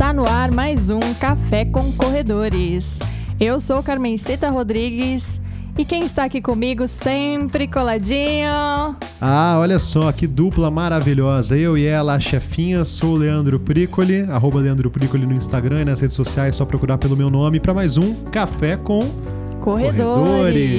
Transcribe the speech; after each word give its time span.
Está 0.00 0.14
no 0.14 0.26
ar 0.26 0.50
mais 0.50 0.88
um 0.88 0.98
Café 1.20 1.66
com 1.66 1.92
Corredores. 1.92 2.98
Eu 3.38 3.60
sou 3.60 3.82
Carmencita 3.82 4.48
Rodrigues 4.48 5.38
e 5.76 5.84
quem 5.84 6.06
está 6.06 6.24
aqui 6.24 6.40
comigo 6.40 6.88
sempre 6.88 7.68
coladinho. 7.68 8.96
Ah, 9.20 9.58
olha 9.58 9.78
só, 9.78 10.10
que 10.10 10.26
dupla 10.26 10.70
maravilhosa. 10.70 11.54
Eu 11.54 11.76
e 11.76 11.84
ela, 11.84 12.14
a 12.14 12.18
chefinha, 12.18 12.82
sou 12.82 13.12
o 13.12 13.18
Leandro 13.18 13.60
Pricoli, 13.60 14.22
arroba 14.22 14.58
Leandro 14.58 14.90
Pricoli 14.90 15.26
no 15.26 15.34
Instagram 15.34 15.82
e 15.82 15.84
nas 15.84 16.00
redes 16.00 16.16
sociais, 16.16 16.56
só 16.56 16.64
procurar 16.64 16.96
pelo 16.96 17.14
meu 17.14 17.28
nome 17.28 17.60
para 17.60 17.74
mais 17.74 17.98
um 17.98 18.14
Café 18.24 18.78
com 18.78 19.00
Corredores. 19.00 19.39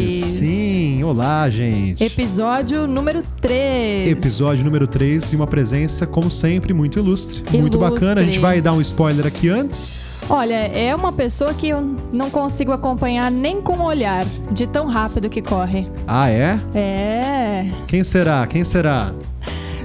Sim, 0.10 1.04
olá, 1.04 1.48
gente. 1.52 2.04
Episódio 2.04 2.88
número 2.88 3.22
3. 3.40 4.10
Episódio 4.10 4.66
número 4.66 4.88
3 4.88 5.34
e 5.34 5.36
uma 5.36 5.46
presença, 5.46 6.08
como 6.08 6.32
sempre, 6.32 6.74
muito 6.74 6.98
ilustre. 6.98 7.44
Muito 7.52 7.78
Ilustre. 7.78 8.00
bacana. 8.00 8.22
A 8.22 8.24
gente 8.24 8.40
vai 8.40 8.60
dar 8.60 8.74
um 8.74 8.82
spoiler 8.82 9.28
aqui 9.28 9.50
antes. 9.50 10.00
Olha, 10.28 10.56
é 10.56 10.96
uma 10.96 11.12
pessoa 11.12 11.54
que 11.54 11.70
eu 11.70 11.96
não 12.12 12.32
consigo 12.32 12.72
acompanhar 12.72 13.30
nem 13.30 13.62
com 13.62 13.74
o 13.74 13.84
olhar, 13.84 14.26
de 14.52 14.66
tão 14.66 14.88
rápido 14.88 15.30
que 15.30 15.44
corre. 15.44 15.88
Ah, 16.08 16.30
é? 16.32 16.60
É. 16.74 17.68
Quem 17.88 18.04
será? 18.04 18.48
Quem 18.48 18.64
será? 18.64 19.12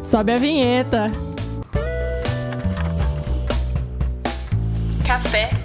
Sobe 0.02 0.32
a 0.32 0.38
vinheta. 0.38 1.10
Café 5.06 5.55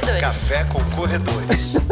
Corredores. 0.00 0.20
Café 0.20 0.64
com 0.64 0.82
corredores. 0.96 1.76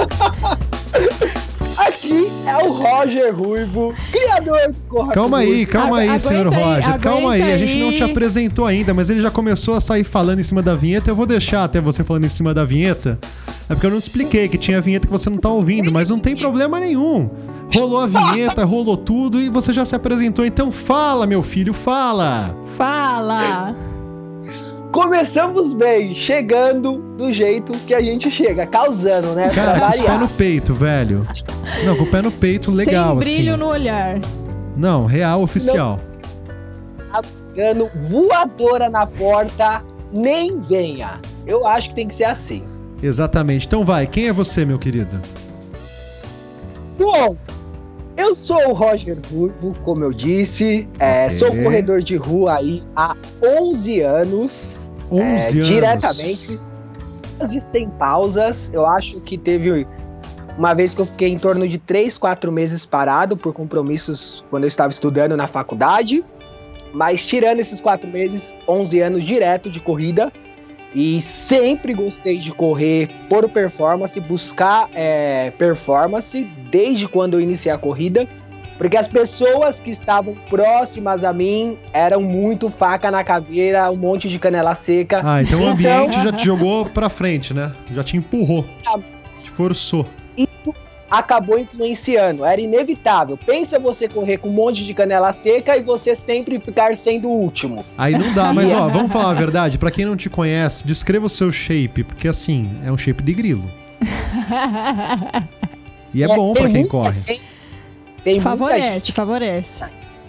Aqui 1.76 2.30
é 2.46 2.56
o 2.66 2.72
Roger 2.74 3.34
Ruivo, 3.34 3.94
criador 4.10 4.58
do 4.68 4.74
Corra 4.88 5.14
Calma 5.14 5.38
aí, 5.38 5.64
calma 5.64 5.98
aí, 5.98 6.08
Agu- 6.10 6.20
senhor 6.20 6.52
aí, 6.52 6.62
Roger. 6.62 7.00
Calma 7.00 7.32
aí, 7.32 7.42
aguenta 7.42 7.54
a 7.54 7.58
gente 7.58 7.78
não 7.80 7.88
aí. 7.88 7.96
te 7.96 8.04
apresentou 8.04 8.66
ainda, 8.66 8.92
mas 8.92 9.08
ele 9.08 9.22
já 9.22 9.30
começou 9.30 9.74
a 9.74 9.80
sair 9.80 10.04
falando 10.04 10.40
em 10.40 10.42
cima 10.44 10.60
da 10.62 10.74
vinheta. 10.74 11.10
Eu 11.10 11.14
vou 11.16 11.24
deixar 11.26 11.64
até 11.64 11.80
você 11.80 12.04
falando 12.04 12.24
em 12.24 12.28
cima 12.28 12.52
da 12.52 12.64
vinheta. 12.64 13.18
É 13.70 13.74
porque 13.74 13.86
eu 13.86 13.90
não 13.90 14.00
te 14.00 14.02
expliquei 14.04 14.48
que 14.48 14.58
tinha 14.58 14.80
vinheta 14.82 15.06
que 15.06 15.12
você 15.12 15.30
não 15.30 15.38
tá 15.38 15.48
ouvindo, 15.48 15.90
mas 15.90 16.10
não 16.10 16.18
tem 16.18 16.36
problema 16.36 16.78
nenhum. 16.78 17.30
Rolou 17.74 18.00
a 18.00 18.06
vinheta, 18.06 18.64
rolou 18.64 18.96
tudo 18.98 19.40
e 19.40 19.48
você 19.48 19.72
já 19.72 19.84
se 19.84 19.94
apresentou. 19.94 20.44
Então 20.44 20.70
fala, 20.70 21.26
meu 21.26 21.42
filho, 21.42 21.72
fala! 21.72 22.54
Fala! 22.76 23.74
Começamos 24.92 25.72
bem, 25.72 26.14
chegando 26.14 26.98
do 27.16 27.32
jeito 27.32 27.72
que 27.86 27.94
a 27.94 28.00
gente 28.02 28.30
chega, 28.30 28.66
causando, 28.66 29.28
né? 29.32 29.48
Cara, 29.48 29.80
com 29.80 29.90
os 29.90 30.00
pés 30.02 30.20
no 30.20 30.28
peito, 30.28 30.74
velho. 30.74 31.22
Não, 31.86 31.96
com 31.96 32.04
o 32.04 32.06
pé 32.06 32.20
no 32.20 32.30
peito, 32.30 32.70
legal, 32.70 33.22
Sem 33.22 33.36
brilho 33.36 33.54
assim. 33.54 33.60
no 33.60 33.68
olhar. 33.68 34.20
Não, 34.76 35.06
real, 35.06 35.40
oficial. 35.40 35.98
Dando 37.56 37.90
voadora 38.10 38.90
na 38.90 39.06
porta, 39.06 39.82
nem 40.12 40.60
venha. 40.60 41.12
Eu 41.46 41.66
acho 41.66 41.88
que 41.88 41.94
tem 41.94 42.08
que 42.08 42.14
ser 42.14 42.24
assim. 42.24 42.62
Exatamente. 43.02 43.66
Então 43.66 43.84
vai, 43.86 44.06
quem 44.06 44.28
é 44.28 44.32
você, 44.32 44.62
meu 44.64 44.78
querido? 44.78 45.18
Bom, 46.98 47.34
eu 48.16 48.34
sou 48.34 48.68
o 48.68 48.72
Roger 48.74 49.16
Ruivo, 49.32 49.72
como 49.84 50.04
eu 50.04 50.12
disse. 50.12 50.86
é, 50.98 51.30
sou 51.30 51.48
corredor 51.62 52.02
de 52.02 52.16
rua 52.16 52.56
aí 52.56 52.82
há 52.94 53.16
11 53.42 54.00
anos. 54.02 54.81
11 55.12 55.22
é, 55.22 55.60
anos. 55.60 55.68
Diretamente. 55.68 56.60
Quase 57.38 57.62
sem 57.72 57.88
pausas. 57.90 58.70
Eu 58.72 58.86
acho 58.86 59.20
que 59.20 59.36
teve 59.36 59.86
uma 60.56 60.74
vez 60.74 60.94
que 60.94 61.00
eu 61.00 61.06
fiquei 61.06 61.28
em 61.28 61.38
torno 61.38 61.66
de 61.68 61.78
3, 61.78 62.16
4 62.18 62.50
meses 62.52 62.84
parado 62.84 63.36
por 63.36 63.52
compromissos 63.52 64.44
quando 64.50 64.64
eu 64.64 64.68
estava 64.68 64.90
estudando 64.90 65.36
na 65.36 65.48
faculdade. 65.48 66.24
Mas 66.92 67.24
tirando 67.24 67.60
esses 67.60 67.80
4 67.80 68.08
meses, 68.08 68.54
11 68.68 69.00
anos 69.00 69.24
direto 69.24 69.70
de 69.70 69.80
corrida. 69.80 70.32
E 70.94 71.22
sempre 71.22 71.94
gostei 71.94 72.36
de 72.36 72.52
correr 72.52 73.08
por 73.26 73.48
performance, 73.48 74.18
buscar 74.20 74.90
é, 74.92 75.50
performance 75.52 76.44
desde 76.70 77.08
quando 77.08 77.34
eu 77.34 77.40
iniciei 77.40 77.72
a 77.72 77.78
corrida. 77.78 78.28
Porque 78.78 78.96
as 78.96 79.06
pessoas 79.06 79.78
que 79.78 79.90
estavam 79.90 80.34
próximas 80.48 81.22
a 81.24 81.32
mim 81.32 81.78
eram 81.92 82.20
muito 82.22 82.68
faca 82.70 83.10
na 83.10 83.22
caveira, 83.22 83.90
um 83.90 83.96
monte 83.96 84.28
de 84.28 84.38
canela 84.38 84.74
seca. 84.74 85.20
Ah, 85.24 85.42
então 85.42 85.58
o 85.60 85.62
Então- 85.62 85.72
ambiente 85.72 86.22
já 86.22 86.32
te 86.32 86.44
jogou 86.44 86.86
pra 86.86 87.08
frente, 87.08 87.54
né? 87.54 87.72
Já 87.92 88.02
te 88.02 88.16
empurrou. 88.16 88.64
Te 89.42 89.50
forçou. 89.50 90.06
isso 90.36 90.74
acabou 91.10 91.58
influenciando. 91.58 92.42
Era 92.44 92.58
inevitável. 92.58 93.36
Pensa 93.36 93.78
você 93.78 94.08
correr 94.08 94.38
com 94.38 94.48
um 94.48 94.52
monte 94.52 94.82
de 94.84 94.94
canela 94.94 95.32
seca 95.34 95.76
e 95.76 95.82
você 95.82 96.16
sempre 96.16 96.58
ficar 96.58 96.96
sendo 96.96 97.28
o 97.28 97.32
último. 97.38 97.84
Aí 97.98 98.16
não 98.18 98.32
dá, 98.32 98.50
mas 98.54 98.70
ó, 98.72 98.88
vamos 98.88 99.12
falar 99.12 99.30
a 99.30 99.34
verdade. 99.34 99.76
Pra 99.76 99.90
quem 99.90 100.06
não 100.06 100.16
te 100.16 100.30
conhece, 100.30 100.86
descreva 100.86 101.26
o 101.26 101.28
seu 101.28 101.52
shape, 101.52 102.02
porque 102.02 102.26
assim, 102.26 102.70
é 102.84 102.90
um 102.90 102.96
shape 102.96 103.22
de 103.22 103.34
grilo. 103.34 103.70
E 106.14 106.22
é 106.22 106.26
bom 106.26 106.52
pra 106.52 106.64
tem 106.64 106.72
quem 106.72 106.86
corre. 106.86 107.20
gente- 107.26 107.42
Tem 108.24 108.34
muita 108.34 108.50
favorece, 108.50 109.12
favorece. 109.12 109.84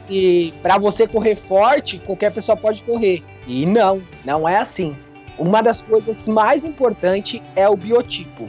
que 0.07 0.53
para 0.61 0.77
você 0.77 1.07
correr 1.07 1.37
forte, 1.47 1.99
qualquer 1.99 2.31
pessoa 2.31 2.57
pode 2.57 2.81
correr. 2.83 3.23
E 3.47 3.65
não, 3.65 4.01
não 4.25 4.47
é 4.47 4.57
assim. 4.57 4.95
Uma 5.37 5.61
das 5.61 5.81
coisas 5.81 6.27
mais 6.27 6.63
importantes 6.63 7.41
é 7.55 7.67
o 7.67 7.75
biotipo. 7.75 8.47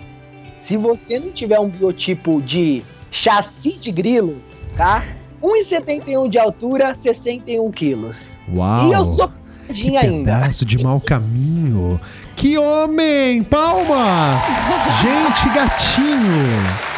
Se 0.58 0.76
você 0.76 1.18
não 1.18 1.30
tiver 1.30 1.58
um 1.58 1.68
biotipo 1.68 2.40
de 2.42 2.82
chassi 3.10 3.78
de 3.78 3.92
grilo, 3.92 4.40
tá? 4.76 5.04
1,71 5.42 6.28
de 6.28 6.38
altura, 6.38 6.94
61 6.94 7.70
quilos. 7.70 8.30
Uau! 8.54 8.88
E 8.88 8.92
eu 8.92 9.04
sou 9.04 9.30
que 9.68 9.96
ainda. 9.96 10.32
pedaço 10.32 10.64
de 10.64 10.82
mau 10.82 11.00
caminho. 11.00 12.00
Que 12.36 12.58
homem! 12.58 13.42
Palmas! 13.42 14.44
Gente, 15.02 15.54
gatinho! 15.54 16.93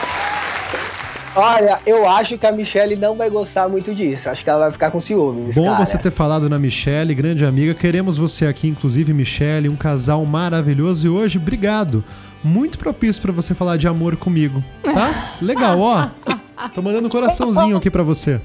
Olha, 1.36 1.78
eu 1.84 2.08
acho 2.08 2.38
que 2.38 2.46
a 2.46 2.52
Michelle 2.52 2.96
não 2.96 3.14
vai 3.14 3.28
gostar 3.28 3.68
muito 3.68 3.94
disso. 3.94 4.28
Acho 4.30 4.42
que 4.42 4.48
ela 4.48 4.60
vai 4.60 4.72
ficar 4.72 4.90
com 4.90 4.98
ciúmes. 4.98 5.54
Bom 5.54 5.66
cara. 5.70 5.84
você 5.84 5.98
ter 5.98 6.10
falado 6.10 6.48
na 6.48 6.58
Michelle, 6.58 7.14
grande 7.14 7.44
amiga. 7.44 7.74
Queremos 7.74 8.16
você 8.16 8.46
aqui, 8.46 8.66
inclusive, 8.68 9.12
Michelle, 9.12 9.68
um 9.68 9.76
casal 9.76 10.24
maravilhoso. 10.24 11.06
E 11.06 11.10
hoje, 11.10 11.36
obrigado. 11.36 12.02
Muito 12.42 12.78
propício 12.78 13.20
pra 13.20 13.32
você 13.32 13.54
falar 13.54 13.76
de 13.76 13.86
amor 13.86 14.16
comigo, 14.16 14.64
tá? 14.82 15.34
Legal, 15.42 15.78
ó. 15.80 16.08
Tô 16.74 16.80
mandando 16.80 17.06
um 17.08 17.10
coraçãozinho 17.10 17.76
aqui 17.76 17.90
pra 17.90 18.02
você. 18.02 18.40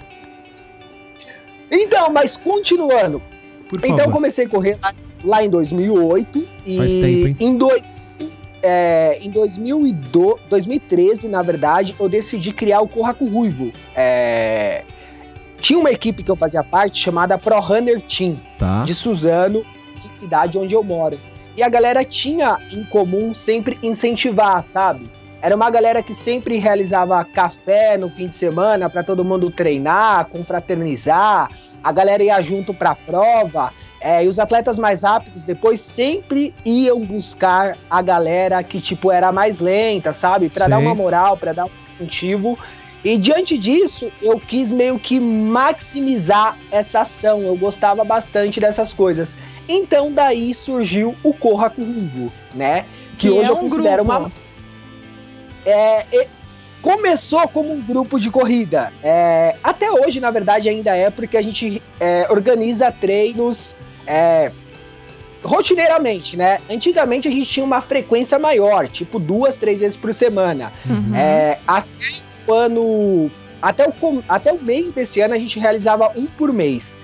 Então, 1.72 2.12
mas 2.12 2.36
continuando. 2.36 3.22
Por 3.70 3.80
Então, 3.80 3.92
eu 3.92 3.98
favor. 4.00 4.12
comecei 4.14 4.46
a 4.46 4.50
correr 4.50 4.78
lá, 4.82 4.94
lá 5.24 5.44
em 5.44 5.50
2008. 5.50 6.44
E 6.66 6.78
Faz 6.78 6.94
tempo, 6.96 7.28
hein? 7.28 7.38
Em, 7.40 7.56
doi- 7.58 7.82
é, 8.62 9.18
em 9.22 9.30
2012, 9.30 10.42
2013, 10.50 11.28
na 11.28 11.42
verdade, 11.42 11.96
eu 12.00 12.08
decidi 12.08 12.54
criar 12.54 12.82
o 12.82 12.88
Corra 12.88 13.14
com 13.14 13.28
Ruivo. 13.28 13.72
É, 13.96 14.84
tinha 15.60 15.80
uma 15.80 15.92
equipe 15.92 16.24
que 16.24 16.32
eu 16.32 16.36
fazia 16.36 16.64
parte 16.64 17.00
chamada 17.00 17.38
Pro 17.38 17.60
Runner 17.60 18.02
Team. 18.02 18.40
Tá. 18.58 18.84
de 18.84 18.94
Suzano, 18.94 19.66
em 20.04 20.10
cidade 20.18 20.58
onde 20.58 20.74
eu 20.74 20.84
moro. 20.84 21.18
E 21.56 21.64
a 21.64 21.70
galera 21.70 22.04
tinha 22.06 22.58
em 22.72 22.84
comum 22.84 23.34
sempre 23.34 23.78
incentivar, 23.84 24.64
sabe? 24.64 25.10
Era 25.42 25.56
uma 25.56 25.70
galera 25.70 26.04
que 26.04 26.14
sempre 26.14 26.58
realizava 26.58 27.24
café 27.26 27.98
no 27.98 28.10
fim 28.10 28.28
de 28.28 28.36
semana 28.36 28.90
para 28.90 29.04
todo 29.04 29.26
mundo 29.26 29.50
treinar, 29.50 30.26
confraternizar. 30.26 31.50
A 31.84 31.92
galera 31.92 32.24
ia 32.24 32.42
junto 32.42 32.74
para 32.74 32.92
a 32.92 32.96
prova. 32.96 33.74
É, 34.02 34.26
e 34.26 34.28
os 34.28 34.40
atletas 34.40 34.80
mais 34.80 35.04
rápidos 35.04 35.44
depois 35.44 35.80
sempre 35.80 36.54
iam 36.66 37.00
buscar 37.02 37.78
a 37.88 38.02
galera 38.02 38.64
que 38.64 38.82
tipo 38.82 39.12
era 39.12 39.32
mais 39.32 39.60
lenta, 39.60 40.12
sabe? 40.12 40.50
Para 40.50 40.68
dar 40.68 40.80
uma 40.80 40.96
moral, 40.96 41.38
para 41.38 41.54
dar 41.54 41.66
um 41.66 41.70
incentivo. 41.96 42.58
E 43.06 43.18
diante 43.18 43.58
disso, 43.58 44.12
eu 44.22 44.40
quis 44.40 44.72
meio 44.72 44.98
que 45.00 45.20
maximizar 45.20 46.58
essa 46.72 47.02
ação. 47.02 47.42
Eu 47.42 47.56
gostava 47.56 48.04
bastante 48.04 48.60
dessas 48.60 48.92
coisas. 48.92 49.36
Então 49.70 50.12
daí 50.12 50.54
surgiu 50.54 51.16
o 51.24 51.32
Corra 51.34 51.70
Comigo, 51.70 52.32
né? 52.56 52.86
Que 53.20 53.30
hoje 53.30 53.46
é 53.46 53.50
eu 53.50 53.58
um 53.58 53.70
considero 53.70 54.04
grupo. 54.04 54.20
uma 54.20 54.32
é, 55.64 56.06
e- 56.12 56.28
começou 56.82 57.48
como 57.48 57.72
um 57.72 57.82
grupo 57.82 58.20
de 58.20 58.32
corrida. 58.32 58.92
É, 59.04 59.56
até 59.64 59.92
hoje, 59.92 60.20
na 60.20 60.32
verdade, 60.32 60.68
ainda 60.68 60.96
é 60.96 61.12
porque 61.12 61.38
a 61.38 61.42
gente 61.42 61.82
é, 62.00 62.26
organiza 62.32 62.92
treinos 62.92 63.76
é, 64.08 64.52
rotineiramente, 65.44 66.38
né? 66.38 66.60
Antigamente 66.70 67.28
a 67.28 67.32
gente 67.32 67.48
tinha 67.48 67.66
uma 67.66 67.82
frequência 67.82 68.38
maior, 68.38 68.88
tipo 68.88 69.20
duas, 69.20 69.58
três 69.58 69.80
vezes 69.80 69.98
por 69.98 70.14
semana. 70.14 70.72
Uhum. 70.86 71.16
É, 71.16 71.58
até 71.68 71.88
o 72.48 72.54
ano. 72.54 73.32
Até 73.62 73.88
o, 73.88 74.24
até 74.28 74.52
o 74.52 74.60
meio 74.60 74.92
desse 74.92 75.22
ano 75.22 75.36
a 75.36 75.38
gente 75.38 75.60
realizava 75.60 76.12
um 76.16 76.26
por 76.26 76.52
mês. 76.52 76.96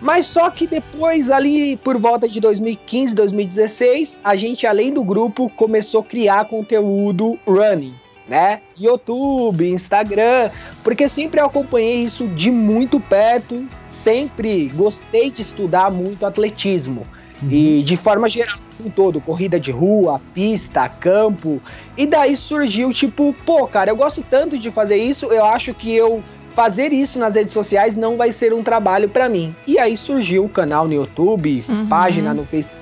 Mas 0.00 0.26
só 0.26 0.50
que 0.50 0.66
depois, 0.66 1.30
ali 1.30 1.78
por 1.78 1.98
volta 1.98 2.28
de 2.28 2.40
2015, 2.40 3.14
2016, 3.14 4.20
a 4.22 4.36
gente, 4.36 4.66
além 4.66 4.92
do 4.92 5.02
grupo, 5.02 5.48
começou 5.56 6.02
a 6.02 6.04
criar 6.04 6.44
conteúdo 6.44 7.38
running, 7.46 7.94
né? 8.28 8.60
YouTube, 8.78 9.66
Instagram, 9.66 10.50
porque 10.82 11.08
sempre 11.08 11.40
acompanhei 11.40 12.02
isso 12.02 12.26
de 12.26 12.50
muito 12.50 13.00
perto, 13.00 13.66
sempre 14.04 14.70
gostei 14.74 15.30
de 15.30 15.40
estudar 15.42 15.90
muito 15.90 16.24
atletismo. 16.26 17.02
E 17.50 17.82
de 17.82 17.96
forma 17.96 18.28
geral, 18.28 18.56
em 18.84 18.88
todo, 18.88 19.20
corrida 19.20 19.58
de 19.58 19.70
rua, 19.70 20.20
pista, 20.32 20.88
campo. 20.88 21.60
E 21.96 22.06
daí 22.06 22.36
surgiu, 22.36 22.92
tipo, 22.92 23.34
pô, 23.44 23.66
cara, 23.66 23.90
eu 23.90 23.96
gosto 23.96 24.22
tanto 24.30 24.56
de 24.58 24.70
fazer 24.70 24.96
isso, 24.96 25.26
eu 25.26 25.44
acho 25.44 25.74
que 25.74 25.92
eu 25.94 26.22
fazer 26.54 26.92
isso 26.92 27.18
nas 27.18 27.34
redes 27.34 27.52
sociais 27.52 27.96
não 27.96 28.16
vai 28.16 28.30
ser 28.30 28.54
um 28.54 28.62
trabalho 28.62 29.08
pra 29.08 29.28
mim. 29.28 29.54
E 29.66 29.78
aí 29.78 29.96
surgiu 29.96 30.44
o 30.44 30.48
canal 30.48 30.86
no 30.86 30.94
YouTube, 30.94 31.64
Uhum. 31.68 31.86
página 31.86 32.32
no 32.32 32.46
Facebook, 32.46 32.80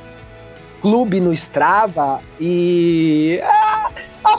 clube 0.81 1.19
no 1.21 1.33
Strava 1.33 2.21
e. 2.41 3.41
Ah, 3.43 3.89
ah, 4.25 4.39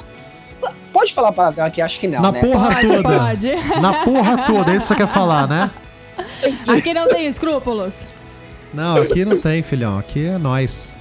pode 0.93 1.13
falar 1.13 1.31
palavrão 1.33 1.65
aqui? 1.65 1.81
Acho 1.81 1.99
que 1.99 2.07
não, 2.07 2.21
Na 2.21 2.31
né? 2.31 2.39
porra 2.39 2.75
Pode, 2.75 2.87
toda. 2.87 3.19
pode. 3.19 3.51
Na 3.81 3.93
porra 4.05 4.37
toda, 4.45 4.71
é 4.71 4.75
isso 4.77 4.87
que 4.87 4.93
você 4.93 4.95
quer 4.95 5.07
falar, 5.07 5.47
né? 5.47 5.71
Aqui 6.67 6.93
não 6.93 7.07
tem 7.07 7.25
escrúpulos. 7.27 8.07
Não, 8.73 8.97
aqui 8.97 9.23
não 9.23 9.39
tem, 9.39 9.61
filhão. 9.61 9.99
Aqui 9.99 10.25
é 10.25 10.37
nós. 10.39 10.91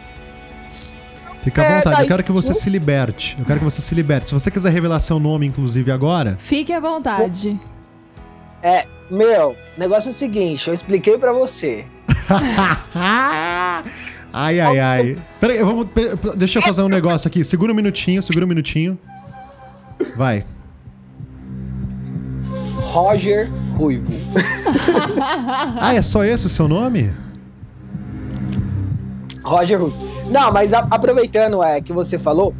Fica 1.43 1.63
à 1.63 1.65
É, 1.65 1.77
vontade, 1.79 1.95
eu 1.95 1.99
daí- 2.01 2.09
quero 2.09 2.23
que 2.23 2.31
você 2.33 2.53
se 2.55 2.69
liberte. 2.69 3.35
Eu 3.39 3.45
quero 3.47 3.59
que 3.61 3.65
você 3.65 3.81
se 3.81 3.95
liberte. 3.95 4.27
Se 4.29 4.35
você 4.35 4.51
quiser 4.51 4.71
revelar 4.71 5.01
seu 5.01 5.19
nome, 5.19 5.47
inclusive, 5.47 5.91
agora. 5.91 6.37
Fique 6.39 6.73
à 6.73 6.79
vontade. 6.81 7.59
É, 8.63 8.87
meu, 9.11 9.51
o 9.77 9.81
negócio 9.81 10.09
é 10.09 10.13
o 10.13 10.15
seguinte, 10.15 10.69
eu 10.69 10.75
expliquei 10.75 11.17
pra 11.19 11.33
você. 11.33 11.85
ai, 14.33 14.61
ai, 14.61 14.79
ai. 14.79 15.19
Peraí, 15.41 15.59
vamos, 15.63 15.89
deixa 16.37 16.59
eu 16.59 16.63
fazer 16.63 16.83
um 16.83 16.89
negócio 16.89 17.27
aqui. 17.27 17.43
Segura 17.45 17.73
um 17.73 17.75
minutinho, 17.75 18.23
segura 18.23 18.45
um 18.45 18.49
minutinho. 18.49 18.99
Vai. 20.17 20.45
Roger 22.93 23.49
Ruivo. 23.77 24.13
Ah, 25.81 25.95
é 25.95 26.03
só 26.03 26.25
esse 26.25 26.47
o 26.47 26.49
seu 26.49 26.67
nome? 26.69 27.11
Roger 29.45 29.81
Ruivo. 29.81 29.97
Não, 30.31 30.53
mas 30.53 30.73
a- 30.73 30.87
aproveitando 30.91 31.63
é, 31.63 31.81
que 31.81 31.93
você 31.93 32.19
falou, 32.19 32.55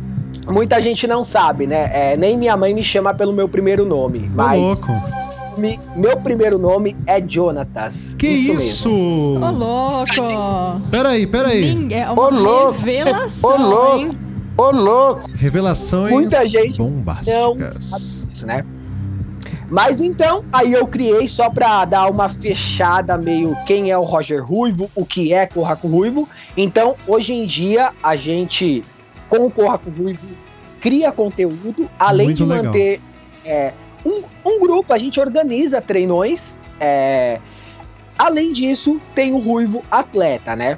muita 0.47 0.83
gente 0.83 1.07
não 1.07 1.23
sabe, 1.23 1.67
né? 1.67 1.91
É, 2.13 2.17
nem 2.17 2.37
minha 2.37 2.57
mãe 2.57 2.75
me 2.75 2.83
chama 2.83 3.15
pelo 3.15 3.33
meu 3.33 3.49
primeiro 3.49 3.85
nome. 3.85 4.29
Ô, 4.33 4.37
Mas 4.37 4.61
louco. 4.61 4.93
mi- 5.57 5.79
meu 5.97 6.17
primeiro 6.17 6.59
nome 6.59 6.97
é 7.07 7.21
Jonatas. 7.27 7.95
Que 8.19 8.27
isso? 8.27 8.91
Ô, 8.91 9.51
louco. 9.51 10.83
Peraí, 10.91 11.27
peraí. 11.27 11.75
Ninguém, 11.75 12.01
é 12.01 12.11
Ô, 12.11 12.15
uma 12.15 12.29
louco. 12.31 12.81
revelação, 12.81 13.51
Ô, 13.51 13.57
louco. 13.57 13.99
hein? 13.99 14.19
Ô, 14.55 14.71
louco! 14.71 15.31
Revelações 15.35 16.13
Muita 16.13 16.47
gente 16.47 16.79
Não 16.79 16.87
bombásticas. 16.89 17.85
sabe 17.85 18.05
isso, 18.33 18.47
né? 18.47 18.65
Mas 19.73 20.03
então, 20.03 20.45
aí 20.53 20.75
eu 20.75 20.87
criei 20.87 21.27
só 21.27 21.49
pra 21.49 21.87
dar 21.87 22.11
uma 22.11 22.29
fechada 22.29 23.17
meio 23.17 23.57
quem 23.65 23.91
é 23.91 23.97
o 23.97 24.03
Roger 24.03 24.45
Ruivo, 24.45 24.91
o 24.95 25.03
que 25.03 25.33
é 25.33 25.47
Corra 25.47 25.75
com 25.77 25.89
Ruivo. 25.89 26.29
Então, 26.55 26.95
hoje 27.09 27.33
em 27.33 27.47
dia, 27.47 27.91
a 28.03 28.15
gente, 28.15 28.85
com 29.31 29.47
o 29.47 29.51
Corra 29.51 29.79
com 29.79 29.89
Ruivo, 29.89 30.29
cria 30.79 31.11
conteúdo, 31.11 31.89
além 31.99 32.27
Muito 32.27 32.45
de 32.45 32.51
legal. 32.51 32.65
manter 32.67 33.01
é, 33.47 33.73
um, 34.05 34.23
um 34.45 34.61
grupo, 34.61 34.93
a 34.93 34.99
gente 34.99 35.19
organiza 35.19 35.81
treinões. 35.81 36.59
é, 36.79 37.41
além 38.19 38.53
disso, 38.53 39.01
tem 39.15 39.33
o 39.33 39.39
Ruivo 39.39 39.81
Atleta, 39.91 40.55
né? 40.55 40.77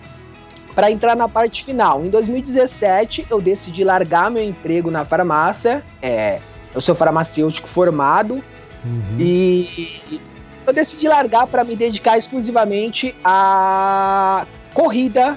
Para 0.73 0.89
entrar 0.89 1.17
na 1.17 1.29
parte 1.29 1.65
final, 1.65 2.05
em 2.05 2.11
2017 2.11 3.27
eu 3.29 3.41
decidi 3.41 3.83
largar 3.83 4.31
meu 4.31 4.45
emprego 4.45 4.89
na 4.89 5.05
farmácia. 5.05 5.83
É, 6.01 6.39
eu 6.73 6.81
sou 6.81 6.95
farmacêutico 6.95 7.67
formado 7.67 8.41
Uhum. 8.85 9.17
e 9.19 10.21
eu 10.67 10.73
decidi 10.73 11.09
largar 11.09 11.47
para 11.47 11.65
me 11.65 11.75
dedicar 11.77 12.19
exclusivamente 12.19 13.15
à 13.25 14.47
corrida 14.73 15.37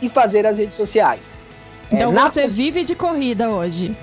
e 0.00 0.08
fazer 0.08 0.46
as 0.46 0.58
redes 0.58 0.74
sociais. 0.76 1.20
É, 1.90 1.96
Então 1.96 2.12
na 2.12 2.28
você 2.28 2.46
vive 2.46 2.84
de 2.84 2.94
corrida 2.94 3.50
hoje. 3.50 3.96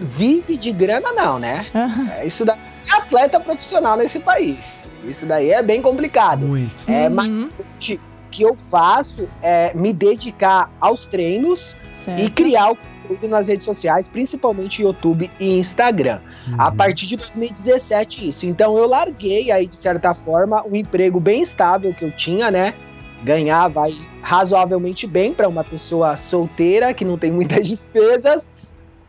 vive 0.00 0.56
de 0.56 0.72
grana 0.72 1.12
não, 1.12 1.38
né? 1.38 1.66
Aham. 1.74 2.10
É, 2.18 2.26
isso 2.26 2.44
daí 2.44 2.58
é 2.86 2.92
atleta 2.96 3.40
profissional 3.40 3.96
nesse 3.96 4.18
país. 4.18 4.58
Isso 5.04 5.24
daí 5.26 5.50
é 5.50 5.62
bem 5.62 5.80
complicado. 5.82 6.46
Muito. 6.46 6.90
É, 6.90 7.08
mas 7.08 7.28
Uhum, 7.28 7.48
o 7.48 7.98
que 8.30 8.42
eu 8.42 8.56
faço 8.70 9.28
é 9.42 9.72
me 9.74 9.92
dedicar 9.92 10.70
aos 10.80 11.06
treinos 11.06 11.74
certo. 11.92 12.22
e 12.22 12.30
criar 12.30 12.72
o 12.72 12.76
conteúdo 12.76 13.28
nas 13.28 13.48
redes 13.48 13.64
sociais, 13.64 14.06
principalmente 14.08 14.82
YouTube 14.82 15.30
e 15.40 15.58
Instagram. 15.58 16.20
A 16.58 16.68
Uhum. 16.70 16.76
partir 16.76 17.06
de 17.06 17.16
2017 17.16 18.28
isso. 18.28 18.46
Então 18.46 18.76
eu 18.78 18.86
larguei 18.86 19.50
aí 19.50 19.66
de 19.66 19.76
certa 19.76 20.14
forma 20.14 20.64
um 20.66 20.76
emprego 20.76 21.18
bem 21.18 21.42
estável 21.42 21.92
que 21.92 22.04
eu 22.04 22.12
tinha, 22.12 22.50
né? 22.50 22.74
Ganhava 23.24 23.84
aí 23.84 23.98
razoavelmente 24.22 25.06
bem 25.06 25.32
para 25.34 25.48
uma 25.48 25.64
pessoa 25.64 26.16
solteira 26.16 26.92
que 26.94 27.04
não 27.04 27.18
tem 27.18 27.32
muitas 27.32 27.66
despesas, 27.68 28.48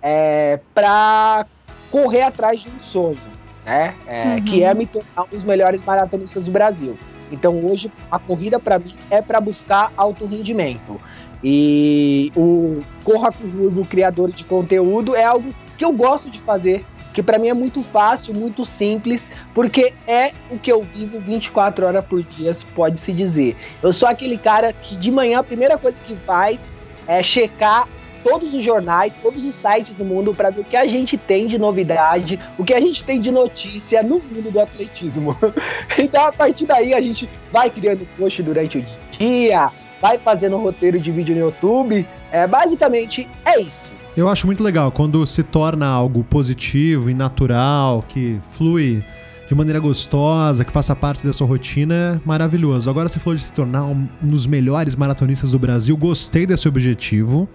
é, 0.01 0.59
para 0.73 1.45
correr 1.91 2.21
atrás 2.21 2.59
de 2.59 2.69
um 2.69 2.79
sonho, 2.79 3.17
né? 3.65 3.93
É, 4.07 4.35
Uhum. 4.35 4.45
Que 4.45 4.63
é 4.63 4.73
me 4.73 4.85
tornar 4.85 5.23
um 5.25 5.29
dos 5.29 5.43
melhores 5.43 5.83
maratonistas 5.83 6.45
do 6.45 6.51
Brasil. 6.51 6.97
Então 7.31 7.63
hoje 7.65 7.91
a 8.09 8.17
corrida 8.17 8.57
para 8.59 8.79
mim 8.79 8.95
é 9.11 9.21
para 9.21 9.39
buscar 9.41 9.91
alto 9.97 10.25
rendimento. 10.25 10.99
E 11.43 12.31
o 12.35 12.81
Corra 13.03 13.31
com 13.31 13.45
o 13.47 13.85
criador 13.85 14.31
de 14.31 14.43
conteúdo, 14.43 15.15
é 15.15 15.23
algo 15.23 15.49
que 15.77 15.85
eu 15.85 15.91
gosto 15.91 16.31
de 16.31 16.39
fazer, 16.41 16.83
que 17.17 17.23
para 17.23 17.39
mim 17.39 17.47
é 17.47 17.53
muito 17.55 17.81
fácil, 17.81 18.31
muito 18.31 18.63
simples, 18.63 19.27
porque 19.51 19.91
é 20.05 20.33
o 20.51 20.59
que 20.59 20.71
eu 20.71 20.83
vivo 20.83 21.19
24 21.19 21.87
horas 21.87 22.05
por 22.05 22.21
dia, 22.21 22.55
pode-se 22.75 23.11
dizer. 23.11 23.57
Eu 23.81 23.91
sou 23.91 24.07
aquele 24.07 24.37
cara 24.37 24.71
que 24.71 24.95
de 24.95 25.09
manhã 25.09 25.39
a 25.39 25.43
primeira 25.43 25.79
coisa 25.79 25.97
que 26.05 26.15
faz 26.15 26.59
é 27.07 27.23
checar 27.23 27.87
todos 28.23 28.53
os 28.53 28.63
jornais, 28.63 29.11
todos 29.19 29.43
os 29.43 29.55
sites 29.55 29.95
do 29.95 30.05
mundo 30.05 30.31
para 30.31 30.51
ver 30.51 30.61
o 30.61 30.63
que 30.63 30.77
a 30.77 30.85
gente 30.85 31.17
tem 31.17 31.47
de 31.47 31.57
novidade, 31.57 32.39
o 32.55 32.63
que 32.63 32.75
a 32.75 32.79
gente 32.79 33.03
tem 33.03 33.19
de 33.19 33.31
notícia 33.31 34.03
no 34.03 34.19
mundo 34.19 34.51
do 34.51 34.59
atletismo. 34.59 35.35
então 35.97 36.23
a 36.23 36.31
partir 36.31 36.67
daí 36.67 36.93
a 36.93 37.01
gente 37.01 37.27
vai 37.51 37.71
criando 37.71 38.07
post 38.15 38.43
durante 38.43 38.77
o 38.77 38.85
dia, 39.17 39.71
vai 39.99 40.19
fazendo 40.19 40.55
roteiro 40.57 40.99
de 40.99 41.09
vídeo 41.09 41.33
no 41.33 41.41
YouTube. 41.41 42.05
É, 42.31 42.45
basicamente 42.45 43.27
é 43.43 43.59
isso. 43.59 43.96
Eu 44.17 44.27
acho 44.27 44.47
muito 44.47 44.63
legal 44.63 44.91
quando 44.91 45.25
se 45.27 45.43
torna 45.43 45.85
algo 45.85 46.23
positivo 46.23 47.07
e 47.09 47.13
natural, 47.13 48.03
que 48.09 48.39
flui 48.53 49.03
de 49.47 49.53
maneira 49.55 49.79
gostosa, 49.79 50.65
que 50.65 50.71
faça 50.71 50.95
parte 50.95 51.25
da 51.25 51.31
sua 51.31 51.45
rotina, 51.45 52.19
é 52.23 52.27
maravilhoso. 52.27 52.89
Agora 52.89 53.07
você 53.07 53.19
falou 53.19 53.37
de 53.37 53.43
se 53.43 53.53
tornar 53.53 53.85
um 53.85 54.07
dos 54.19 54.47
melhores 54.47 54.95
maratonistas 54.95 55.51
do 55.51 55.59
Brasil, 55.59 55.95
gostei 55.95 56.47
desse 56.47 56.67
objetivo, 56.67 57.47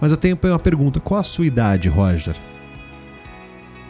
mas 0.00 0.10
eu 0.10 0.16
tenho 0.16 0.38
uma 0.42 0.58
pergunta: 0.58 0.98
qual 0.98 1.20
a 1.20 1.24
sua 1.24 1.44
idade, 1.46 1.88
Roger? 1.90 2.34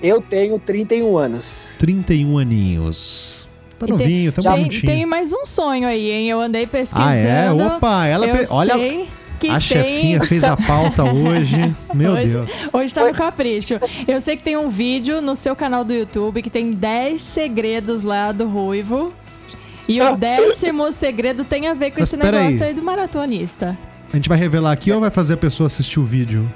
Eu 0.03 0.21
tenho 0.21 0.59
31 0.59 1.17
anos. 1.17 1.45
31 1.79 2.37
aninhos. 2.39 3.47
Tá 3.79 3.87
E 3.87 3.91
novinho, 3.91 4.33
Tem, 4.33 4.45
juntinho. 4.65 4.83
tem 4.93 5.07
mais 5.07 5.33
um 5.33 5.45
sonho 5.45 5.87
aí, 5.87 6.11
hein? 6.11 6.29
Eu 6.29 6.41
andei 6.41 6.67
pesquisando. 6.67 7.11
ah, 7.11 7.15
é? 7.15 7.51
Opa, 7.53 8.07
ela. 8.07 8.27
eu 8.27 8.37
pe- 8.37 8.47
Olha, 8.51 8.75
sei 8.75 9.09
que 9.39 9.49
a 9.49 9.53
tem... 9.53 9.61
chefinha 9.61 10.21
fez 10.21 10.45
a 10.45 10.57
pauta 10.57 11.05
hoje. 11.05 11.75
Meu 11.95 12.13
Hoje- 12.13 12.29
Deus. 12.29 12.51
Hoje 12.73 12.95
tá 12.95 13.05
no 13.07 13.13
capricho. 13.15 13.75
Eu 14.07 14.21
sei 14.21 14.37
que 14.37 14.43
tem 14.43 14.57
um 14.57 14.69
vídeo 14.69 15.21
no 15.21 15.37
seu 15.37 15.55
canal 15.55 15.85
do 15.85 15.93
YouTube 15.93 16.43
que 16.43 16.51
tem 16.51 16.73
10 16.73 17.21
segredos 17.21 18.03
lá 18.03 18.33
do 18.33 18.49
Ruivo. 18.49 19.13
E 19.89 20.03
o 20.03 20.15
décimo 20.17 20.93
segredo 20.93 21.45
tem 21.45 21.67
a 21.67 21.73
ver 21.73 21.91
com 21.93 22.01
Mas 22.01 22.09
esse 22.13 22.17
negócio 22.17 22.63
aí 22.65 22.75
do 22.75 22.83
maratonista. 22.83 23.77
A 24.13 24.17
gente 24.17 24.29
vai 24.29 24.37
revelar 24.37 24.73
aqui 24.73 24.93
ou 24.93 25.01
vai 25.01 25.11
fazer 25.11 25.35
a 25.35 25.37
pessoa 25.37 25.67
assistir 25.67 25.99
o 25.99 26.05
vídeo? 26.05 26.51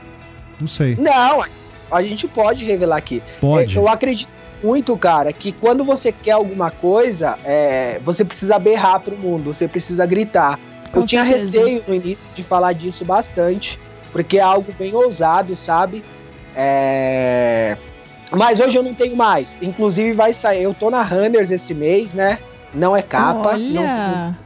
Não 0.61 0.67
sei. 0.67 0.97
Não, 0.97 1.43
a 1.91 2.03
gente 2.03 2.29
pode 2.29 2.65
revelar 2.65 2.97
aqui. 2.97 3.23
Pode. 3.41 3.75
Eu 3.77 3.89
acredito 3.89 4.29
muito, 4.63 4.97
cara, 4.97 5.33
que 5.33 5.51
quando 5.51 5.83
você 5.85 6.13
quer 6.13 6.33
alguma 6.33 6.71
coisa, 6.71 7.37
é, 7.45 8.01
você 8.05 8.25
precisa 8.25 8.59
berrar 8.59 9.01
pro 9.01 9.17
mundo, 9.17 9.53
você 9.55 9.67
precisa 9.67 10.07
gritar. 10.07 10.59
Com 10.93 11.01
eu 11.01 11.05
tinha 11.05 11.25
certeza. 11.25 11.59
receio 11.61 11.83
no 11.89 11.95
início 11.95 12.27
de 12.35 12.43
falar 12.43 12.73
disso 12.73 13.05
bastante, 13.05 13.79
porque 14.13 14.39
é 14.39 14.43
algo 14.43 14.73
bem 14.79 14.95
ousado, 14.95 15.57
sabe? 15.57 16.05
É, 16.55 17.77
Mas 18.31 18.61
hoje 18.61 18.77
eu 18.77 18.83
não 18.83 18.95
tenho 18.95 19.17
mais. 19.17 19.49
Inclusive 19.61 20.13
vai 20.13 20.33
sair. 20.35 20.63
Eu 20.63 20.75
tô 20.75 20.91
na 20.91 21.03
Runners 21.03 21.51
esse 21.51 21.75
mês, 21.75 22.13
né? 22.15 22.39
Não 22.75 22.97
é 22.97 23.03
capa. 23.03 23.57
não- 23.57 23.83
Olha! 23.83 24.39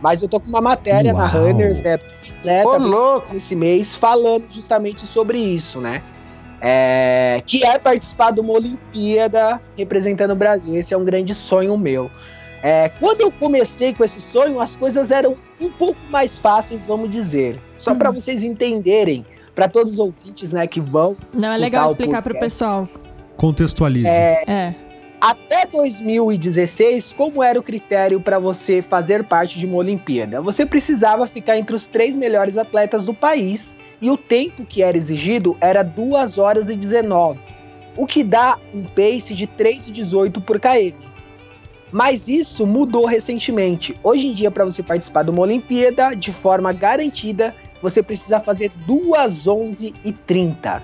mas 0.00 0.20
eu 0.22 0.28
tô 0.28 0.38
com 0.38 0.46
uma 0.48 0.60
matéria 0.60 1.12
na 1.12 1.24
Uau. 1.24 1.28
Runners, 1.46 1.84
é, 1.84 1.98
completa, 1.98 2.68
Ô, 2.68 2.76
louco! 2.78 3.34
esse 3.36 3.56
mês 3.56 3.94
falando 3.94 4.44
justamente 4.50 5.06
sobre 5.06 5.38
isso, 5.38 5.80
né? 5.80 6.02
É, 6.60 7.42
que 7.46 7.64
é 7.64 7.78
participar 7.78 8.30
de 8.30 8.40
uma 8.40 8.52
Olimpíada 8.52 9.60
representando 9.76 10.30
o 10.32 10.36
Brasil. 10.36 10.76
Esse 10.76 10.92
é 10.94 10.96
um 10.96 11.04
grande 11.04 11.34
sonho 11.34 11.76
meu. 11.76 12.10
É, 12.66 12.88
quando 12.98 13.20
eu 13.20 13.30
comecei 13.30 13.94
com 13.94 14.02
esse 14.02 14.20
sonho, 14.20 14.60
as 14.60 14.74
coisas 14.74 15.12
eram 15.12 15.36
um 15.60 15.70
pouco 15.70 16.00
mais 16.10 16.36
fáceis, 16.36 16.84
vamos 16.84 17.12
dizer. 17.12 17.60
Só 17.78 17.92
Hum. 17.92 17.96
para 17.98 18.10
vocês 18.10 18.42
entenderem, 18.42 19.24
para 19.54 19.68
todos 19.68 19.92
os 19.92 19.98
ouvintes, 20.00 20.50
né, 20.52 20.66
que 20.66 20.80
vão. 20.80 21.16
Não, 21.32 21.52
é 21.52 21.56
legal 21.56 21.86
o 21.86 21.90
explicar 21.92 22.22
pro 22.22 22.34
podcast. 22.34 22.44
pessoal. 22.58 22.88
Contextualize. 23.36 24.08
É, 24.08 24.42
É. 24.48 24.74
Até 25.20 25.64
2016, 25.66 27.12
como 27.16 27.40
era 27.42 27.58
o 27.58 27.62
critério 27.62 28.20
para 28.20 28.38
você 28.38 28.82
fazer 28.82 29.24
parte 29.24 29.58
de 29.58 29.64
uma 29.64 29.76
Olimpíada? 29.76 30.40
Você 30.42 30.66
precisava 30.66 31.26
ficar 31.26 31.56
entre 31.56 31.74
os 31.74 31.86
três 31.86 32.14
melhores 32.16 32.58
atletas 32.58 33.04
do 33.06 33.14
país 33.14 33.66
e 34.02 34.10
o 34.10 34.16
tempo 34.16 34.64
que 34.64 34.82
era 34.82 34.96
exigido 34.96 35.56
era 35.60 35.82
2 35.82 36.36
horas 36.36 36.68
e 36.68 36.76
19, 36.76 37.38
o 37.96 38.06
que 38.06 38.22
dá 38.22 38.58
um 38.74 38.82
pace 38.82 39.34
de 39.34 39.46
3,18 39.46 40.40
por 40.42 40.60
km. 40.60 41.05
Mas 41.92 42.26
isso 42.28 42.66
mudou 42.66 43.06
recentemente. 43.06 43.94
Hoje 44.02 44.26
em 44.26 44.34
dia, 44.34 44.50
para 44.50 44.64
você 44.64 44.82
participar 44.82 45.22
de 45.22 45.30
uma 45.30 45.42
Olimpíada 45.42 46.14
de 46.14 46.32
forma 46.32 46.72
garantida, 46.72 47.54
você 47.80 48.02
precisa 48.02 48.40
fazer 48.40 48.70
2 48.86 49.46
11 49.46 49.94
e 50.04 50.12
30. 50.12 50.82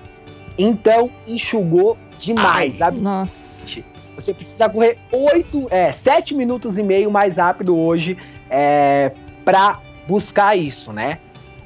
Então, 0.57 1.09
enxugou 1.27 1.97
demais. 2.19 2.75
sabe? 2.77 2.99
Nossa. 2.99 3.81
Você 4.15 4.33
precisa 4.33 4.69
correr 4.69 4.97
8, 5.11 5.67
é, 5.71 5.91
7 5.91 6.35
minutos 6.35 6.77
e 6.77 6.83
meio 6.83 7.09
mais 7.09 7.37
rápido 7.37 7.77
hoje 7.77 8.15
é, 8.49 9.11
para 9.43 9.79
buscar 10.07 10.55
isso, 10.55 10.93
né? 10.93 11.19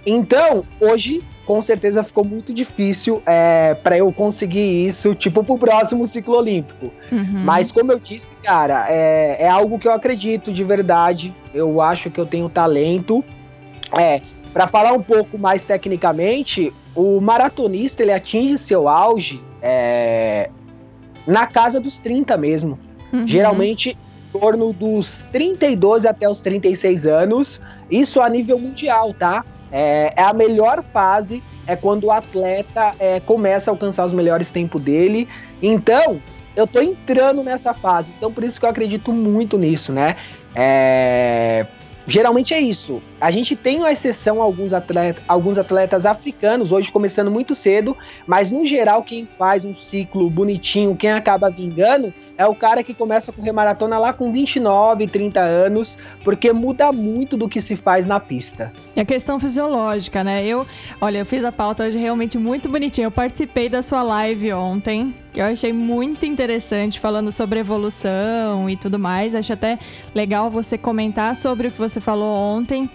Então, 0.06 0.64
hoje, 0.80 1.22
com 1.48 1.62
certeza 1.62 2.04
ficou 2.04 2.26
muito 2.26 2.54
difícil 2.54 3.24
é, 3.26 3.74
para 3.74 3.98
eu 3.98 4.12
conseguir 4.12 4.86
isso, 4.86 5.16
tipo, 5.16 5.42
pro 5.46 5.58
próximo 5.58 6.06
ciclo 6.06 6.36
olímpico. 6.36 6.92
Uhum. 7.10 7.42
Mas 7.46 7.72
como 7.72 7.94
eu 7.94 8.00
disse, 8.00 8.36
cara, 8.44 8.88
é, 8.90 9.44
é 9.44 9.50
algo 9.50 9.80
que 9.80 9.88
eu 9.88 9.94
acredito 9.94 10.52
de 10.52 10.62
verdade. 10.66 11.34
Eu 11.54 11.80
acho 11.82 12.12
que 12.12 12.20
eu 12.20 12.26
tenho 12.26 12.50
talento. 12.50 13.24
É, 13.98 14.22
para 14.52 14.68
falar 14.68 14.92
um 14.92 15.02
pouco 15.02 15.38
mais 15.38 15.64
tecnicamente, 15.64 16.74
o 16.94 17.22
maratonista 17.22 18.04
ele 18.04 18.12
atinge 18.12 18.58
seu 18.58 18.90
auge 18.90 19.40
é, 19.62 20.50
na 21.26 21.48
casa 21.48 21.80
dos 21.80 21.98
30 21.98 22.36
mesmo. 22.36 22.78
Uhum. 23.14 23.26
Geralmente 23.26 23.92
em 23.92 24.38
torno 24.38 24.74
dos 24.74 25.24
32 25.32 26.06
até 26.06 26.30
os 26.30 26.42
36 26.42 27.06
anos. 27.06 27.62
Isso 27.90 28.20
a 28.20 28.28
nível 28.28 28.60
mundial, 28.60 29.14
tá? 29.14 29.46
É, 29.72 30.14
é 30.16 30.24
a 30.24 30.34
melhor 30.34 30.84
fase, 30.94 31.44
é 31.66 31.76
quando 31.76 32.06
o 32.06 32.12
atleta 32.12 32.94
é, 33.00 33.20
começa 33.20 33.70
a 33.70 33.74
alcançar 33.74 34.06
os 34.06 34.14
melhores 34.14 34.50
tempos 34.50 34.82
dele. 34.82 35.28
Então, 35.62 36.22
eu 36.56 36.66
tô 36.66 36.82
entrando 36.82 37.44
nessa 37.44 37.74
fase. 37.74 38.12
Então, 38.18 38.32
por 38.32 38.44
isso 38.44 38.60
que 38.60 38.66
eu 38.66 38.70
acredito 38.70 39.12
muito 39.12 39.58
nisso, 39.58 39.92
né? 39.92 40.18
É, 40.56 41.68
geralmente 42.08 42.54
é 42.54 42.60
isso. 42.60 43.02
A 43.22 43.30
gente 43.30 43.56
tem 43.56 43.78
uma 43.78 43.92
exceção 43.92 44.42
alguns 44.42 44.74
atletas, 44.74 45.24
alguns 45.28 45.58
atletas 45.58 46.06
africanos, 46.06 46.72
hoje 46.72 46.92
começando 46.92 47.30
muito 47.30 47.54
cedo, 47.54 47.96
mas 48.26 48.50
no 48.50 48.66
geral, 48.66 49.04
quem 49.04 49.28
faz 49.38 49.66
um 49.66 49.76
ciclo 49.76 50.30
bonitinho, 50.30 50.96
quem 50.96 51.12
acaba 51.12 51.50
vingando, 51.50 52.14
é 52.38 52.46
o 52.46 52.54
cara 52.54 52.84
que 52.84 52.94
começa 52.94 53.32
a 53.32 53.34
correr 53.34 53.52
maratona 53.52 53.98
lá 53.98 54.14
com 54.14 54.32
29, 54.32 55.08
30 55.08 55.40
anos, 55.40 55.98
porque 56.24 56.54
muda 56.54 56.92
muito 56.92 57.36
do 57.36 57.50
que 57.50 57.62
se 57.62 57.76
faz 57.76 58.06
na 58.06 58.20
pista. 58.20 58.72
É 58.96 59.04
questão 59.04 59.40
fisiológica, 59.40 60.24
né? 60.24 60.46
Eu, 60.46 60.66
olha, 61.02 61.20
eu 61.20 61.26
fiz 61.26 61.44
a 61.44 61.52
pauta 61.52 61.84
hoje 61.86 61.98
realmente 61.98 62.38
muito 62.38 62.70
bonitinha. 62.70 63.08
Eu 63.08 63.12
participei 63.12 63.68
da 63.68 63.82
sua 63.82 64.04
live 64.04 64.54
ontem, 64.54 65.16
que 65.34 65.40
eu 65.42 65.46
achei 65.46 65.74
muito 65.74 66.26
interessante, 66.26 67.00
falando 67.00 67.32
sobre 67.32 67.60
evolução 67.60 68.70
e 68.70 68.78
tudo 68.78 69.00
mais. 69.00 69.34
Acho 69.34 69.54
até 69.54 69.80
legal 70.14 70.52
você 70.52 70.78
comentar 70.78 71.36
sobre 71.36 71.70
o 71.70 71.72
que 71.72 71.78
você 71.78 72.00
falou 72.00 72.36
ontem. 72.36 72.90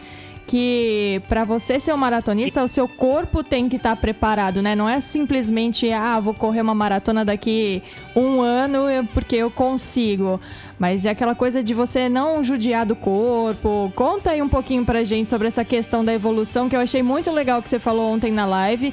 Que 0.53 1.23
para 1.31 1.45
você 1.45 1.81
ser 1.81 1.95
um 1.95 1.97
maratonista, 1.97 2.63
o 2.63 2.69
seu 2.69 2.87
corpo 2.87 3.43
tem 3.43 3.71
que 3.71 3.77
estar 3.77 3.97
preparado, 3.97 4.61
né? 4.61 4.77
Não 4.77 4.87
é 4.87 5.01
simplesmente, 5.01 5.91
ah, 5.91 6.21
vou 6.21 6.35
correr 6.35 6.61
uma 6.61 6.75
maratona 6.75 7.25
daqui 7.25 7.83
um 8.15 8.43
ano 8.43 8.81
porque 9.15 9.37
eu 9.37 9.51
consigo. 9.51 10.39
Mas 10.79 11.07
é 11.07 11.09
aquela 11.09 11.35
coisa 11.35 11.63
de 11.63 11.73
você 11.73 12.07
não 12.07 12.45
judiar 12.45 12.85
do 12.85 12.95
corpo. 12.95 13.91
Conta 13.97 14.33
aí 14.33 14.43
um 14.43 14.49
pouquinho 14.49 14.85
pra 14.85 15.03
gente 15.05 15.31
sobre 15.31 15.49
essa 15.49 15.65
questão 15.65 16.05
da 16.05 16.13
evolução, 16.13 16.69
que 16.69 16.77
eu 16.77 16.81
achei 16.81 17.03
muito 17.03 17.31
legal 17.31 17.63
que 17.63 17.71
você 17.71 17.79
falou 17.79 18.13
ontem 18.13 18.31
na 18.31 18.45
live. 18.45 18.93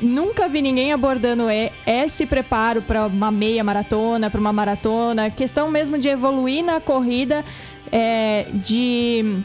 Nunca 0.00 0.46
vi 0.46 0.62
ninguém 0.62 0.92
abordando 0.92 1.50
e- 1.50 1.72
esse 1.84 2.26
preparo 2.26 2.80
para 2.80 3.08
uma 3.08 3.32
meia 3.32 3.64
maratona, 3.64 4.30
para 4.30 4.40
uma 4.40 4.52
maratona. 4.52 5.30
Questão 5.30 5.68
mesmo 5.68 5.98
de 5.98 6.06
evoluir 6.08 6.64
na 6.64 6.80
corrida, 6.80 7.44
é, 7.90 8.46
de 8.54 9.42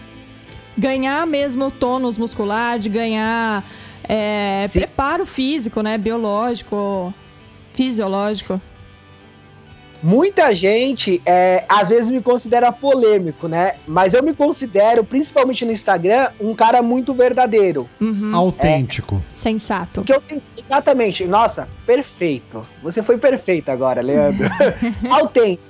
ganhar 0.77 1.25
mesmo 1.25 1.71
tônus 1.71 2.17
muscular, 2.17 2.77
de 2.77 2.89
ganhar 2.89 3.63
é, 4.07 4.69
preparo 4.71 5.25
físico, 5.25 5.81
né? 5.81 5.97
Biológico, 5.97 7.13
fisiológico. 7.73 8.61
Muita 10.01 10.53
gente, 10.53 11.19
é, 11.25 11.63
às 11.67 11.89
vezes, 11.89 12.09
me 12.09 12.21
considera 12.21 12.71
polêmico, 12.71 13.47
né? 13.47 13.73
Mas 13.87 14.13
eu 14.13 14.21
me 14.21 14.33
considero, 14.33 15.03
principalmente 15.03 15.65
no 15.65 15.71
Instagram, 15.71 16.29
um 16.39 16.53
cara 16.53 16.83
muito 16.83 17.15
verdadeiro. 17.15 17.89
Uhum, 17.99 18.31
Autêntico. 18.33 19.21
Sensato. 19.31 20.01
Porque 20.01 20.13
eu 20.13 20.21
tenho 20.21 20.41
exatamente, 20.55 21.25
nossa, 21.25 21.67
perfeito. 21.85 22.61
Você 22.83 23.01
foi 23.01 23.17
perfeito 23.17 23.69
agora, 23.69 23.99
Leandro. 23.99 24.47
Autêntico. 25.09 25.63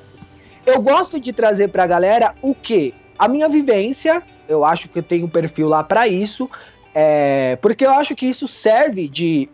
Eu 0.65 0.81
gosto 0.81 1.17
de 1.19 1.31
trazer 1.31 1.69
pra 1.69 1.87
galera 1.87 2.35
o 2.41 2.53
quê? 2.53 2.93
A 3.17 3.29
minha 3.29 3.47
vivência, 3.47 4.21
eu 4.47 4.65
acho 4.65 4.87
que 4.89 5.01
tenho 5.01 5.25
um 5.25 5.29
perfil 5.29 5.67
lá 5.67 5.83
pra 5.83 6.07
isso, 6.07 6.49
é, 6.93 7.57
porque 7.61 7.85
eu 7.85 7.91
acho 7.91 8.15
que 8.15 8.25
isso 8.25 8.47
serve 8.47 9.07
de 9.07 9.49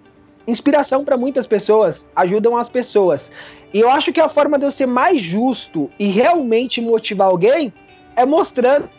inspiração 0.47 1.03
pra 1.03 1.17
muitas 1.17 1.47
pessoas, 1.47 2.07
ajudam 2.15 2.57
as 2.57 2.69
pessoas. 2.69 3.31
E 3.73 3.79
eu 3.79 3.89
acho 3.89 4.13
que 4.13 4.21
a 4.21 4.29
forma 4.29 4.57
de 4.57 4.65
eu 4.65 4.71
ser 4.71 4.85
mais 4.85 5.21
justo 5.21 5.89
e 5.97 6.07
realmente 6.07 6.79
motivar 6.81 7.27
alguém 7.27 7.73
é 8.15 8.25
mostrando, 8.25 8.89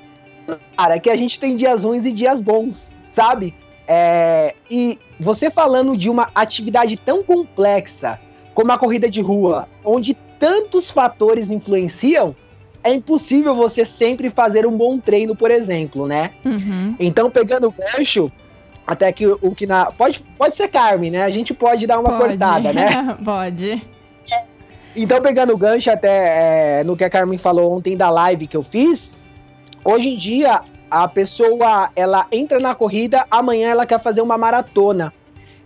cara, 0.77 0.99
que 0.99 1.11
a 1.11 1.15
gente 1.15 1.39
tem 1.39 1.57
dias 1.57 1.85
ruins 1.85 2.05
e 2.05 2.13
dias 2.13 2.41
bons, 2.41 2.95
sabe? 3.13 3.55
É, 3.87 4.55
e 4.71 4.99
você 5.21 5.51
falando 5.51 5.97
de 5.97 6.09
uma 6.09 6.31
atividade 6.35 6.97
tão 6.97 7.23
complexa 7.23 8.19
como 8.55 8.73
a 8.73 8.79
corrida 8.79 9.11
de 9.11 9.21
rua, 9.21 9.69
onde 9.85 10.15
tantos 10.39 10.91
fatores 10.91 11.51
influenciam, 11.51 12.35
é 12.85 12.93
impossível 12.93 13.57
você 13.57 13.87
sempre 13.87 14.29
fazer 14.29 14.67
um 14.67 14.77
bom 14.77 14.99
treino, 14.99 15.35
por 15.35 15.51
exemplo, 15.51 16.07
né? 16.07 16.33
Uhum. 16.45 16.95
Então, 17.01 17.31
pegando 17.31 17.69
o 17.69 17.73
gancho, 17.73 18.31
até 18.87 19.11
que 19.11 19.27
o, 19.27 19.55
que 19.55 19.67
na. 19.67 19.87
Pode, 19.87 20.23
pode 20.37 20.55
ser 20.55 20.69
Carmen, 20.69 21.11
né? 21.11 21.23
A 21.23 21.31
gente 21.31 21.55
pode 21.55 21.87
dar 21.87 21.99
uma 21.99 22.11
Pode. 22.11 22.37
cortada, 22.37 22.75
né? 22.75 23.17
Pode. 23.25 23.83
Então, 24.95 25.21
pegando 25.23 25.55
o 25.55 25.57
gancho 25.57 25.91
até 25.91 26.81
é, 26.81 26.85
no 26.85 26.95
que 26.95 27.03
a 27.03 27.11
Carmen 27.11 27.39
falou 27.39 27.73
ontem 27.73 27.97
da 27.97 28.11
live 28.11 28.47
que 28.47 28.57
eu 28.57 28.63
fiz, 28.63 29.11
hoje 29.83 30.11
em 30.11 30.17
dia 30.19 30.61
a 30.91 31.09
pessoa 31.09 31.91
ela 31.97 32.27
entra 32.31 32.61
na 32.61 32.75
corrida, 32.75 33.27
amanhã 33.31 33.71
ela 33.71 33.87
quer 33.87 34.01
fazer 34.01 34.21
uma 34.21 34.37
maratona. 34.39 35.13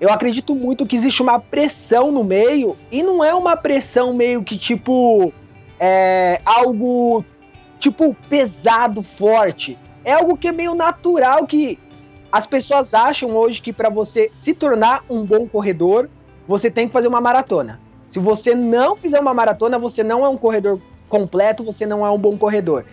Eu 0.01 0.11
acredito 0.11 0.55
muito 0.55 0.87
que 0.87 0.97
existe 0.97 1.21
uma 1.21 1.41
pressão 1.41 2.13
no 2.13 2.23
meio 2.23 2.77
e 2.91 3.03
não 3.03 3.23
é 3.23 3.35
uma 3.35 3.57
pressão 3.57 4.15
meio 4.15 4.45
que 4.45 4.57
tipo 4.57 5.33
é, 5.79 6.41
algo 6.45 7.25
tipo 7.79 8.15
pesado, 8.29 9.03
forte. 9.03 9.79
É 10.05 10.13
algo 10.13 10.37
que 10.37 10.49
é 10.49 10.53
meio 10.53 10.75
natural 10.75 11.47
que 11.47 11.79
as 12.31 12.47
pessoas 12.47 12.93
acham 12.93 13.37
hoje 13.37 13.61
que 13.61 13.73
para 13.73 13.89
você 13.89 14.31
se 14.35 14.53
tornar 14.53 15.05
um 15.09 15.25
bom 15.25 15.47
corredor, 15.47 16.09
você 16.47 16.71
tem 16.71 16.87
que 16.87 16.93
fazer 16.93 17.09
uma 17.09 17.21
maratona. 17.21 17.81
Se 18.11 18.19
você 18.19 18.55
não 18.55 18.97
fizer 18.97 19.21
uma 19.21 19.35
maratona, 19.35 19.79
você 19.79 20.03
não 20.03 20.25
é 20.25 20.29
um 20.29 20.37
corredor 20.37 20.81
completo, 21.09 21.63
você 21.63 21.87
não 21.87 22.05
é 22.05 22.11
um 22.11 22.19
bom 22.19 22.37
corredor. 22.37 22.85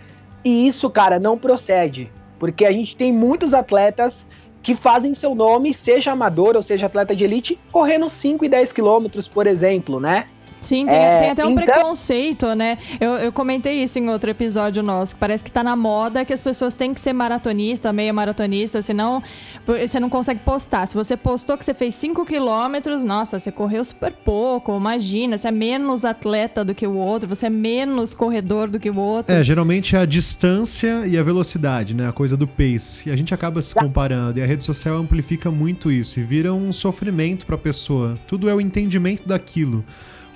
E 0.44 0.66
isso, 0.66 0.88
cara, 0.88 1.18
não 1.18 1.36
procede. 1.36 2.10
Porque 2.38 2.64
a 2.64 2.72
gente 2.72 2.96
tem 2.96 3.12
muitos 3.12 3.54
atletas 3.54 4.26
que 4.62 4.74
fazem 4.74 5.14
seu 5.14 5.34
nome, 5.34 5.72
seja 5.72 6.12
amador 6.12 6.56
ou 6.56 6.62
seja 6.62 6.86
atleta 6.86 7.14
de 7.14 7.24
elite, 7.24 7.58
correndo 7.70 8.08
5 8.08 8.44
e 8.44 8.48
10 8.48 8.72
quilômetros, 8.72 9.28
por 9.28 9.46
exemplo, 9.46 10.00
né? 10.00 10.28
Sim, 10.60 10.86
tem, 10.86 10.98
É, 10.98 11.18
tem 11.18 11.30
até 11.30 11.46
um 11.46 11.50
então- 11.50 11.64
preconceito, 11.64 12.54
né? 12.54 12.78
Eu, 13.00 13.12
eu 13.12 13.32
comentei 13.32 13.82
isso 13.82 13.98
em 13.98 14.08
outro 14.08 14.30
episódio 14.30 14.82
nosso, 14.82 15.14
que 15.14 15.20
parece 15.20 15.44
que 15.44 15.50
tá 15.50 15.62
na 15.62 15.76
moda 15.76 16.24
que 16.24 16.32
as 16.32 16.40
pessoas 16.40 16.74
têm 16.74 16.92
que 16.94 17.00
ser 17.00 17.12
maratonista, 17.12 17.92
meia 17.92 18.12
maratonista, 18.12 18.80
senão 18.82 19.22
você 19.66 20.00
não 20.00 20.08
consegue 20.08 20.40
postar. 20.40 20.86
Se 20.86 20.94
você 20.94 21.16
postou 21.16 21.56
que 21.56 21.64
você 21.64 21.74
fez 21.74 21.94
5 21.94 22.24
quilômetros, 22.24 23.02
nossa, 23.02 23.38
você 23.38 23.52
correu 23.52 23.84
super 23.84 24.12
pouco, 24.12 24.76
imagina, 24.76 25.38
você 25.38 25.48
é 25.48 25.52
menos 25.52 26.04
atleta 26.04 26.64
do 26.64 26.74
que 26.74 26.86
o 26.86 26.94
outro, 26.96 27.28
você 27.28 27.46
é 27.46 27.50
menos 27.50 28.14
corredor 28.14 28.68
do 28.68 28.80
que 28.80 28.90
o 28.90 28.96
outro. 28.98 29.32
É, 29.32 29.44
geralmente 29.44 29.94
é 29.94 29.98
a 30.00 30.04
distância 30.06 31.06
e 31.06 31.16
a 31.18 31.22
velocidade, 31.22 31.94
né? 31.94 32.08
A 32.08 32.12
coisa 32.12 32.36
do 32.36 32.46
pace. 32.46 33.08
E 33.08 33.12
a 33.12 33.16
gente 33.16 33.32
acaba 33.34 33.60
se 33.62 33.74
comparando. 33.74 34.38
E 34.38 34.42
a 34.42 34.46
rede 34.46 34.64
social 34.64 34.96
amplifica 34.96 35.50
muito 35.50 35.90
isso. 35.92 36.18
E 36.18 36.22
vira 36.22 36.52
um 36.52 36.72
sofrimento 36.72 37.44
pra 37.46 37.56
pessoa. 37.58 38.18
Tudo 38.26 38.48
é 38.48 38.54
o 38.54 38.60
entendimento 38.60 39.26
daquilo. 39.26 39.84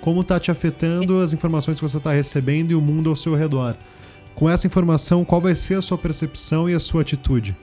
Como 0.01 0.25
tá 0.25 0.41
te 0.41 0.51
afetando 0.51 1.21
as 1.21 1.33
informações 1.33 1.79
que 1.79 1.89
você 1.89 2.01
tá 2.01 2.13
recebendo 2.13 2.71
e 2.71 2.75
o 2.75 2.81
mundo 2.81 3.11
ao 3.11 3.17
seu 3.17 3.35
redor. 3.35 3.77
Com 4.35 4.49
essa 4.49 4.67
informação, 4.67 5.25
qual 5.25 5.41
vai 5.41 5.55
ser 5.55 5.75
a 5.75 5.83
sua 5.83 5.99
percepção 5.99 6.69
e 6.69 6.75
a 6.75 6.81
sua 6.81 7.03
atitude? 7.03 7.55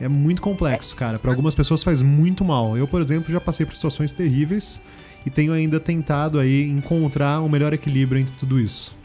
É 0.00 0.08
muito 0.08 0.42
complexo, 0.42 0.94
cara. 0.96 1.18
Para 1.18 1.30
algumas 1.30 1.54
pessoas 1.54 1.82
faz 1.82 2.02
muito 2.02 2.44
mal. 2.44 2.76
Eu, 2.76 2.86
por 2.88 3.00
exemplo, 3.00 3.32
já 3.32 3.40
passei 3.40 3.64
por 3.64 3.74
situações 3.74 4.12
terríveis 4.12 4.82
e 5.24 5.30
tenho 5.30 5.52
ainda 5.52 5.78
tentado 5.78 6.38
aí 6.38 6.68
encontrar 6.68 7.40
um 7.40 7.48
melhor 7.48 7.72
equilíbrio 7.72 8.20
entre 8.20 8.34
tudo 8.36 8.58
isso. 8.58 8.96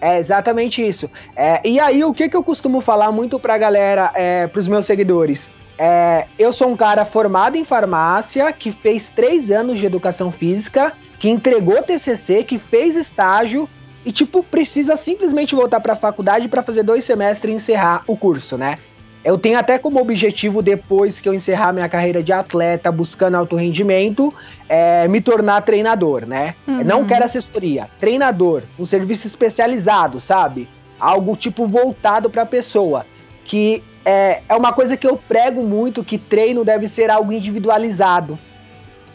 É 0.00 0.18
exatamente 0.18 0.86
isso. 0.86 1.10
É, 1.36 1.66
e 1.66 1.78
aí, 1.78 2.02
o 2.04 2.12
que, 2.12 2.28
que 2.28 2.36
eu 2.36 2.42
costumo 2.42 2.80
falar 2.80 3.12
muito 3.12 3.38
pra 3.38 3.58
galera, 3.58 4.10
é, 4.14 4.46
pros 4.46 4.66
meus 4.66 4.86
seguidores? 4.86 5.48
É, 5.78 6.26
eu 6.38 6.52
sou 6.52 6.68
um 6.68 6.76
cara 6.76 7.04
formado 7.04 7.56
em 7.56 7.64
farmácia, 7.64 8.52
que 8.52 8.72
fez 8.72 9.04
três 9.14 9.50
anos 9.50 9.78
de 9.78 9.86
educação 9.86 10.30
física, 10.30 10.92
que 11.20 11.28
entregou 11.28 11.82
TCC, 11.82 12.42
que 12.42 12.58
fez 12.58 12.96
estágio 12.96 13.68
e, 14.04 14.10
tipo, 14.10 14.42
precisa 14.42 14.96
simplesmente 14.96 15.54
voltar 15.54 15.78
pra 15.78 15.94
faculdade 15.94 16.48
para 16.48 16.62
fazer 16.62 16.82
dois 16.82 17.04
semestres 17.04 17.52
e 17.52 17.56
encerrar 17.56 18.02
o 18.06 18.16
curso, 18.16 18.56
né? 18.56 18.76
Eu 19.22 19.36
tenho 19.36 19.58
até 19.58 19.78
como 19.78 20.00
objetivo, 20.00 20.62
depois 20.62 21.20
que 21.20 21.28
eu 21.28 21.34
encerrar 21.34 21.74
minha 21.74 21.90
carreira 21.90 22.22
de 22.22 22.32
atleta, 22.32 22.90
buscando 22.90 23.36
alto 23.36 23.54
rendimento, 23.54 24.32
é, 24.66 25.06
me 25.08 25.20
tornar 25.20 25.60
treinador, 25.60 26.24
né? 26.24 26.54
Uhum. 26.66 26.82
Não 26.82 27.06
quero 27.06 27.26
assessoria, 27.26 27.90
treinador, 27.98 28.62
um 28.78 28.86
serviço 28.86 29.26
especializado, 29.26 30.22
sabe? 30.22 30.66
Algo 30.98 31.36
tipo 31.36 31.66
voltado 31.66 32.30
para 32.30 32.42
a 32.42 32.46
pessoa, 32.46 33.04
que 33.44 33.82
é, 34.06 34.40
é 34.48 34.56
uma 34.56 34.72
coisa 34.72 34.96
que 34.96 35.06
eu 35.06 35.18
prego 35.18 35.62
muito, 35.62 36.02
que 36.02 36.16
treino 36.16 36.64
deve 36.64 36.88
ser 36.88 37.10
algo 37.10 37.30
individualizado, 37.30 38.38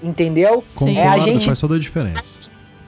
entendeu? 0.02 0.64
Concordo, 0.74 1.00
É, 1.00 1.08
a 1.08 1.20
gente- 1.20 1.46
faz 1.46 1.60
toda 1.60 1.76
a 1.76 1.80
diferença. 1.80 2.44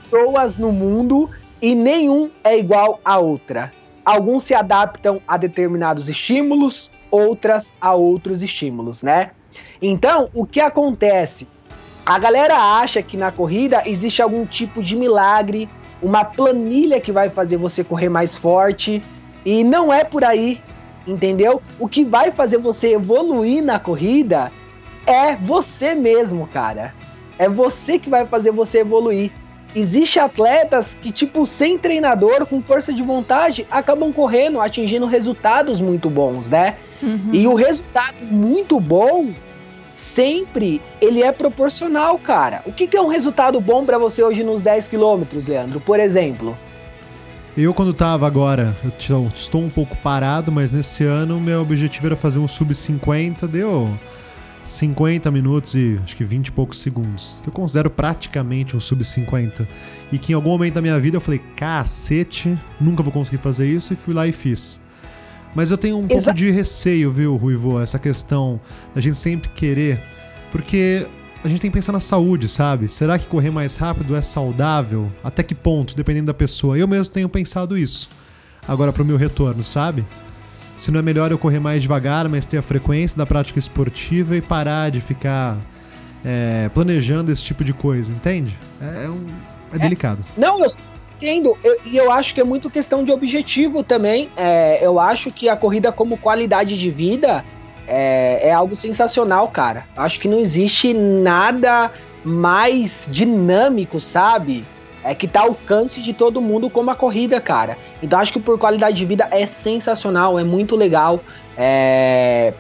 pessoas 0.10 0.58
no 0.58 0.72
mundo 0.72 1.30
e 1.62 1.74
nenhum 1.76 2.30
é 2.44 2.58
igual 2.58 3.00
a 3.04 3.18
outra. 3.18 3.72
Alguns 4.06 4.46
se 4.46 4.54
adaptam 4.54 5.20
a 5.28 5.36
determinados 5.38 6.08
estímulos, 6.08 6.90
outras 7.12 7.72
a 7.82 7.94
outros 7.94 8.42
estímulos, 8.42 9.04
né? 9.04 9.32
Então, 9.82 10.30
o 10.34 10.46
que 10.46 10.60
acontece? 10.62 11.48
A 12.06 12.18
galera 12.18 12.56
acha 12.80 13.02
que 13.02 13.18
na 13.18 13.32
corrida 13.32 13.84
existe 13.86 14.22
algum 14.22 14.46
tipo 14.46 14.82
de 14.82 14.96
milagre, 14.96 15.68
uma 16.02 16.24
planilha 16.24 17.02
que 17.02 17.12
vai 17.12 17.30
fazer 17.30 17.58
você 17.58 17.84
correr 17.84 18.08
mais 18.08 18.34
forte, 18.36 19.02
e 19.46 19.64
não 19.64 19.92
é 19.92 20.04
por 20.06 20.24
aí, 20.24 20.62
entendeu? 21.06 21.62
O 21.80 21.88
que 21.88 22.06
vai 22.06 22.32
fazer 22.32 22.58
você 22.60 22.94
evoluir 22.94 23.62
na 23.64 23.78
corrida 23.80 24.52
é 25.08 25.36
você 25.36 25.96
mesmo, 25.96 26.46
cara. 26.48 26.94
É 27.40 27.48
você 27.48 27.98
que 27.98 28.10
vai 28.10 28.26
fazer 28.26 28.52
você 28.52 28.80
evoluir. 28.80 29.32
Existe 29.74 30.20
atletas 30.20 30.88
que, 31.02 31.12
tipo, 31.12 31.46
sem 31.46 31.78
treinador, 31.78 32.46
com 32.46 32.62
força 32.62 32.92
de 32.94 33.02
vontade, 33.02 33.66
acabam 33.72 34.12
correndo, 34.12 34.60
atingindo 34.60 35.06
resultados 35.06 35.80
muito 35.80 36.10
bons, 36.10 36.48
né? 36.48 36.76
Uhum. 37.02 37.30
E 37.32 37.48
o 37.48 37.54
resultado 37.54 38.16
muito 38.22 38.80
bom, 38.80 39.30
sempre, 39.96 40.82
ele 41.00 41.24
é 41.24 41.32
proporcional, 41.32 42.18
cara. 42.18 42.62
O 42.66 42.72
que, 42.72 42.88
que 42.88 42.98
é 42.98 43.02
um 43.02 43.08
resultado 43.08 43.62
bom 43.62 43.86
pra 43.86 43.98
você 43.98 44.24
hoje 44.24 44.44
nos 44.44 44.62
10 44.62 44.88
quilômetros, 44.88 45.48
Leandro? 45.48 45.80
Por 45.80 46.00
exemplo. 46.00 46.58
Eu, 47.56 47.74
quando 47.74 47.94
tava 47.94 48.26
agora, 48.26 48.76
eu 48.84 49.30
estou 49.34 49.62
um 49.62 49.70
pouco 49.70 49.96
parado, 49.98 50.52
mas 50.52 50.72
nesse 50.72 51.04
ano 51.04 51.40
meu 51.40 51.62
objetivo 51.62 52.08
era 52.08 52.16
fazer 52.16 52.40
um 52.40 52.48
sub-50, 52.48 53.48
deu 53.48 53.90
50 54.68 55.32
minutos 55.32 55.76
e 55.76 56.00
acho 56.04 56.16
que 56.16 56.24
20 56.24 56.48
e 56.48 56.52
poucos 56.52 56.80
segundos. 56.82 57.40
Que 57.42 57.50
eu 57.50 57.54
considero 57.54 57.90
praticamente 57.90 58.76
um 58.76 58.80
sub-50. 58.80 59.66
E 60.12 60.18
que 60.20 60.32
em 60.34 60.36
algum 60.36 60.50
momento 60.50 60.76
da 60.76 60.82
minha 60.82 61.00
vida 61.00 61.18
eu 61.18 61.22
falei, 61.22 61.42
cacete, 61.56 62.58
nunca 62.80 63.02
vou 63.02 63.12
conseguir 63.12 63.38
fazer 63.38 63.68
isso, 63.68 63.94
e 63.94 63.96
fui 63.96 64.14
lá 64.14 64.28
e 64.28 64.32
fiz. 64.32 64.80
Mas 65.56 65.72
eu 65.72 65.78
tenho 65.78 65.98
um 65.98 66.08
pouco 66.08 66.24
Exa- 66.24 66.34
de 66.34 66.52
receio, 66.52 67.12
viu, 67.12 67.36
Ruivo, 67.38 67.80
essa 67.80 67.98
questão 67.98 68.60
da 68.94 69.00
gente 69.02 69.18
sempre 69.18 69.50
querer, 69.50 70.00
porque 70.52 71.08
a 71.44 71.48
gente 71.48 71.62
tem 71.62 71.72
que 71.72 71.76
pensar 71.78 71.94
na 71.94 72.00
saúde, 72.00 72.48
sabe? 72.48 72.88
Será 72.90 73.18
que 73.18 73.26
correr 73.26 73.50
mais 73.50 73.78
rápido 73.78 74.16
é 74.16 74.22
saudável? 74.22 75.10
Até 75.24 75.44
que 75.44 75.56
ponto, 75.56 75.96
dependendo 75.96 76.28
da 76.28 76.34
pessoa? 76.34 76.78
Eu 76.78 76.88
mesmo 76.88 77.14
tenho 77.14 77.30
pensado 77.30 77.78
isso. 77.78 78.10
Agora 78.68 78.92
pro 78.92 79.06
meu 79.06 79.16
retorno, 79.18 79.64
sabe? 79.64 80.06
Se 80.78 80.92
não 80.92 81.00
é 81.00 81.04
melhor 81.04 81.32
eu 81.32 81.38
correr 81.38 81.60
mais 81.60 81.82
devagar, 81.82 82.30
mas 82.30 82.46
ter 82.46 82.58
a 82.58 82.62
frequência 82.62 83.18
da 83.18 83.26
prática 83.26 83.58
esportiva 83.60 84.36
e 84.38 84.42
parar 84.42 84.90
de 84.92 85.02
ficar 85.02 85.58
é, 86.26 86.70
planejando 86.74 87.32
esse 87.32 87.44
tipo 87.44 87.64
de 87.64 87.74
coisa, 87.74 88.12
entende? 88.14 88.58
É, 88.82 89.06
é 89.06 89.10
um- 89.10 89.26
é 89.74 89.78
delicado. 89.80 90.24
Não, 90.38 90.64
eu 90.64 90.74
entendo. 91.18 91.58
Eu- 91.64 91.78
E 91.86 91.96
eu, 91.98 92.12
acho 92.12 92.34
que 92.34 92.42
é 92.42 92.44
muito 92.44 92.70
questão 92.70 93.04
de 93.04 93.12
objetivo 93.12 93.82
também. 93.84 94.28
É, 94.36 94.80
eu 94.86 95.00
acho 95.00 95.32
que 95.32 95.48
a 95.50 95.56
corrida 95.56 95.92
como 95.92 96.18
qualidade 96.18 96.78
de 96.78 96.92
vida 96.92 97.44
é, 97.88 98.50
é 98.50 98.52
algo 98.52 98.76
sensacional, 98.76 99.48
cara. 99.48 99.86
Acho 99.96 100.20
que 100.20 100.28
não 100.28 100.40
existe 100.40 100.94
nada 100.94 101.92
mais 102.26 103.08
dinâmico, 103.10 104.02
sabe? 104.02 104.66
É 105.08 105.16
que 105.16 105.26
tá 105.26 105.40
ao 105.42 105.48
alcance 105.48 106.02
de 106.02 106.14
todo 106.14 106.42
mundo 106.42 106.70
como 106.70 106.92
a 106.92 106.96
corrida, 106.96 107.40
cara. 107.40 107.78
Então 108.04 108.20
acho 108.20 108.34
que 108.34 108.42
por 108.42 108.60
qualidade 108.60 108.98
de 108.98 109.06
vida 109.06 109.26
é 109.32 109.46
sensacional, 109.46 110.38
é 110.38 110.44
muito 110.44 110.76
legal. 110.76 111.22
É... 111.58 112.54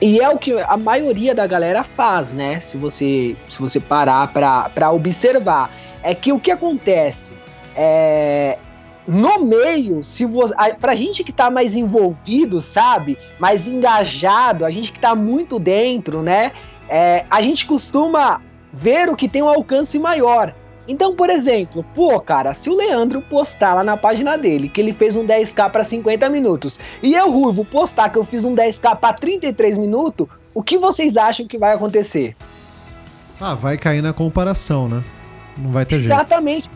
E 0.00 0.18
é 0.18 0.28
o 0.30 0.38
que 0.38 0.58
a 0.58 0.76
maioria 0.78 1.34
da 1.34 1.46
galera 1.46 1.84
faz, 1.84 2.30
né? 2.32 2.60
Se 2.60 2.78
você, 2.78 3.36
se 3.50 3.58
você 3.60 3.78
parar 3.78 4.32
pra 4.32 4.90
observar. 4.90 5.70
É 6.02 6.14
que 6.14 6.32
o 6.32 6.40
que 6.40 6.50
acontece? 6.50 7.30
É, 7.76 8.58
no 9.06 9.44
meio, 9.44 10.02
se 10.02 10.24
você, 10.24 10.54
pra 10.80 10.94
gente 10.94 11.22
que 11.22 11.32
tá 11.32 11.50
mais 11.50 11.76
envolvido, 11.76 12.60
sabe? 12.62 13.18
Mais 13.38 13.68
engajado, 13.68 14.64
a 14.64 14.70
gente 14.70 14.92
que 14.92 14.98
tá 14.98 15.14
muito 15.14 15.58
dentro, 15.58 16.22
né? 16.22 16.52
É, 16.88 17.24
a 17.30 17.42
gente 17.42 17.66
costuma 17.66 18.40
ver 18.72 19.08
o 19.08 19.14
que 19.14 19.28
tem 19.28 19.42
um 19.42 19.48
alcance 19.48 19.98
maior. 19.98 20.54
Então, 20.88 21.14
por 21.14 21.30
exemplo, 21.30 21.84
pô, 21.94 22.18
cara, 22.20 22.54
se 22.54 22.68
o 22.68 22.74
Leandro 22.76 23.22
postar 23.22 23.74
lá 23.74 23.84
na 23.84 23.96
página 23.96 24.36
dele 24.36 24.68
que 24.68 24.80
ele 24.80 24.92
fez 24.92 25.14
um 25.16 25.24
10k 25.24 25.70
para 25.70 25.84
50 25.84 26.28
minutos 26.28 26.78
e 27.02 27.14
eu, 27.14 27.30
Ruivo, 27.30 27.64
postar 27.64 28.08
que 28.08 28.18
eu 28.18 28.24
fiz 28.24 28.44
um 28.44 28.54
10k 28.54 28.96
para 28.96 29.12
33 29.14 29.78
minutos, 29.78 30.26
o 30.52 30.62
que 30.62 30.76
vocês 30.78 31.16
acham 31.16 31.46
que 31.46 31.56
vai 31.56 31.72
acontecer? 31.74 32.34
Ah, 33.40 33.54
vai 33.54 33.76
cair 33.78 34.02
na 34.02 34.12
comparação, 34.12 34.88
né? 34.88 35.02
Não 35.56 35.70
vai 35.70 35.84
ter 35.84 36.00
jeito. 36.00 36.12
Exatamente. 36.12 36.70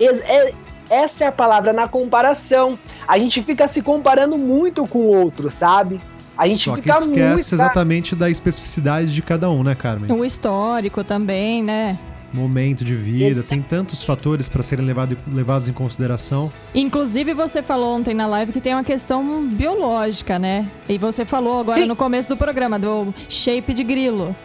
Ex- 0.00 0.22
é- 0.24 0.54
essa 0.90 1.24
é 1.24 1.26
a 1.26 1.32
palavra 1.32 1.72
na 1.72 1.86
comparação. 1.86 2.78
A 3.06 3.18
gente 3.18 3.42
fica 3.42 3.68
se 3.68 3.82
comparando 3.82 4.38
muito 4.38 4.86
com 4.86 5.00
o 5.00 5.06
outro, 5.16 5.50
sabe? 5.50 6.00
A 6.36 6.46
gente 6.46 6.64
Só 6.64 6.74
que 6.76 6.82
fica 6.82 6.94
esquece 6.98 7.08
muito. 7.08 7.38
exatamente 7.54 8.14
da 8.14 8.30
especificidade 8.30 9.12
de 9.12 9.20
cada 9.20 9.50
um, 9.50 9.62
né, 9.62 9.74
Carmen? 9.74 10.10
O 10.12 10.24
histórico 10.24 11.02
também, 11.04 11.62
né? 11.62 11.98
Momento 12.32 12.84
de 12.84 12.94
vida, 12.94 13.26
Exato. 13.30 13.48
tem 13.48 13.62
tantos 13.62 14.04
fatores 14.04 14.48
para 14.50 14.62
serem 14.62 14.84
levado- 14.84 15.16
levados 15.32 15.66
em 15.68 15.72
consideração. 15.72 16.52
Inclusive, 16.74 17.32
você 17.32 17.62
falou 17.62 17.96
ontem 17.96 18.12
na 18.12 18.26
live 18.26 18.52
que 18.52 18.60
tem 18.60 18.74
uma 18.74 18.84
questão 18.84 19.46
biológica, 19.46 20.38
né? 20.38 20.68
E 20.88 20.98
você 20.98 21.24
falou 21.24 21.60
agora 21.60 21.80
Sim. 21.80 21.86
no 21.86 21.96
começo 21.96 22.28
do 22.28 22.36
programa, 22.36 22.78
do 22.78 23.14
shape 23.30 23.72
de 23.72 23.82
grilo. 23.82 24.36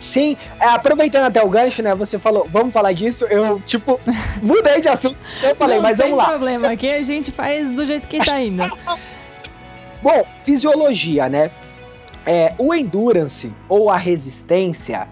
Sim, 0.00 0.36
é, 0.60 0.64
aproveitando 0.68 1.24
até 1.24 1.42
o 1.42 1.48
gancho, 1.50 1.82
né? 1.82 1.94
Você 1.94 2.18
falou, 2.18 2.48
vamos 2.50 2.72
falar 2.72 2.92
disso. 2.94 3.24
Eu, 3.26 3.60
tipo, 3.66 4.00
mudei 4.40 4.80
de 4.80 4.88
assunto. 4.88 5.16
Eu 5.42 5.54
falei, 5.56 5.76
Não 5.76 5.82
mas 5.82 5.98
tem 5.98 6.06
vamos 6.10 6.24
lá. 6.24 6.30
problema, 6.30 6.68
aqui 6.70 6.88
a 6.90 7.02
gente 7.02 7.30
faz 7.32 7.70
do 7.72 7.84
jeito 7.84 8.08
que 8.08 8.18
tá 8.24 8.40
indo. 8.40 8.62
Bom, 10.02 10.24
fisiologia, 10.44 11.28
né? 11.28 11.50
É, 12.24 12.54
o 12.58 12.72
endurance 12.72 13.52
ou 13.68 13.90
a 13.90 13.96
resistência 13.96 15.08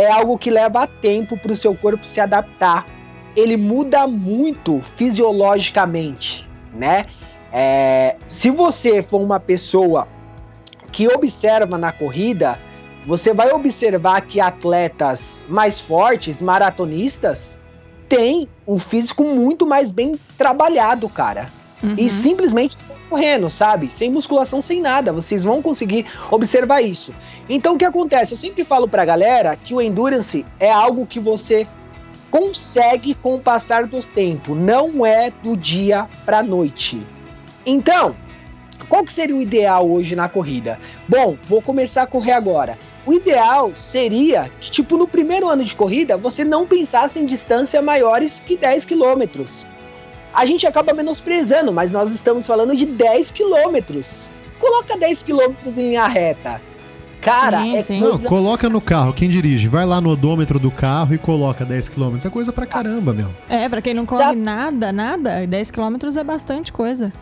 é 0.00 0.10
algo 0.10 0.38
que 0.38 0.50
leva 0.50 0.86
tempo 0.86 1.36
para 1.36 1.52
o 1.52 1.56
seu 1.56 1.74
corpo 1.74 2.06
se 2.06 2.20
adaptar. 2.20 2.86
Ele 3.36 3.56
muda 3.56 4.06
muito 4.06 4.82
fisiologicamente, 4.96 6.48
né? 6.74 7.06
É, 7.52 8.16
se 8.28 8.50
você 8.50 9.02
for 9.02 9.20
uma 9.20 9.38
pessoa 9.38 10.08
que 10.90 11.06
observa 11.06 11.76
na 11.76 11.92
corrida, 11.92 12.58
você 13.06 13.32
vai 13.32 13.52
observar 13.52 14.22
que 14.22 14.40
atletas 14.40 15.44
mais 15.48 15.80
fortes, 15.80 16.40
maratonistas, 16.40 17.58
têm 18.08 18.48
um 18.66 18.78
físico 18.78 19.22
muito 19.22 19.66
mais 19.66 19.90
bem 19.90 20.14
trabalhado, 20.36 21.08
cara 21.08 21.59
Uhum. 21.82 21.94
e 21.96 22.10
simplesmente 22.10 22.76
correndo, 23.08 23.50
sabe? 23.50 23.90
Sem 23.90 24.10
musculação, 24.10 24.62
sem 24.62 24.80
nada. 24.80 25.12
Vocês 25.12 25.42
vão 25.42 25.62
conseguir 25.62 26.06
observar 26.30 26.82
isso. 26.82 27.12
Então 27.48 27.74
o 27.74 27.78
que 27.78 27.84
acontece? 27.84 28.32
Eu 28.32 28.38
sempre 28.38 28.64
falo 28.64 28.86
pra 28.86 29.04
galera 29.04 29.56
que 29.56 29.74
o 29.74 29.80
endurance 29.80 30.44
é 30.58 30.70
algo 30.70 31.06
que 31.06 31.18
você 31.18 31.66
consegue 32.30 33.14
com 33.14 33.34
o 33.34 33.40
passar 33.40 33.86
do 33.86 34.02
tempo, 34.02 34.54
não 34.54 35.04
é 35.04 35.32
do 35.42 35.56
dia 35.56 36.06
pra 36.24 36.42
noite. 36.42 37.00
Então, 37.66 38.14
qual 38.88 39.04
que 39.04 39.12
seria 39.12 39.34
o 39.34 39.42
ideal 39.42 39.90
hoje 39.90 40.14
na 40.14 40.28
corrida? 40.28 40.78
Bom, 41.08 41.36
vou 41.44 41.60
começar 41.60 42.02
a 42.02 42.06
correr 42.06 42.32
agora. 42.32 42.78
O 43.04 43.12
ideal 43.12 43.72
seria 43.76 44.48
que, 44.60 44.70
tipo, 44.70 44.96
no 44.96 45.08
primeiro 45.08 45.48
ano 45.48 45.64
de 45.64 45.74
corrida, 45.74 46.16
você 46.16 46.44
não 46.44 46.66
pensasse 46.66 47.18
em 47.18 47.26
distância 47.26 47.82
maiores 47.82 48.38
que 48.38 48.56
10 48.56 48.84
quilômetros 48.84 49.66
a 50.34 50.46
gente 50.46 50.66
acaba 50.66 50.92
menosprezando, 50.92 51.72
mas 51.72 51.90
nós 51.92 52.10
estamos 52.12 52.46
falando 52.46 52.74
de 52.76 52.86
10 52.86 53.30
quilômetros. 53.30 54.22
Coloca 54.58 54.96
10 54.96 55.22
quilômetros 55.22 55.76
em 55.78 55.90
linha 55.90 56.06
reta. 56.06 56.60
Cara, 57.20 57.60
Sim, 57.60 57.76
é 57.76 57.82
sim. 57.82 58.00
Não, 58.00 58.12
coisa- 58.12 58.28
coloca 58.28 58.68
no 58.68 58.80
carro, 58.80 59.12
quem 59.12 59.28
dirige, 59.28 59.68
vai 59.68 59.84
lá 59.84 60.00
no 60.00 60.10
odômetro 60.10 60.58
do 60.58 60.70
carro 60.70 61.14
e 61.14 61.18
coloca 61.18 61.64
10 61.66 61.88
km. 61.88 62.16
Isso 62.16 62.26
é 62.26 62.30
coisa 62.30 62.50
pra 62.50 62.64
caramba, 62.64 63.12
meu. 63.12 63.28
É, 63.48 63.68
pra 63.68 63.82
quem 63.82 63.92
não 63.92 64.06
corre 64.06 64.34
nada, 64.34 64.90
nada, 64.90 65.46
10 65.46 65.70
quilômetros 65.70 66.16
é 66.16 66.24
bastante 66.24 66.72
coisa. 66.72 67.12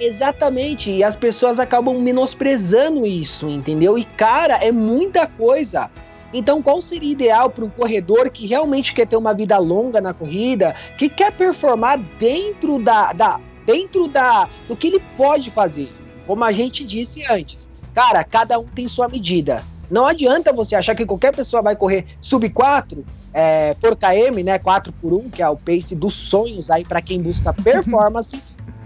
Exatamente, 0.00 0.90
e 0.90 1.04
as 1.04 1.14
pessoas 1.14 1.60
acabam 1.60 1.98
menosprezando 2.00 3.06
isso, 3.06 3.48
entendeu? 3.48 3.96
E 3.98 4.04
cara, 4.04 4.54
é 4.54 4.72
muita 4.72 5.26
coisa. 5.26 5.90
Então, 6.32 6.62
qual 6.62 6.80
seria 6.80 7.12
ideal 7.12 7.50
para 7.50 7.64
um 7.64 7.70
corredor 7.70 8.30
que 8.30 8.46
realmente 8.46 8.94
quer 8.94 9.06
ter 9.06 9.16
uma 9.16 9.34
vida 9.34 9.58
longa 9.58 10.00
na 10.00 10.14
corrida, 10.14 10.74
que 10.96 11.08
quer 11.08 11.32
performar 11.32 11.98
dentro 12.18 12.78
da, 12.78 13.12
da 13.12 13.40
dentro 13.66 14.08
da 14.08 14.48
do 14.66 14.74
que 14.74 14.88
ele 14.88 15.02
pode 15.16 15.50
fazer? 15.50 15.92
Como 16.26 16.42
a 16.42 16.52
gente 16.52 16.84
disse 16.84 17.22
antes, 17.30 17.68
cara, 17.94 18.24
cada 18.24 18.58
um 18.58 18.64
tem 18.64 18.88
sua 18.88 19.08
medida. 19.08 19.62
Não 19.90 20.06
adianta 20.06 20.54
você 20.54 20.74
achar 20.74 20.94
que 20.94 21.04
qualquer 21.04 21.36
pessoa 21.36 21.60
vai 21.60 21.76
correr 21.76 22.06
sub 22.22 22.48
4 22.48 23.04
é, 23.34 23.74
por 23.74 23.94
km, 23.94 24.42
né? 24.42 24.58
4 24.58 24.90
por 24.90 25.12
1, 25.12 25.28
que 25.28 25.42
é 25.42 25.48
o 25.48 25.56
pace 25.56 25.94
dos 25.94 26.14
sonhos 26.14 26.70
aí 26.70 26.82
para 26.82 27.02
quem 27.02 27.20
busca 27.20 27.52
performance. 27.62 28.42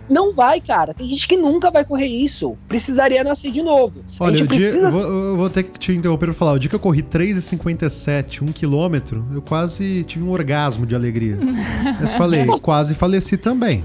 Não 0.08 0.32
vai, 0.32 0.60
cara. 0.60 0.94
Tem 0.94 1.08
gente 1.08 1.26
que 1.26 1.36
nunca 1.36 1.70
vai 1.70 1.84
correr 1.84 2.06
isso. 2.06 2.56
Precisaria 2.68 3.24
nascer 3.24 3.50
de 3.50 3.62
novo. 3.62 4.04
Olha, 4.20 4.44
o 4.44 4.46
dia, 4.46 4.68
precisa 4.68 4.86
eu, 4.86 4.90
vou, 4.90 5.02
eu 5.02 5.36
vou 5.36 5.50
ter 5.50 5.64
que 5.64 5.78
te 5.78 5.92
interromper 5.92 6.26
pra 6.26 6.34
falar. 6.34 6.52
O 6.52 6.58
dia 6.58 6.68
que 6.68 6.76
eu 6.76 6.80
corri 6.80 7.02
3,57, 7.02 8.42
1 8.42 8.46
km, 8.52 9.34
eu 9.34 9.42
quase 9.42 10.04
tive 10.04 10.24
um 10.24 10.30
orgasmo 10.30 10.86
de 10.86 10.94
alegria. 10.94 11.38
Mas 12.00 12.12
falei, 12.12 12.46
quase 12.60 12.94
faleci 12.94 13.36
também. 13.36 13.84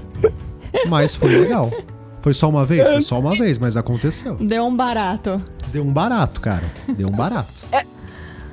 Mas 0.88 1.14
foi 1.14 1.30
legal. 1.30 1.70
Foi 2.22 2.32
só 2.32 2.48
uma 2.48 2.64
vez? 2.64 2.88
Foi 2.88 3.02
só 3.02 3.18
uma 3.18 3.34
vez, 3.34 3.58
mas 3.58 3.76
aconteceu. 3.76 4.36
Deu 4.36 4.64
um 4.64 4.76
barato. 4.76 5.42
Deu 5.72 5.82
um 5.82 5.92
barato, 5.92 6.40
cara. 6.40 6.62
Deu 6.96 7.08
um 7.08 7.12
barato. 7.12 7.64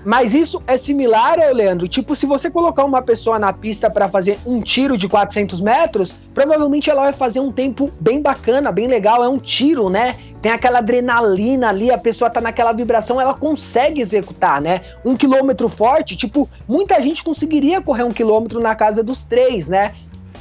Mas 0.05 0.33
isso 0.33 0.61
é 0.65 0.77
similar, 0.77 1.37
Leandro. 1.53 1.87
Tipo, 1.87 2.15
se 2.15 2.25
você 2.25 2.49
colocar 2.49 2.85
uma 2.85 3.01
pessoa 3.01 3.37
na 3.37 3.51
pista 3.51 3.89
para 3.89 4.09
fazer 4.09 4.39
um 4.45 4.61
tiro 4.61 4.97
de 4.97 5.07
400 5.07 5.59
metros, 5.59 6.15
provavelmente 6.33 6.89
ela 6.89 7.03
vai 7.03 7.11
fazer 7.11 7.39
um 7.39 7.51
tempo 7.51 7.91
bem 7.99 8.21
bacana, 8.21 8.71
bem 8.71 8.87
legal. 8.87 9.23
É 9.23 9.27
um 9.27 9.37
tiro, 9.37 9.89
né? 9.89 10.15
Tem 10.41 10.51
aquela 10.51 10.79
adrenalina 10.79 11.67
ali, 11.67 11.91
a 11.91 11.97
pessoa 11.97 12.29
tá 12.29 12.39
naquela 12.39 12.71
vibração, 12.71 13.19
ela 13.19 13.33
consegue 13.33 13.99
executar, 13.99 14.61
né? 14.61 14.81
Um 15.03 15.17
quilômetro 15.17 15.67
forte, 15.67 16.15
tipo, 16.15 16.49
muita 16.65 17.01
gente 17.01 17.21
conseguiria 17.21 17.81
correr 17.81 18.03
um 18.03 18.11
quilômetro 18.11 18.61
na 18.61 18.73
casa 18.73 19.03
dos 19.03 19.21
três, 19.21 19.67
né? 19.67 19.93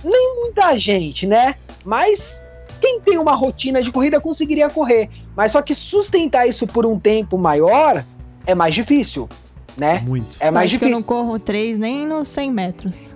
Nem 0.05 0.37
muita 0.37 0.77
gente, 0.77 1.27
né? 1.27 1.57
Mas 1.85 2.41
quem 2.81 3.01
tem 3.01 3.19
uma 3.19 3.35
rotina 3.35 3.83
de 3.83 3.91
corrida 3.91 4.21
conseguiria 4.21 4.71
correr. 4.71 5.11
Mas 5.35 5.51
só 5.51 5.61
que 5.61 5.75
sustentar 5.75 6.49
isso 6.49 6.65
por 6.65 6.87
um 6.87 6.97
tempo 6.97 7.37
maior 7.37 8.05
é 8.47 8.55
mais 8.55 8.73
difícil, 8.73 9.29
né? 9.79 10.01
Muito. 10.05 10.37
É 10.41 10.51
mais 10.51 10.67
Acho 10.71 10.79
que 10.79 10.85
eu 10.85 10.89
não 10.91 10.99
difícil. 11.01 11.17
corro 11.17 11.39
3 11.39 11.79
nem 11.79 12.07
nos 12.07 12.29
100 12.29 12.53
metros. 12.53 13.11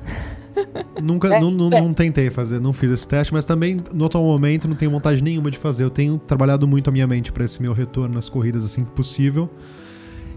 Nunca, 1.03 1.35
É, 1.35 1.41
não, 1.41 1.51
não, 1.51 1.67
é. 1.69 1.81
não 1.81 1.95
tentei 1.95 2.31
fazer, 2.31 2.61
não 2.61 2.73
fiz 2.75 2.91
esse 2.91 3.09
teste, 3.09 3.33
mas 3.33 3.45
também, 3.45 3.83
no 3.95 4.05
atual 4.05 4.23
momento, 4.25 4.69
não 4.69 4.77
tenho 4.77 4.91
vontade 4.91 5.23
nenhuma 5.23 5.51
de 5.51 5.57
fazer. 5.59 5.83
Eu 5.85 5.91
tenho 5.91 6.19
trabalhado 6.19 6.67
muito 6.69 6.89
a 6.89 6.93
minha 6.93 7.07
mente 7.07 7.33
pra 7.33 7.45
esse 7.45 7.61
meu 7.63 7.73
retorno 7.73 8.15
nas 8.15 8.29
corridas 8.29 8.65
assim 8.65 8.85
que 8.85 8.91
possível. 8.91 9.49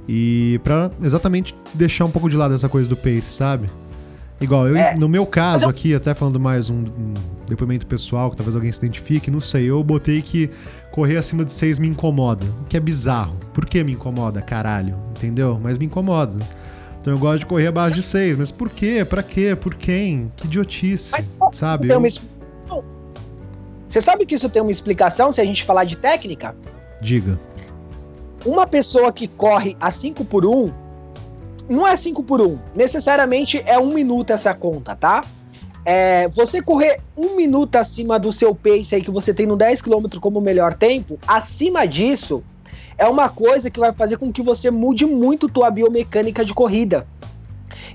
E 0.08 0.60
pra 0.64 0.92
exatamente 1.02 1.54
deixar 1.74 2.06
um 2.06 2.12
pouco 2.12 2.30
de 2.30 2.36
lado 2.38 2.54
essa 2.54 2.70
coisa 2.70 2.90
do 2.90 2.96
pace, 2.96 3.24
sabe? 3.24 3.70
Igual, 4.40 4.68
eu, 4.68 4.76
É. 4.78 4.96
no 4.96 5.08
meu 5.10 5.26
caso 5.26 5.68
aqui, 5.68 5.96
até 5.96 6.14
falando 6.14 6.40
mais 6.40 6.70
um, 6.70 6.80
um 6.80 7.14
depoimento 7.48 7.88
pessoal, 7.88 8.30
que 8.30 8.36
talvez 8.38 8.56
alguém 8.56 8.72
se 8.72 8.80
identifique, 8.80 9.32
não 9.32 9.40
sei, 9.42 9.66
eu 9.66 9.82
botei 9.84 10.22
que 10.22 10.50
correr 10.96 11.18
acima 11.18 11.44
de 11.44 11.52
6 11.52 11.78
me 11.78 11.90
incomoda. 11.90 12.46
O 12.62 12.64
que 12.64 12.78
é 12.78 12.80
bizarro. 12.80 13.36
Por 13.54 13.66
que 13.66 13.84
me 13.84 13.92
incomoda? 13.92 14.42
Caralho, 14.42 14.96
entendeu? 15.12 15.60
Mas 15.62 15.78
me 15.78 15.86
incomoda. 15.86 16.40
Então 17.02 17.14
eu 17.14 17.20
gosto 17.20 17.40
de 17.40 17.46
correr 17.46 17.68
abaixo 17.68 17.96
de 17.96 18.02
6, 18.02 18.38
mas 18.38 18.50
por 18.50 18.70
quê? 18.70 19.04
Pra 19.08 19.22
quê? 19.22 19.58
Por 19.60 19.76
quem? 19.76 20.32
Que 20.38 20.48
idiotice, 20.48 21.12
Mas 21.12 21.26
sabe? 21.52 21.90
Eu- 21.90 22.00
uma. 22.00 22.08
Você 23.90 24.02
sabe 24.02 24.26
que 24.26 24.36
isso 24.36 24.50
tem 24.50 24.62
uma 24.62 24.72
explicação 24.72 25.34
se 25.34 25.42
a 25.42 25.46
gente 25.46 25.66
falar 25.66 25.84
de 25.84 25.98
técnica? 25.98 26.56
Diga. 27.02 27.38
Uma 28.46 28.66
pessoa 28.66 29.12
que 29.12 29.28
corre 29.28 29.76
a 29.80 29.92
5 29.92 30.24
por 30.24 30.46
1 30.46 30.72
não 31.70 31.86
é 31.86 31.98
5 31.98 32.24
por 32.24 32.40
1 32.42 32.58
necessariamente 32.74 33.62
é 33.66 33.78
um 33.78 33.94
minuto 33.94 34.32
essa 34.32 34.54
conta, 34.54 34.96
tá? 34.96 35.22
É, 35.86 36.28
você 36.30 36.64
correr 36.64 37.00
um 37.16 37.36
minuto 37.36 37.76
acima 37.76 38.20
do 38.20 38.34
seu 38.34 38.56
pace 38.56 38.96
aí 38.96 39.04
que 39.04 39.12
você 39.12 39.34
tem 39.34 39.46
no 39.46 39.56
10 39.56 39.84
km 39.84 40.20
como 40.20 40.42
melhor 40.42 40.74
tempo, 40.74 41.20
acima 41.28 41.86
disso, 41.86 42.44
é 42.98 43.08
uma 43.08 43.30
coisa 43.30 43.70
que 43.70 43.80
vai 43.80 43.94
fazer 43.94 44.18
com 44.18 44.34
que 44.34 44.42
você 44.42 44.72
mude 44.72 45.06
muito 45.06 45.48
tua 45.48 45.70
biomecânica 45.70 46.44
de 46.44 46.54
corrida. 46.54 47.06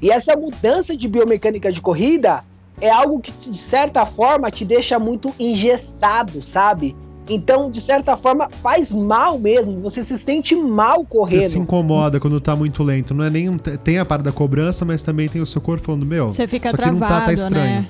E 0.00 0.10
essa 0.10 0.36
mudança 0.36 0.96
de 0.96 1.08
biomecânica 1.08 1.72
de 1.72 1.80
corrida 1.80 2.44
é 2.80 2.90
algo 2.90 3.20
que, 3.20 3.32
de 3.32 3.58
certa 3.58 4.06
forma, 4.06 4.50
te 4.50 4.64
deixa 4.64 4.98
muito 4.98 5.34
engessado, 5.38 6.42
sabe? 6.42 6.96
Então, 7.32 7.70
de 7.70 7.80
certa 7.80 8.16
forma, 8.16 8.48
faz 8.62 8.90
mal 8.90 9.38
mesmo. 9.38 9.78
Você 9.80 10.02
se 10.02 10.18
sente 10.18 10.54
mal 10.54 10.98
Você 11.02 11.06
correndo. 11.08 11.42
se 11.48 11.58
incomoda 11.58 12.18
quando 12.18 12.40
tá 12.40 12.56
muito 12.56 12.82
lento. 12.82 13.14
Não 13.14 13.24
é 13.24 13.30
nem 13.30 13.48
um- 13.48 13.56
tem 13.56 13.98
a 13.98 14.04
parte 14.04 14.22
da 14.22 14.32
cobrança, 14.32 14.84
mas 14.84 15.02
também 15.02 15.28
tem 15.28 15.40
o 15.40 15.46
seu 15.46 15.60
corpo 15.60 15.84
falando, 15.86 16.04
meu, 16.04 16.28
Você 16.28 16.46
fica 16.48 16.68
isso 16.68 16.76
aqui 16.76 16.90
não 16.90 16.98
tá, 16.98 17.06
tá 17.06 17.14
travado, 17.16 17.32
estranho. 17.32 17.80
né? 17.82 17.86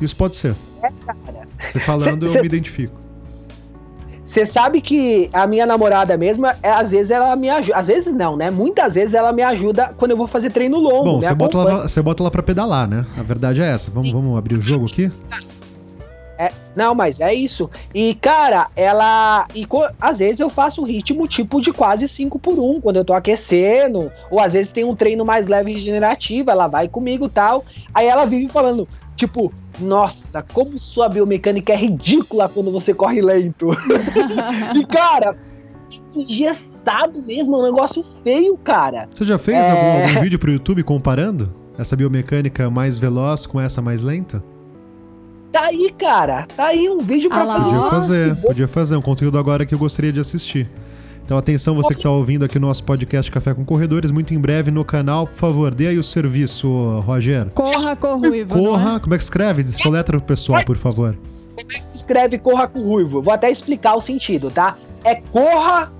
Isso 0.00 0.14
pode 0.16 0.36
ser. 0.36 0.54
É, 0.82 0.90
Você 1.70 1.80
falando, 1.80 2.26
eu 2.26 2.32
Cê- 2.32 2.40
me 2.40 2.46
identifico. 2.46 3.00
Você 4.26 4.46
sabe 4.46 4.80
que 4.80 5.28
a 5.32 5.46
minha 5.46 5.66
namorada 5.66 6.16
mesmo, 6.16 6.46
é, 6.46 6.56
às 6.70 6.90
vezes 6.90 7.10
ela 7.10 7.36
me 7.36 7.50
ajuda. 7.50 7.76
Às 7.78 7.86
vezes 7.86 8.14
não, 8.14 8.34
né? 8.36 8.50
Muitas 8.50 8.94
vezes 8.94 9.12
ela 9.14 9.30
me 9.30 9.42
ajuda 9.42 9.92
quando 9.98 10.12
eu 10.12 10.16
vou 10.16 10.26
fazer 10.26 10.50
treino 10.50 10.78
longo. 10.78 11.04
Bom, 11.04 11.20
né? 11.20 11.26
você 11.28 11.34
bota, 11.34 11.58
ela, 11.58 11.88
você 11.88 12.00
bota 12.02 12.22
ela 12.22 12.30
pra 12.30 12.42
pedalar, 12.42 12.88
né? 12.88 13.04
A 13.18 13.22
verdade 13.22 13.60
é 13.60 13.66
essa. 13.66 13.90
Vamos, 13.90 14.10
vamos 14.10 14.36
abrir 14.38 14.56
o 14.56 14.62
jogo 14.62 14.86
aqui? 14.86 15.10
Não, 16.74 16.94
mas 16.94 17.20
é 17.20 17.32
isso. 17.34 17.68
E, 17.94 18.14
cara, 18.14 18.68
ela. 18.74 19.46
E 19.54 19.64
co- 19.66 19.86
às 20.00 20.18
vezes 20.18 20.40
eu 20.40 20.48
faço 20.50 20.80
um 20.80 20.84
ritmo 20.86 21.28
tipo 21.28 21.60
de 21.60 21.72
quase 21.72 22.08
5 22.08 22.38
por 22.38 22.58
1 22.58 22.80
quando 22.80 22.96
eu 22.96 23.04
tô 23.04 23.12
aquecendo. 23.12 24.10
Ou 24.30 24.40
às 24.40 24.52
vezes 24.54 24.72
tem 24.72 24.84
um 24.84 24.96
treino 24.96 25.24
mais 25.24 25.46
leve 25.46 25.70
e 25.70 25.74
regenerativo, 25.74 26.50
ela 26.50 26.66
vai 26.66 26.88
comigo 26.88 27.26
e 27.26 27.30
tal. 27.30 27.64
Aí 27.94 28.06
ela 28.06 28.24
vive 28.24 28.48
falando, 28.50 28.88
tipo, 29.16 29.52
nossa, 29.78 30.42
como 30.52 30.78
sua 30.78 31.08
biomecânica 31.08 31.72
é 31.72 31.76
ridícula 31.76 32.48
quando 32.48 32.70
você 32.70 32.92
corre 32.94 33.20
lento. 33.22 33.68
e, 34.74 34.84
cara, 34.86 35.36
engessado 36.14 37.22
mesmo, 37.22 37.54
é 37.56 37.58
um 37.58 37.62
negócio 37.62 38.04
feio, 38.22 38.56
cara. 38.56 39.08
Você 39.14 39.24
já 39.24 39.38
fez 39.38 39.66
É. 39.66 39.70
algum, 39.70 40.08
algum 40.08 40.20
vídeo 40.22 40.38
pro 40.38 40.50
YouTube 40.52 40.82
comparando 40.82 41.52
essa 41.78 41.96
biomecânica 41.96 42.68
mais 42.70 42.98
veloz 42.98 43.46
com 43.46 43.60
essa 43.60 43.80
mais 43.80 44.02
lenta? 44.02 44.42
Tá 45.52 45.64
aí, 45.66 45.92
cara. 45.98 46.46
Tá 46.56 46.66
aí 46.68 46.88
um 46.88 46.98
vídeo 46.98 47.28
pra 47.28 47.40
Ah 47.40 47.44
lá, 47.44 47.54
fazer. 47.54 47.68
Podia 47.70 47.90
fazer, 47.90 48.36
podia 48.36 48.68
fazer. 48.68 48.96
Um 48.96 49.02
conteúdo 49.02 49.38
agora 49.38 49.66
que 49.66 49.74
eu 49.74 49.78
gostaria 49.78 50.12
de 50.12 50.18
assistir. 50.20 50.66
Então 51.24 51.38
atenção, 51.38 51.74
você 51.74 51.94
que 51.94 52.00
está 52.00 52.10
ouvindo 52.10 52.44
aqui 52.44 52.56
o 52.56 52.60
nosso 52.60 52.82
podcast 52.82 53.30
Café 53.30 53.54
com 53.54 53.64
Corredores, 53.64 54.10
muito 54.10 54.34
em 54.34 54.38
breve 54.40 54.70
no 54.70 54.84
canal. 54.84 55.26
Por 55.26 55.36
favor, 55.36 55.72
dê 55.72 55.86
aí 55.88 55.98
o 55.98 56.02
serviço, 56.02 56.68
Roger. 57.06 57.46
Corra 57.54 57.94
com 57.94 58.16
ruivo, 58.18 58.56
não 58.56 58.62
é? 58.64 58.68
Corra, 58.68 59.00
como 59.00 59.14
é 59.14 59.18
que 59.18 59.22
escreve? 59.24 59.64
Soletra 59.72 60.18
pro 60.18 60.26
pessoal, 60.26 60.64
por 60.64 60.76
favor. 60.76 61.16
escreve 61.94 62.38
Corra 62.38 62.66
com 62.66 62.80
Ruivo. 62.82 63.22
Vou 63.22 63.32
até 63.32 63.50
explicar 63.50 63.94
o 63.96 64.00
sentido, 64.00 64.50
tá? 64.50 64.76
É 65.04 65.14
Corra 65.14 65.90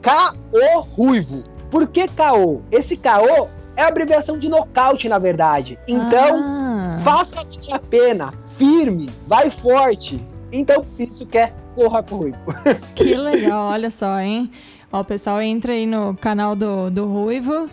K.O. 0.00 0.80
Ruivo. 0.80 1.42
Por 1.70 1.86
que 1.86 2.06
K.O.? 2.08 2.62
Esse 2.72 2.96
K.O. 2.96 3.48
é 3.76 3.82
a 3.82 3.88
abreviação 3.88 4.38
de 4.38 4.48
nocaute, 4.48 5.08
na 5.08 5.18
verdade. 5.18 5.78
Então, 5.86 6.40
Ah. 6.42 7.00
faça 7.04 7.44
a 7.72 7.78
pena, 7.78 8.30
firme, 8.60 9.08
vai 9.26 9.50
forte. 9.50 10.20
Então, 10.52 10.84
isso 10.98 11.24
que 11.24 11.38
é 11.38 11.52
Corra 11.74 12.02
com 12.02 12.16
Ruivo. 12.16 12.38
Que 12.94 13.14
legal, 13.14 13.70
olha 13.70 13.88
só, 13.90 14.18
hein? 14.20 14.50
Ó, 14.92 15.00
o 15.00 15.04
pessoal 15.04 15.40
entra 15.40 15.72
aí 15.72 15.86
no 15.86 16.14
canal 16.14 16.54
do, 16.54 16.90
do 16.90 17.06
Ruivo. 17.06 17.70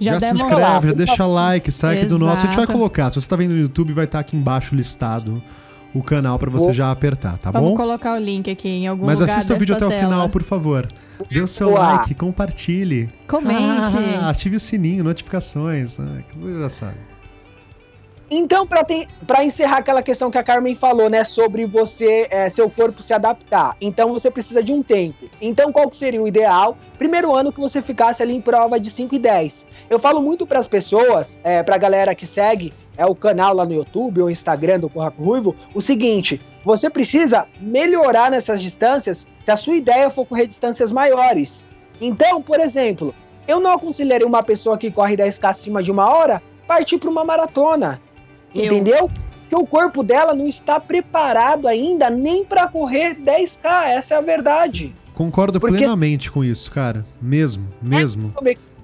Já, 0.00 0.14
Já, 0.14 0.20
se 0.20 0.34
inscreve, 0.34 0.60
lá. 0.60 0.80
já 0.80 0.92
deixa 0.92 1.26
like, 1.26 1.70
sai 1.72 1.98
aqui 1.98 2.06
do 2.06 2.18
nosso. 2.18 2.44
A 2.44 2.48
gente 2.48 2.56
vai 2.56 2.66
colocar. 2.66 3.08
Se 3.10 3.20
você 3.20 3.28
tá 3.28 3.36
vendo 3.36 3.52
no 3.52 3.60
YouTube, 3.60 3.92
vai 3.92 4.04
estar 4.04 4.18
aqui 4.18 4.36
embaixo 4.36 4.74
listado 4.74 5.42
o 5.94 6.02
canal 6.02 6.38
pra 6.38 6.50
você 6.50 6.64
Boa. 6.66 6.74
já 6.74 6.90
apertar, 6.90 7.38
tá 7.38 7.52
Vamos 7.52 7.70
bom? 7.70 7.76
colocar 7.76 8.16
o 8.16 8.18
link 8.18 8.50
aqui 8.50 8.68
em 8.68 8.88
algum 8.88 9.06
Mas 9.06 9.20
lugar 9.20 9.36
assista 9.36 9.54
o 9.54 9.58
vídeo 9.58 9.76
até 9.76 9.86
desta 9.86 10.00
o 10.00 10.04
final, 10.04 10.18
tela. 10.22 10.28
por 10.28 10.42
favor. 10.42 10.88
Dê 11.30 11.40
o 11.40 11.46
seu 11.46 11.68
Boa. 11.70 11.92
like, 11.98 12.14
compartilhe. 12.16 13.08
Comente. 13.28 13.96
Ah, 14.18 14.28
ative 14.30 14.56
o 14.56 14.60
sininho, 14.60 15.04
notificações. 15.04 16.00
Ah, 16.00 16.18
que 16.28 16.36
você 16.36 16.58
já 16.58 16.68
sabe. 16.68 16.96
Então, 18.30 18.66
pra 18.66 19.44
encerrar 19.44 19.78
aquela 19.78 20.02
questão 20.02 20.30
que 20.30 20.38
a 20.38 20.42
Carmen 20.42 20.74
falou, 20.74 21.10
né, 21.10 21.24
sobre 21.24 21.66
você, 21.66 22.26
é, 22.30 22.48
seu 22.48 22.70
corpo 22.70 23.02
se 23.02 23.12
adaptar. 23.12 23.76
Então, 23.80 24.12
você 24.12 24.30
precisa 24.30 24.62
de 24.62 24.72
um 24.72 24.82
tempo. 24.82 25.28
Então, 25.40 25.72
qual 25.72 25.90
que 25.90 25.96
seria 25.96 26.22
o 26.22 26.26
ideal? 26.28 26.76
Primeiro 26.98 27.34
ano 27.34 27.52
que 27.52 27.60
você 27.60 27.82
ficasse 27.82 28.22
ali 28.22 28.34
em 28.34 28.40
prova 28.40 28.80
de 28.80 28.90
5 28.90 29.14
e 29.14 29.18
10. 29.18 29.66
Eu 29.90 29.98
falo 29.98 30.22
muito 30.22 30.46
pras 30.46 30.66
pessoas, 30.66 31.38
é, 31.44 31.62
pra 31.62 31.76
galera 31.76 32.14
que 32.14 32.26
segue 32.26 32.72
é 32.96 33.04
o 33.04 33.14
canal 33.14 33.54
lá 33.54 33.64
no 33.64 33.74
YouTube 33.74 34.22
ou 34.22 34.30
Instagram 34.30 34.80
do 34.80 34.88
Corra 34.88 35.10
com 35.10 35.22
Ruivo, 35.22 35.54
o 35.74 35.82
seguinte: 35.82 36.40
você 36.64 36.88
precisa 36.88 37.46
melhorar 37.60 38.30
nessas 38.30 38.62
distâncias 38.62 39.26
se 39.44 39.50
a 39.50 39.56
sua 39.56 39.76
ideia 39.76 40.10
for 40.10 40.24
correr 40.24 40.46
distâncias 40.46 40.90
maiores. 40.90 41.66
Então, 42.00 42.40
por 42.40 42.60
exemplo, 42.60 43.14
eu 43.46 43.60
não 43.60 43.72
aconselharia 43.72 44.26
uma 44.26 44.42
pessoa 44.42 44.78
que 44.78 44.90
corre 44.90 45.16
10k 45.16 45.50
acima 45.50 45.82
de 45.82 45.90
uma 45.90 46.08
hora 46.08 46.42
partir 46.66 46.98
para 46.98 47.10
uma 47.10 47.24
maratona. 47.24 48.00
Eu. 48.54 48.64
Entendeu? 48.74 49.10
Que 49.48 49.54
o 49.56 49.66
corpo 49.66 50.02
dela 50.02 50.34
não 50.34 50.46
está 50.48 50.78
preparado 50.80 51.66
ainda 51.68 52.08
nem 52.08 52.44
para 52.44 52.66
correr 52.68 53.14
10k, 53.14 53.86
essa 53.88 54.14
é 54.14 54.18
a 54.18 54.20
verdade. 54.20 54.94
Concordo 55.12 55.60
Porque- 55.60 55.76
plenamente 55.76 56.30
com 56.30 56.42
isso, 56.44 56.70
cara. 56.70 57.04
Mesmo, 57.20 57.68
mesmo. 57.80 58.32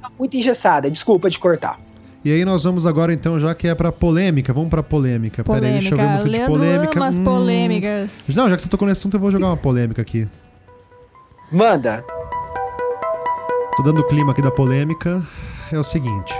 Tá 0.00 0.10
muito 0.18 0.36
engessada, 0.36 0.90
desculpa 0.90 1.28
de 1.30 1.38
cortar. 1.38 1.78
E 2.24 2.30
aí 2.30 2.44
nós 2.44 2.64
vamos 2.64 2.84
agora 2.86 3.12
então, 3.14 3.40
já 3.40 3.54
que 3.54 3.66
é 3.66 3.74
pra 3.74 3.90
polêmica, 3.90 4.52
vamos 4.52 4.68
pra 4.68 4.82
polêmica. 4.82 5.42
Pera 5.42 5.66
aí, 5.66 5.72
deixa 5.72 5.94
eu 5.94 5.96
ver 5.96 5.96
Polêmica. 5.96 6.12
música 6.12 6.30
de 6.30 6.36
Leandro 6.36 6.54
polêmica. 6.58 6.98
ama 6.98 7.08
as 7.08 7.18
Hum. 7.18 7.24
polêmicas. 7.24 8.24
Não, 8.36 8.48
já 8.50 8.56
que 8.56 8.62
você 8.62 8.68
tocou 8.68 8.86
nesse 8.86 9.00
assunto, 9.00 9.14
eu 9.14 9.20
vou 9.20 9.30
jogar 9.30 9.46
uma 9.46 9.56
polêmica 9.56 10.02
aqui. 10.02 10.28
Manda. 11.50 12.04
Tô 13.76 13.82
dando 13.82 14.00
o 14.02 14.04
clima 14.08 14.32
aqui 14.32 14.42
da 14.42 14.50
polêmica. 14.50 15.22
É 15.72 15.78
o 15.78 15.82
seguinte: 15.82 16.34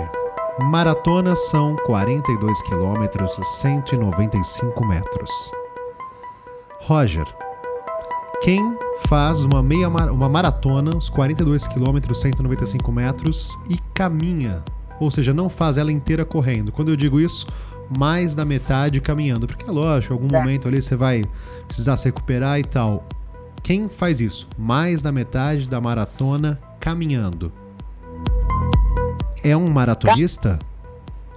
maratonas 0.58 1.38
são 1.50 1.76
42 1.76 2.62
quilômetros, 2.62 3.38
195 3.60 4.84
metros. 4.86 5.30
Roger, 6.80 7.26
quem 8.42 8.76
faz 9.06 9.44
uma 9.44 9.62
meia 9.62 9.88
mar- 9.88 10.10
uma 10.10 10.28
maratona, 10.28 10.96
os 10.96 11.08
42 11.08 11.66
quilômetros, 11.66 12.20
195 12.20 12.90
metros 12.90 13.58
e 13.68 13.78
caminha, 13.94 14.62
ou 14.98 15.10
seja, 15.10 15.32
não 15.32 15.48
faz 15.48 15.76
ela 15.76 15.92
inteira 15.92 16.24
correndo. 16.24 16.72
Quando 16.72 16.90
eu 16.90 16.96
digo 16.96 17.20
isso, 17.20 17.46
mais 17.98 18.34
da 18.34 18.44
metade 18.44 19.00
caminhando, 19.00 19.46
porque 19.46 19.68
é 19.68 19.72
lógico, 19.72 20.14
em 20.14 20.16
algum 20.16 20.34
É. 20.34 20.38
momento 20.40 20.68
ali 20.68 20.80
você 20.80 20.96
vai 20.96 21.24
precisar 21.66 21.96
se 21.96 22.06
recuperar 22.06 22.58
e 22.58 22.64
tal. 22.64 23.04
Quem 23.62 23.88
faz 23.88 24.20
isso? 24.20 24.48
Mais 24.58 25.02
da 25.02 25.12
metade 25.12 25.68
da 25.68 25.80
maratona 25.80 26.58
caminhando. 26.78 27.52
É 29.42 29.56
um 29.56 29.68
maratonista? 29.68 30.58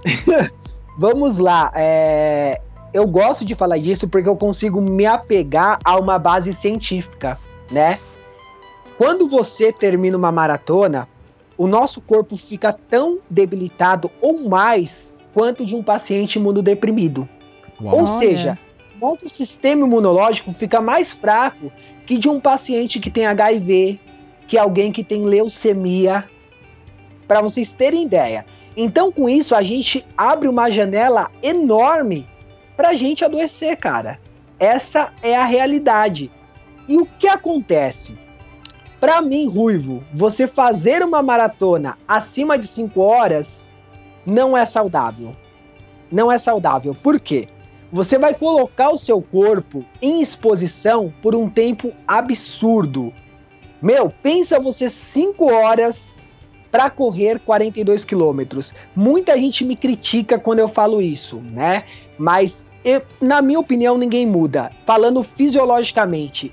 Vamos 0.98 1.38
lá. 1.38 1.72
é, 1.74 2.60
Eu 2.92 3.06
gosto 3.06 3.44
de 3.44 3.54
falar 3.54 3.78
disso 3.78 4.08
porque 4.08 4.28
eu 4.28 4.36
consigo 4.36 4.80
me 4.80 5.06
apegar 5.06 5.78
a 5.84 5.96
uma 5.98 6.18
base 6.18 6.52
científica, 6.54 7.38
né? 7.70 7.98
Quando 8.96 9.28
você 9.28 9.72
termina 9.72 10.16
uma 10.16 10.30
maratona, 10.30 11.08
o 11.58 11.66
nosso 11.66 12.00
corpo 12.00 12.36
fica 12.36 12.72
tão 12.72 13.18
debilitado 13.28 14.10
ou 14.20 14.48
mais 14.48 15.16
quanto 15.32 15.66
de 15.66 15.74
um 15.74 15.82
paciente 15.82 16.36
imunodeprimido. 16.36 17.28
Uau. 17.80 18.00
Ou 18.00 18.18
seja, 18.20 18.56
nosso 19.00 19.28
sistema 19.28 19.84
imunológico 19.84 20.52
fica 20.54 20.80
mais 20.80 21.12
fraco 21.12 21.72
que 22.06 22.18
de 22.18 22.28
um 22.28 22.38
paciente 22.38 23.00
que 23.00 23.10
tem 23.10 23.26
HIV, 23.26 23.98
que 24.46 24.56
alguém 24.56 24.92
que 24.92 25.02
tem 25.02 25.24
leucemia, 25.24 26.24
para 27.26 27.40
vocês 27.40 27.72
terem 27.72 28.04
ideia. 28.04 28.44
Então, 28.76 29.12
com 29.12 29.28
isso, 29.28 29.54
a 29.54 29.62
gente 29.62 30.04
abre 30.16 30.48
uma 30.48 30.70
janela 30.70 31.30
enorme 31.42 32.26
pra 32.76 32.94
gente 32.94 33.24
adoecer, 33.24 33.76
cara. 33.76 34.18
Essa 34.58 35.12
é 35.22 35.36
a 35.36 35.44
realidade. 35.44 36.30
E 36.88 36.98
o 36.98 37.06
que 37.06 37.28
acontece? 37.28 38.18
Para 39.00 39.20
mim, 39.20 39.46
Ruivo, 39.46 40.02
você 40.12 40.46
fazer 40.46 41.02
uma 41.02 41.22
maratona 41.22 41.98
acima 42.08 42.58
de 42.58 42.66
5 42.66 43.00
horas 43.00 43.70
não 44.24 44.56
é 44.56 44.64
saudável. 44.64 45.32
Não 46.10 46.30
é 46.30 46.38
saudável. 46.38 46.94
Por 47.02 47.20
quê? 47.20 47.48
Você 47.92 48.18
vai 48.18 48.34
colocar 48.34 48.90
o 48.90 48.98
seu 48.98 49.20
corpo 49.22 49.84
em 50.00 50.20
exposição 50.20 51.12
por 51.22 51.34
um 51.34 51.48
tempo 51.48 51.92
absurdo. 52.08 53.12
Meu, 53.80 54.10
pensa 54.22 54.58
você 54.58 54.88
5 54.88 55.52
horas 55.52 56.13
para 56.74 56.90
correr 56.90 57.38
42 57.38 58.04
quilômetros. 58.04 58.74
Muita 58.96 59.38
gente 59.38 59.64
me 59.64 59.76
critica 59.76 60.40
quando 60.40 60.58
eu 60.58 60.68
falo 60.68 61.00
isso, 61.00 61.36
né? 61.36 61.84
Mas 62.18 62.66
eu- 62.84 63.00
na 63.20 63.40
minha 63.40 63.60
opinião 63.60 63.96
ninguém 63.96 64.26
muda. 64.26 64.72
Falando 64.84 65.22
fisiologicamente, 65.22 66.50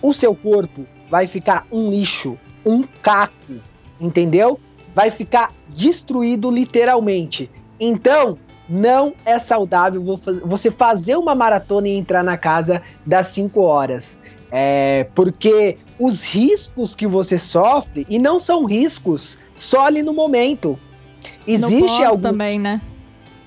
o 0.00 0.14
seu 0.14 0.34
corpo 0.34 0.86
vai 1.10 1.26
ficar 1.26 1.66
um 1.70 1.90
lixo, 1.90 2.38
um 2.64 2.84
caco, 3.02 3.34
entendeu? 4.00 4.58
Vai 4.94 5.10
ficar 5.10 5.52
destruído 5.68 6.50
literalmente. 6.50 7.50
Então, 7.78 8.38
não 8.66 9.12
é 9.26 9.38
saudável 9.38 10.02
vo- 10.02 10.20
você 10.42 10.70
fazer 10.70 11.16
uma 11.16 11.34
maratona 11.34 11.86
e 11.86 11.94
entrar 11.98 12.24
na 12.24 12.38
casa 12.38 12.80
das 13.04 13.26
5 13.26 13.60
horas. 13.60 14.18
É, 14.50 15.06
porque 15.14 15.76
os 15.98 16.24
riscos 16.24 16.94
que 16.94 17.06
você 17.06 17.38
sofre, 17.38 18.06
e 18.08 18.18
não 18.18 18.38
são 18.40 18.64
riscos 18.64 19.38
só 19.56 19.86
ali 19.86 20.02
no 20.02 20.12
momento. 20.12 20.78
no 21.46 21.68
Existe 21.68 21.86
pós 21.86 22.06
algum 22.08 22.22
também, 22.22 22.58
né? 22.58 22.80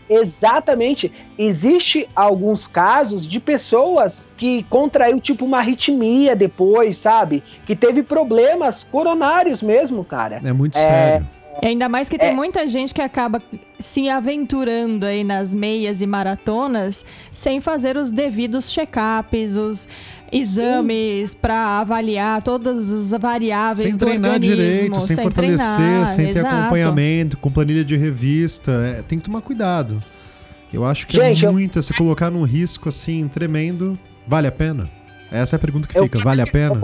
Exatamente. 0.09 1.11
Existe 1.37 2.07
alguns 2.15 2.65
casos 2.65 3.27
de 3.27 3.39
pessoas 3.39 4.27
que 4.37 4.63
contraiu 4.69 5.19
tipo 5.19 5.43
uma 5.45 5.57
arritmia 5.57 6.35
depois, 6.35 6.97
sabe? 6.97 7.43
Que 7.65 7.75
teve 7.75 8.03
problemas 8.03 8.85
coronários 8.85 9.61
mesmo, 9.61 10.03
cara. 10.05 10.41
É 10.43 10.53
muito 10.53 10.77
É. 10.77 10.85
sério. 10.85 11.27
Ainda 11.63 11.89
mais 11.89 12.07
que 12.07 12.17
tem 12.17 12.29
É. 12.29 12.33
muita 12.33 12.67
gente 12.67 12.93
que 12.93 13.01
acaba 13.01 13.41
se 13.79 14.07
aventurando 14.09 15.05
aí 15.05 15.23
nas 15.23 15.53
meias 15.53 16.01
e 16.01 16.07
maratonas 16.07 17.05
sem 17.33 17.59
fazer 17.59 17.97
os 17.97 18.11
devidos 18.11 18.71
check-ups, 18.71 19.57
os 19.57 19.87
exames 20.31 21.33
pra 21.33 21.79
avaliar 21.79 22.41
todas 22.41 22.91
as 22.91 23.19
variáveis 23.19 23.89
Sem 23.89 23.97
do 23.97 24.05
treinar 24.05 24.33
organismo, 24.33 24.55
direito, 24.55 25.01
sem, 25.01 25.15
fortalecer, 25.15 25.75
treinar, 25.75 26.07
sem 26.07 26.25
ter 26.33 26.39
exato. 26.39 26.55
acompanhamento, 26.55 27.37
com 27.37 27.51
planilha 27.51 27.83
de 27.83 27.97
revista. 27.97 28.71
É, 28.97 29.01
tem 29.01 29.17
que 29.17 29.25
tomar 29.25 29.41
cuidado. 29.41 30.01
Eu 30.71 30.85
acho 30.85 31.07
que 31.07 31.17
Gente, 31.17 31.43
é 31.45 31.47
eu- 31.47 31.53
muito, 31.53 31.81
se 31.81 31.93
colocar 31.93 32.29
num 32.29 32.43
risco 32.43 32.89
assim 32.89 33.27
tremendo, 33.27 33.95
vale 34.27 34.47
a 34.47 34.51
pena? 34.51 34.89
Essa 35.31 35.55
é 35.55 35.57
a 35.57 35.59
pergunta 35.59 35.87
que 35.87 35.97
Eu- 35.97 36.03
fica, 36.03 36.19
vale 36.23 36.41
a 36.41 36.47
pena? 36.47 36.75
Eu 36.75 36.81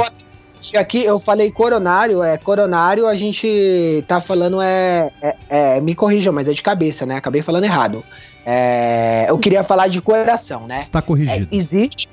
Aqui 0.78 1.04
eu 1.04 1.20
falei 1.20 1.52
coronário, 1.52 2.24
é 2.24 2.38
coronário, 2.38 3.08
a 3.08 3.16
gente 3.16 4.04
tá 4.08 4.22
falando 4.22 4.62
é, 4.62 5.12
é, 5.22 5.36
é- 5.50 5.82
me 5.82 5.94
corrijam, 5.96 6.32
mas 6.34 6.48
é 6.48 6.54
de 6.54 6.62
cabeça, 6.62 7.06
né? 7.06 7.16
Acabei 7.16 7.42
falando 7.42 7.66
errado. 7.66 8.04
É, 8.46 9.26
eu 9.30 9.38
queria 9.38 9.64
falar 9.64 9.88
de 9.88 10.02
coração, 10.02 10.68
né? 10.68 10.76
Está 10.76 11.00
É, 11.00 11.02
corrigido. 11.02 11.48
existe. 11.52 12.10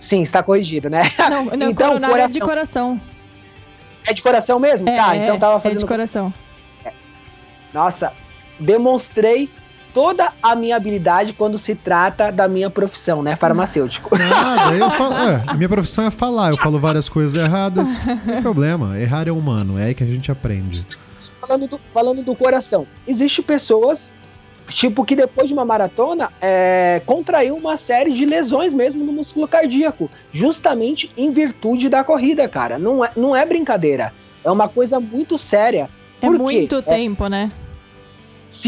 Sim, 0.00 0.22
está 0.22 0.42
corrigido, 0.42 0.90
né? 0.90 1.02
Não, 1.30 1.44
não 1.44 1.70
Então, 1.70 1.74
coronário 1.88 2.22
é 2.22 2.28
de 2.28 2.40
coração. 2.40 2.96
coração. 2.96 3.00
É 4.06 4.12
de 4.12 4.22
coração 4.22 4.58
mesmo? 4.58 4.88
É, 4.88 4.96
tá, 4.96 5.14
é, 5.16 5.22
então 5.24 5.38
tava 5.38 5.56
é 5.58 5.60
fazendo 5.60 5.78
de 5.78 5.86
coração. 5.86 6.34
Nossa, 7.72 8.12
demonstrei 8.58 9.48
toda 9.94 10.32
a 10.42 10.54
minha 10.54 10.76
habilidade 10.76 11.32
quando 11.32 11.58
se 11.58 11.74
trata 11.74 12.30
da 12.32 12.48
minha 12.48 12.70
profissão, 12.70 13.22
né? 13.22 13.36
Farmacêutico. 13.36 14.16
Nada, 14.16 14.74
eu 14.74 14.90
falo, 14.92 15.14
é, 15.14 15.54
minha 15.56 15.68
profissão 15.68 16.04
é 16.06 16.10
falar, 16.10 16.50
eu 16.50 16.56
falo 16.56 16.78
várias 16.78 17.08
coisas 17.08 17.34
erradas, 17.34 18.06
não 18.06 18.16
tem 18.18 18.42
problema, 18.42 18.98
errar 18.98 19.28
é 19.28 19.32
humano, 19.32 19.78
é 19.78 19.84
aí 19.86 19.94
que 19.94 20.02
a 20.02 20.06
gente 20.06 20.30
aprende. 20.30 20.84
falando, 21.40 21.66
do, 21.66 21.80
falando 21.92 22.22
do 22.22 22.34
coração, 22.34 22.86
existe 23.06 23.42
pessoas, 23.42 24.00
tipo, 24.70 25.04
que 25.04 25.14
depois 25.14 25.48
de 25.48 25.52
uma 25.54 25.64
maratona, 25.64 26.30
é, 26.40 27.02
contraiu 27.04 27.56
uma 27.56 27.76
série 27.76 28.12
de 28.12 28.24
lesões 28.24 28.72
mesmo 28.72 29.04
no 29.04 29.12
músculo 29.12 29.46
cardíaco, 29.46 30.08
justamente 30.32 31.10
em 31.16 31.30
virtude 31.30 31.88
da 31.88 32.02
corrida, 32.02 32.48
cara. 32.48 32.78
Não 32.78 33.04
é, 33.04 33.10
não 33.16 33.36
é 33.36 33.44
brincadeira. 33.44 34.12
É 34.44 34.50
uma 34.50 34.68
coisa 34.68 34.98
muito 34.98 35.36
séria. 35.38 35.88
É 36.20 36.26
Por 36.26 36.36
quê? 36.36 36.42
muito 36.42 36.76
É- 36.76 36.82
tempo, 36.82 37.26
né? 37.28 37.50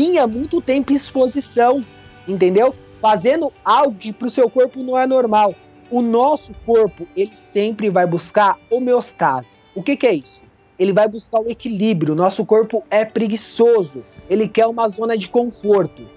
É 0.02 0.26
muito 0.26 0.60
tempo 0.60 0.92
em 0.92 0.96
exposição, 0.96 1.80
entendeu? 2.26 2.74
Fazendo 3.00 3.52
algo 3.64 3.96
que 3.96 4.12
pro 4.12 4.30
seu 4.30 4.50
corpo 4.50 4.82
não 4.82 4.98
é 4.98 5.06
normal. 5.06 5.54
O 5.90 6.02
nosso 6.02 6.52
corpo, 6.66 7.06
ele 7.16 7.36
sempre 7.36 7.90
vai 7.90 8.06
buscar 8.06 8.58
homeostase. 8.70 9.46
O 9.74 9.82
que, 9.82 9.96
que 9.96 10.06
é 10.06 10.14
isso? 10.14 10.42
Ele 10.78 10.92
vai 10.92 11.06
buscar 11.06 11.40
o 11.40 11.50
equilíbrio. 11.50 12.14
Nosso 12.14 12.44
corpo 12.44 12.82
é 12.90 13.04
preguiçoso. 13.04 14.04
Ele 14.28 14.48
quer 14.48 14.66
uma 14.66 14.88
zona 14.88 15.16
de 15.16 15.28
conforto. 15.28 16.08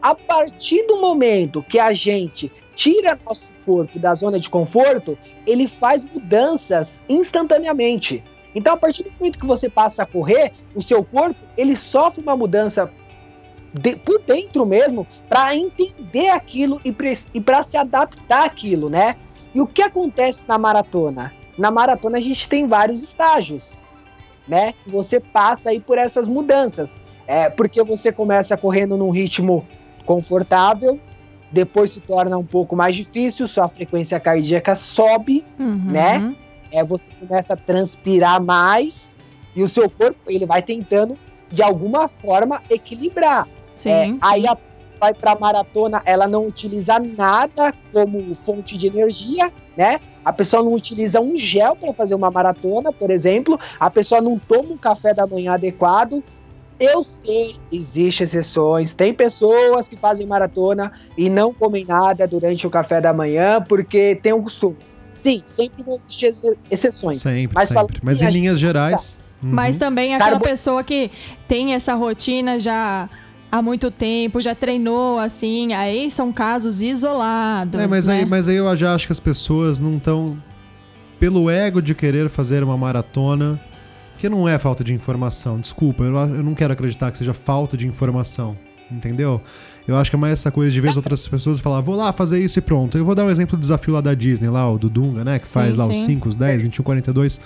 A 0.00 0.14
partir 0.14 0.86
do 0.86 1.00
momento 1.00 1.62
que 1.62 1.78
a 1.78 1.92
gente 1.92 2.52
tira 2.76 3.18
nosso 3.24 3.50
corpo 3.64 3.98
da 3.98 4.14
zona 4.14 4.38
de 4.38 4.48
conforto, 4.48 5.18
ele 5.46 5.66
faz 5.66 6.04
mudanças 6.04 7.02
instantaneamente. 7.08 8.22
Então, 8.54 8.74
a 8.74 8.76
partir 8.76 9.02
do 9.02 9.10
momento 9.18 9.38
que 9.38 9.46
você 9.46 9.68
passa 9.68 10.02
a 10.02 10.06
correr, 10.06 10.52
o 10.74 10.82
seu 10.82 11.02
corpo 11.02 11.40
ele 11.56 11.74
sofre 11.74 12.22
uma 12.22 12.36
mudança 12.36 12.90
de- 13.74 13.96
por 13.96 14.22
dentro 14.22 14.64
mesmo 14.64 15.06
para 15.28 15.54
entender 15.56 16.28
aquilo 16.28 16.80
e, 16.84 16.92
para 17.40 17.62
se 17.64 17.76
adaptar 17.76 18.44
àquilo, 18.46 18.88
né? 18.88 19.16
E 19.54 19.60
o 19.60 19.66
que 19.66 19.82
acontece 19.82 20.48
na 20.48 20.56
maratona? 20.58 21.32
Na 21.58 21.70
maratona 21.70 22.18
a 22.18 22.20
gente 22.20 22.48
tem 22.48 22.66
vários 22.66 23.02
estágios, 23.02 23.84
né? 24.48 24.74
Você 24.86 25.18
passa 25.20 25.70
aí 25.70 25.80
por 25.80 25.98
essas 25.98 26.26
mudanças, 26.28 26.90
é 27.26 27.48
porque 27.50 27.82
você 27.82 28.10
começa 28.12 28.56
correndo 28.56 28.96
num 28.96 29.10
ritmo 29.10 29.66
confortável, 30.06 30.98
depois 31.50 31.92
se 31.92 32.00
torna 32.00 32.36
um 32.36 32.44
pouco 32.44 32.74
mais 32.76 32.94
difícil, 32.96 33.46
sua 33.48 33.68
frequência 33.68 34.18
cardíaca 34.20 34.74
sobe, 34.74 35.44
Uhum. 35.58 35.90
Né? 35.92 36.34
é, 36.72 36.82
você 36.82 37.10
começa 37.20 37.54
a 37.54 37.56
transpirar 37.56 38.42
mais, 38.42 39.12
E 39.56 39.62
o 39.62 39.68
seu 39.68 39.88
corpo, 39.88 40.18
ele 40.26 40.44
vai 40.44 40.60
tentando, 40.62 41.16
de 41.48 41.62
alguma 41.62 42.08
forma, 42.08 42.60
equilibrar. 42.68 43.46
Sim, 43.74 43.90
É, 43.90 44.04
sim. 44.06 44.18
Aí 44.22 44.46
a 44.46 44.56
vai 45.00 45.12
pra 45.12 45.36
maratona, 45.38 46.00
ela 46.06 46.26
não 46.26 46.46
utiliza 46.46 46.98
nada 46.98 47.74
como 47.92 48.36
fonte 48.46 48.78
de 48.78 48.86
energia, 48.86 49.52
né? 49.76 50.00
A 50.24 50.32
pessoa 50.32 50.62
não 50.62 50.72
utiliza 50.72 51.20
um 51.20 51.36
gel 51.36 51.76
para 51.76 51.92
fazer 51.92 52.14
uma 52.14 52.30
maratona, 52.30 52.90
por 52.92 53.10
exemplo. 53.10 53.58
A 53.78 53.90
pessoa 53.90 54.20
não 54.22 54.38
toma 54.38 54.70
um 54.72 54.78
café 54.78 55.12
da 55.12 55.26
manhã 55.26 55.52
adequado. 55.54 56.22
Eu 56.80 57.02
sei, 57.04 57.56
existem 57.70 58.24
exceções. 58.24 58.94
Tem 58.94 59.12
pessoas 59.12 59.86
que 59.86 59.96
fazem 59.96 60.26
maratona 60.26 60.90
e 61.18 61.28
não 61.28 61.52
comem 61.52 61.84
nada 61.84 62.26
durante 62.26 62.66
o 62.66 62.70
café 62.70 63.00
da 63.00 63.12
manhã 63.12 63.62
porque 63.68 64.18
tem 64.22 64.32
um 64.32 64.42
costume. 64.42 64.76
Sim, 65.22 65.42
sempre 65.46 65.82
vão 65.82 65.96
existir 65.96 66.26
ex- 66.26 66.56
exceções. 66.70 67.20
Sempre, 67.20 67.54
Mas 67.54 67.68
sempre. 67.68 67.98
Mas 68.02 68.22
em 68.22 68.30
linhas 68.30 68.58
gerais. 68.58 69.20
uhum. 69.42 69.50
Mas 69.50 69.76
também 69.76 70.14
aquela 70.14 70.40
pessoa 70.40 70.82
que 70.82 71.10
tem 71.46 71.74
essa 71.74 71.94
rotina 71.94 72.58
já 72.58 73.08
há 73.54 73.62
muito 73.62 73.88
tempo, 73.88 74.40
já 74.40 74.52
treinou 74.52 75.16
assim, 75.16 75.72
aí 75.74 76.10
são 76.10 76.32
casos 76.32 76.82
isolados. 76.82 77.80
É, 77.80 77.86
mas, 77.86 78.08
né? 78.08 78.18
aí, 78.18 78.26
mas 78.26 78.48
aí 78.48 78.56
eu 78.56 78.76
já 78.76 78.92
acho 78.92 79.06
que 79.06 79.12
as 79.12 79.20
pessoas 79.20 79.78
não 79.78 79.96
estão. 79.96 80.36
Pelo 81.20 81.48
ego 81.48 81.80
de 81.80 81.94
querer 81.94 82.28
fazer 82.28 82.64
uma 82.64 82.76
maratona. 82.76 83.60
Que 84.18 84.28
não 84.28 84.48
é 84.48 84.58
falta 84.58 84.82
de 84.82 84.94
informação, 84.94 85.58
desculpa, 85.58 86.04
eu, 86.04 86.14
eu 86.14 86.42
não 86.42 86.54
quero 86.54 86.72
acreditar 86.72 87.10
que 87.10 87.18
seja 87.18 87.34
falta 87.34 87.76
de 87.76 87.86
informação, 87.86 88.56
entendeu? 88.90 89.40
Eu 89.86 89.96
acho 89.96 90.08
que 90.08 90.16
é 90.16 90.18
mais 90.18 90.34
essa 90.34 90.52
coisa 90.52 90.70
de 90.70 90.80
ver 90.80 90.88
as 90.88 90.96
outras 90.96 91.26
pessoas 91.26 91.60
falar, 91.60 91.80
vou 91.80 91.96
lá 91.96 92.12
fazer 92.12 92.42
isso 92.42 92.58
e 92.58 92.62
pronto. 92.62 92.96
Eu 92.96 93.04
vou 93.04 93.14
dar 93.14 93.24
um 93.24 93.30
exemplo 93.30 93.58
do 93.58 93.60
desafio 93.60 93.92
lá 93.92 94.00
da 94.00 94.14
Disney, 94.14 94.48
lá, 94.48 94.70
o 94.70 94.78
do 94.78 94.88
Dunga, 94.88 95.24
né? 95.24 95.38
Que 95.38 95.48
Sim, 95.48 95.54
faz 95.54 95.76
lá 95.76 95.86
os 95.86 95.98
sim. 95.98 96.14
5, 96.14 96.28
os 96.28 96.34
10, 96.36 96.62
21, 96.62 96.84
42. 96.84 97.40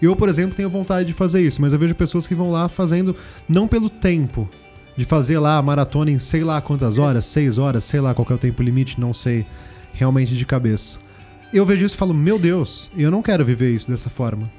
Eu, 0.00 0.16
por 0.16 0.28
exemplo, 0.28 0.56
tenho 0.56 0.68
vontade 0.68 1.06
de 1.06 1.12
fazer 1.12 1.42
isso, 1.42 1.60
mas 1.60 1.72
eu 1.72 1.78
vejo 1.78 1.94
pessoas 1.94 2.26
que 2.26 2.34
vão 2.34 2.50
lá 2.50 2.68
fazendo, 2.68 3.14
não 3.46 3.68
pelo 3.68 3.88
tempo, 3.88 4.48
de 4.96 5.04
fazer 5.04 5.38
lá 5.38 5.58
a 5.58 5.62
maratona 5.62 6.10
em 6.10 6.18
sei 6.18 6.42
lá 6.44 6.60
quantas 6.60 6.98
horas, 6.98 7.26
6 7.26 7.58
horas, 7.58 7.84
sei 7.84 8.00
lá 8.00 8.14
qual 8.14 8.24
que 8.24 8.32
é 8.32 8.36
o 8.36 8.38
tempo 8.38 8.62
limite, 8.62 9.00
não 9.00 9.12
sei 9.14 9.46
realmente 9.92 10.36
de 10.36 10.46
cabeça. 10.46 10.98
Eu 11.52 11.64
vejo 11.64 11.84
isso 11.86 11.94
e 11.94 11.98
falo, 11.98 12.12
meu 12.14 12.38
Deus, 12.38 12.90
eu 12.96 13.10
não 13.10 13.22
quero 13.22 13.44
viver 13.44 13.70
isso 13.72 13.90
dessa 13.90 14.10
forma. 14.10 14.50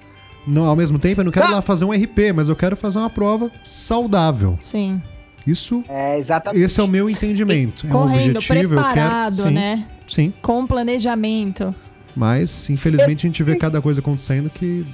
Não, 0.48 0.66
ao 0.66 0.76
mesmo 0.76 1.00
tempo, 1.00 1.22
eu 1.22 1.26
não 1.26 1.32
quero 1.32 1.48
ir 1.48 1.52
lá 1.52 1.62
fazer 1.62 1.86
um 1.86 1.92
RP, 1.92 2.32
mas 2.34 2.48
eu 2.50 2.56
quero 2.56 2.78
fazer 2.78 3.00
uma 3.00 3.10
prova 3.10 3.50
saudável. 3.64 4.56
Sim. 4.60 5.02
Isso, 5.46 5.84
É, 5.90 6.18
exatamente. 6.18 6.64
esse 6.64 6.80
é 6.80 6.84
o 6.84 6.88
meu 6.88 7.10
entendimento. 7.10 7.86
é 7.86 7.90
um 7.90 7.92
Correndo, 7.92 8.38
objetivo, 8.38 8.74
eu 8.76 8.82
preparado, 8.82 9.36
quero. 9.38 9.48
Sim, 9.50 9.54
né? 9.54 9.86
Sim, 10.08 10.34
Com 10.42 10.66
planejamento. 10.68 11.74
mas 12.16 12.70
infelizmente 12.70 13.20
a 13.26 13.30
gente 13.30 13.44
vê 13.44 13.56
cada 13.56 13.82
coisa 13.82 14.00
acontecendo 14.02 14.50
que 14.50 14.86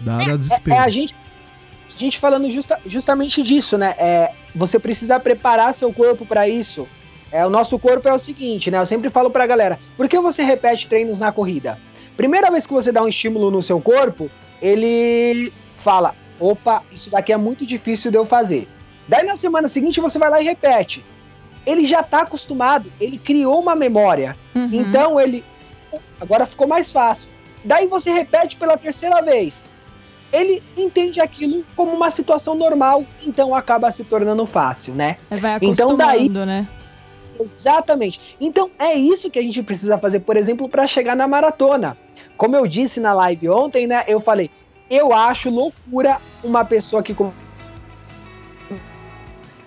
dá, 0.00 0.18
dá 0.18 0.36
desespero. 0.36 0.76
É 0.76 0.80
a 0.80 0.88
gente, 0.88 1.14
a 1.94 1.98
gente 1.98 2.18
falando 2.18 2.50
justa- 2.50 2.78
justamente 2.86 3.42
disso, 3.42 3.76
né? 3.78 3.94
É, 3.98 4.32
você 4.54 4.78
precisa 4.78 5.20
preparar 5.20 5.74
seu 5.74 5.92
corpo 5.92 6.24
para 6.26 6.48
isso. 6.48 6.88
É, 7.30 7.44
o 7.44 7.50
nosso 7.50 7.78
corpo 7.78 8.08
é 8.08 8.14
o 8.14 8.18
seguinte, 8.18 8.70
né? 8.70 8.78
Eu 8.78 8.86
sempre 8.86 9.10
falo 9.10 9.30
pra 9.30 9.46
galera, 9.46 9.78
por 9.96 10.08
que 10.08 10.18
você 10.18 10.42
repete 10.42 10.88
treinos 10.88 11.18
na 11.18 11.30
corrida? 11.30 11.78
Primeira 12.16 12.50
vez 12.50 12.66
que 12.66 12.72
você 12.72 12.90
dá 12.90 13.02
um 13.02 13.08
estímulo 13.08 13.50
no 13.50 13.62
seu 13.62 13.80
corpo, 13.80 14.30
ele 14.60 15.52
fala, 15.84 16.14
opa, 16.40 16.82
isso 16.90 17.10
daqui 17.10 17.32
é 17.32 17.36
muito 17.36 17.66
difícil 17.66 18.10
de 18.10 18.16
eu 18.16 18.24
fazer. 18.24 18.66
Daí 19.06 19.24
na 19.24 19.36
semana 19.36 19.68
seguinte 19.68 20.00
você 20.00 20.18
vai 20.18 20.30
lá 20.30 20.40
e 20.40 20.44
repete. 20.44 21.04
Ele 21.66 21.86
já 21.86 22.02
tá 22.02 22.22
acostumado, 22.22 22.90
ele 23.00 23.18
criou 23.18 23.60
uma 23.60 23.76
memória. 23.76 24.36
Uhum. 24.54 24.68
Então 24.72 25.20
ele. 25.20 25.44
Agora 26.20 26.46
ficou 26.46 26.66
mais 26.66 26.90
fácil. 26.90 27.28
Daí 27.64 27.86
você 27.86 28.10
repete 28.10 28.56
pela 28.56 28.76
terceira 28.76 29.20
vez. 29.22 29.54
Ele 30.32 30.62
entende 30.76 31.20
aquilo 31.20 31.64
como 31.74 31.92
uma 31.92 32.10
situação 32.10 32.54
normal, 32.54 33.04
então 33.26 33.54
acaba 33.54 33.90
se 33.90 34.04
tornando 34.04 34.44
fácil, 34.46 34.94
né? 34.94 35.16
Vai 35.30 35.58
Então, 35.62 35.96
daí- 35.96 36.28
né? 36.28 36.68
Exatamente. 37.40 38.20
Então 38.40 38.70
é 38.78 38.94
isso 38.94 39.30
que 39.30 39.38
a 39.38 39.42
gente 39.42 39.62
precisa 39.62 39.96
fazer, 39.96 40.20
por 40.20 40.36
exemplo, 40.36 40.68
para 40.68 40.86
chegar 40.86 41.16
na 41.16 41.26
maratona. 41.28 41.96
Como 42.36 42.56
eu 42.56 42.66
disse 42.66 43.00
na 43.00 43.14
live 43.14 43.48
ontem, 43.48 43.86
né? 43.86 44.04
Eu 44.06 44.20
falei, 44.20 44.50
eu 44.90 45.12
acho 45.12 45.48
loucura 45.50 46.18
uma 46.42 46.64
pessoa 46.64 47.02
que 47.02 47.14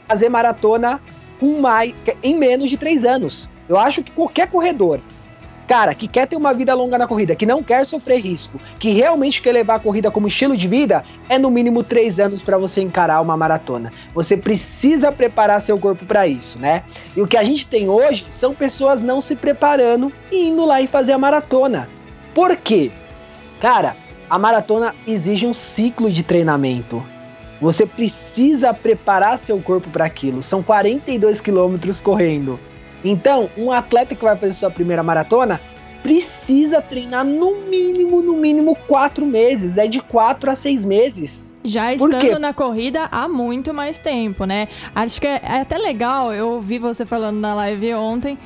fazer 0.07 0.29
maratona 0.29 0.99
com 1.39 1.59
mais 1.59 1.93
em 2.21 2.37
menos 2.37 2.69
de 2.69 2.77
três 2.77 3.03
anos. 3.05 3.49
Eu 3.67 3.77
acho 3.79 4.03
que 4.03 4.11
qualquer 4.11 4.49
corredor, 4.49 4.99
cara, 5.71 5.95
que 5.95 6.05
quer 6.05 6.27
ter 6.27 6.35
uma 6.35 6.53
vida 6.53 6.73
longa 6.73 6.97
na 6.97 7.07
corrida, 7.07 7.33
que 7.33 7.45
não 7.45 7.63
quer 7.63 7.85
sofrer 7.85 8.19
risco, 8.19 8.59
que 8.77 8.91
realmente 8.91 9.41
quer 9.41 9.53
levar 9.53 9.75
a 9.75 9.79
corrida 9.79 10.11
como 10.11 10.27
estilo 10.27 10.57
de 10.57 10.67
vida, 10.67 11.01
é 11.29 11.39
no 11.39 11.49
mínimo 11.49 11.81
três 11.81 12.19
anos 12.19 12.41
para 12.41 12.57
você 12.57 12.81
encarar 12.81 13.21
uma 13.21 13.37
maratona. 13.37 13.89
Você 14.13 14.35
precisa 14.35 15.13
preparar 15.13 15.61
seu 15.61 15.79
corpo 15.79 16.05
para 16.05 16.27
isso, 16.27 16.59
né? 16.59 16.83
E 17.15 17.21
o 17.21 17.27
que 17.27 17.37
a 17.37 17.43
gente 17.45 17.65
tem 17.65 17.87
hoje 17.87 18.25
são 18.31 18.53
pessoas 18.53 18.99
não 18.99 19.21
se 19.21 19.33
preparando 19.33 20.11
e 20.29 20.49
indo 20.49 20.65
lá 20.65 20.81
e 20.81 20.87
fazer 20.87 21.13
a 21.13 21.17
maratona. 21.17 21.87
Por 22.35 22.53
quê? 22.57 22.91
Cara, 23.61 23.95
a 24.29 24.37
maratona 24.37 24.93
exige 25.07 25.47
um 25.47 25.53
ciclo 25.53 26.11
de 26.11 26.21
treinamento. 26.21 27.01
Você 27.61 27.85
precisa 27.85 28.73
preparar 28.73 29.39
seu 29.39 29.57
corpo 29.61 29.89
para 29.89 30.03
aquilo. 30.03 30.43
São 30.43 30.61
42 30.61 31.39
quilômetros 31.39 32.01
correndo. 32.01 32.59
Então, 33.03 33.49
um 33.57 33.71
atleta 33.71 34.15
que 34.15 34.23
vai 34.23 34.35
fazer 34.35 34.53
sua 34.53 34.71
primeira 34.71 35.03
maratona 35.03 35.59
precisa 36.03 36.81
treinar 36.81 37.23
no 37.23 37.55
mínimo, 37.61 38.21
no 38.21 38.33
mínimo 38.33 38.75
quatro 38.87 39.25
meses. 39.25 39.77
É 39.77 39.87
de 39.87 39.99
quatro 39.99 40.49
a 40.49 40.55
seis 40.55 40.83
meses. 40.83 41.51
Já 41.63 41.93
estando 41.93 42.39
na 42.39 42.53
corrida 42.53 43.07
há 43.11 43.27
muito 43.27 43.73
mais 43.73 43.99
tempo, 43.99 44.45
né? 44.45 44.67
Acho 44.95 45.21
que 45.21 45.27
é, 45.27 45.39
é 45.43 45.61
até 45.61 45.77
legal, 45.77 46.33
eu 46.33 46.53
ouvi 46.53 46.79
você 46.79 47.05
falando 47.05 47.39
na 47.39 47.53
live 47.53 47.93
ontem. 47.93 48.37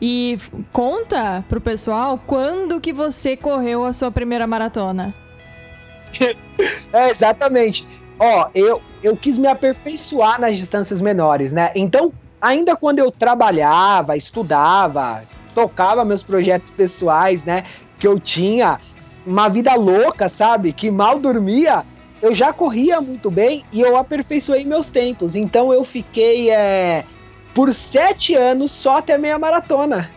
E 0.00 0.38
conta 0.72 1.44
pro 1.48 1.60
pessoal 1.60 2.20
quando 2.26 2.80
que 2.80 2.92
você 2.92 3.36
correu 3.36 3.84
a 3.84 3.92
sua 3.92 4.10
primeira 4.10 4.46
maratona. 4.46 5.14
É, 6.92 7.10
exatamente. 7.12 7.86
Ó, 8.18 8.48
eu, 8.52 8.82
eu 9.00 9.16
quis 9.16 9.38
me 9.38 9.46
aperfeiçoar 9.46 10.40
nas 10.40 10.56
distâncias 10.56 11.00
menores, 11.00 11.52
né? 11.52 11.70
Então, 11.74 12.12
ainda 12.40 12.76
quando 12.76 12.98
eu 12.98 13.10
trabalhava, 13.10 14.16
estudava, 14.16 15.22
tocava 15.54 16.04
meus 16.04 16.22
projetos 16.22 16.70
pessoais, 16.70 17.42
né? 17.44 17.64
Que 17.98 18.06
eu 18.06 18.18
tinha 18.18 18.80
uma 19.26 19.48
vida 19.48 19.74
louca, 19.74 20.28
sabe? 20.28 20.72
Que 20.72 20.90
mal 20.90 21.18
dormia, 21.18 21.84
eu 22.22 22.34
já 22.34 22.52
corria 22.52 23.00
muito 23.00 23.30
bem 23.30 23.64
e 23.72 23.80
eu 23.80 23.96
aperfeiçoei 23.96 24.64
meus 24.64 24.88
tempos. 24.88 25.36
Então, 25.36 25.72
eu 25.72 25.84
fiquei 25.84 26.50
é, 26.50 27.04
por 27.54 27.72
sete 27.74 28.34
anos 28.34 28.70
só 28.70 28.98
até 28.98 29.18
meia 29.18 29.38
maratona. 29.38 30.10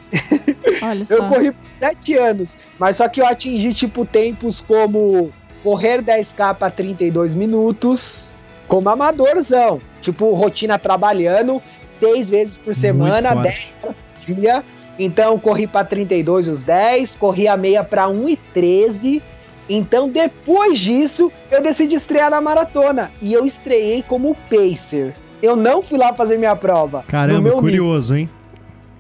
Olha 0.82 1.06
Eu 1.10 1.18
só. 1.18 1.28
corri 1.30 1.52
por 1.52 1.72
7 1.72 2.14
anos, 2.16 2.58
mas 2.78 2.98
só 2.98 3.08
que 3.08 3.22
eu 3.22 3.26
atingi, 3.26 3.74
tipo, 3.74 4.06
tempos 4.06 4.62
como 4.62 5.32
correr 5.64 6.02
10k 6.02 6.56
para 6.56 6.70
32 6.70 7.34
minutos, 7.34 8.30
como 8.68 8.90
amadorzão. 8.90 9.82
Tipo, 10.02 10.34
rotina 10.34 10.78
trabalhando, 10.78 11.62
seis 12.02 12.30
vezes 12.30 12.58
por 12.58 12.74
semana, 12.76 13.34
forte. 13.34 13.44
10 13.44 13.74
horas 13.84 13.96
por 14.26 14.36
dia. 14.36 14.64
Então, 15.00 15.40
corri 15.40 15.68
para 15.68 15.86
32 15.86 16.48
os 16.48 16.62
10, 16.62 17.16
corri 17.16 17.48
a 17.48 17.56
meia 17.56 17.84
para 17.84 18.08
1 18.10 18.30
e 18.30 18.36
13. 18.54 19.22
Então, 19.70 20.10
depois 20.10 20.80
disso, 20.80 21.32
eu 21.50 21.62
decidi 21.62 21.96
estrear 21.96 22.30
na 22.30 22.42
maratona. 22.42 23.10
E 23.22 23.32
eu 23.32 23.46
estreiei 23.46 24.04
como 24.04 24.36
pacer. 24.50 25.14
Eu 25.42 25.56
não 25.56 25.82
fui 25.82 25.98
lá 25.98 26.14
fazer 26.14 26.38
minha 26.38 26.56
prova. 26.56 27.04
Caramba, 27.08 27.42
nível. 27.42 27.58
curioso, 27.60 28.16
hein? 28.18 28.30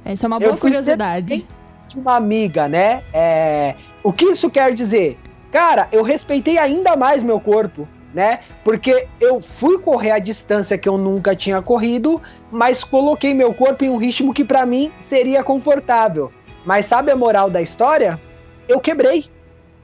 Essa 0.06 0.26
é 0.26 0.28
uma 0.28 0.38
Eu 0.38 0.40
boa 0.40 0.52
fui 0.52 0.62
curiosidade. 0.62 1.46
de 1.88 2.00
uma 2.00 2.16
amiga, 2.16 2.68
né? 2.68 3.04
É, 3.14 3.76
o 4.02 4.12
que 4.14 4.26
isso 4.26 4.50
quer 4.50 4.74
dizer? 4.74 5.18
Cara, 5.52 5.88
eu 5.92 6.02
respeitei 6.04 6.58
ainda 6.58 6.96
mais 6.96 7.22
meu 7.22 7.40
corpo, 7.40 7.88
né? 8.13 8.41
Porque 8.63 9.08
eu 9.19 9.41
fui 9.60 9.80
correr 9.80 10.12
a 10.12 10.19
distância 10.19 10.78
que 10.78 10.88
eu 10.88 10.97
nunca 10.97 11.36
tinha 11.36 11.62
corrido, 11.62 12.21
mas 12.52 12.84
coloquei 12.84 13.34
meu 13.34 13.54
corpo 13.54 13.84
em 13.84 13.89
um 13.89 13.97
ritmo 13.97 14.34
que 14.34 14.43
pra 14.43 14.65
mim 14.65 14.91
seria 15.00 15.43
confortável. 15.43 16.32
Mas 16.66 16.86
sabe 16.86 17.12
a 17.12 17.16
moral 17.16 17.49
da 17.49 17.62
história? 17.62 18.20
Eu 18.68 18.80
quebrei. 18.80 19.26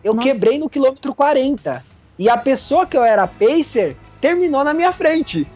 Eu 0.03 0.13
Nossa. 0.13 0.29
quebrei 0.29 0.59
no 0.59 0.69
quilômetro 0.69 1.13
40. 1.13 1.83
E 2.19 2.29
a 2.29 2.37
pessoa 2.37 2.85
que 2.85 2.97
eu 2.97 3.03
era 3.03 3.27
pacer 3.27 3.95
terminou 4.27 4.63
na 4.63 4.73
minha 4.73 4.91
frente. 4.91 5.47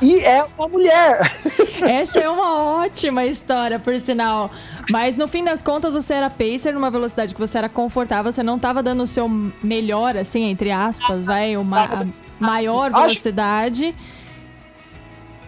E 0.00 0.20
é 0.20 0.42
uma 0.56 0.68
mulher. 0.68 1.36
Essa 1.82 2.20
é 2.20 2.28
uma 2.28 2.80
ótima 2.82 3.24
história, 3.24 3.78
por 3.78 3.98
sinal. 3.98 4.50
Mas 4.90 5.16
no 5.16 5.26
fim 5.26 5.42
das 5.42 5.60
contas, 5.62 5.92
você 5.92 6.14
era 6.14 6.30
pacer 6.30 6.72
numa 6.72 6.90
velocidade 6.90 7.34
que 7.34 7.40
você 7.40 7.58
era 7.58 7.68
confortável, 7.68 8.30
você 8.32 8.42
não 8.42 8.58
tava 8.58 8.82
dando 8.82 9.02
o 9.02 9.06
seu 9.06 9.28
melhor, 9.62 10.16
assim, 10.16 10.44
entre 10.44 10.70
aspas, 10.70 11.24
vai, 11.24 11.56
uma 11.56 11.84
a 11.84 12.06
maior 12.38 12.92
velocidade. 12.92 13.94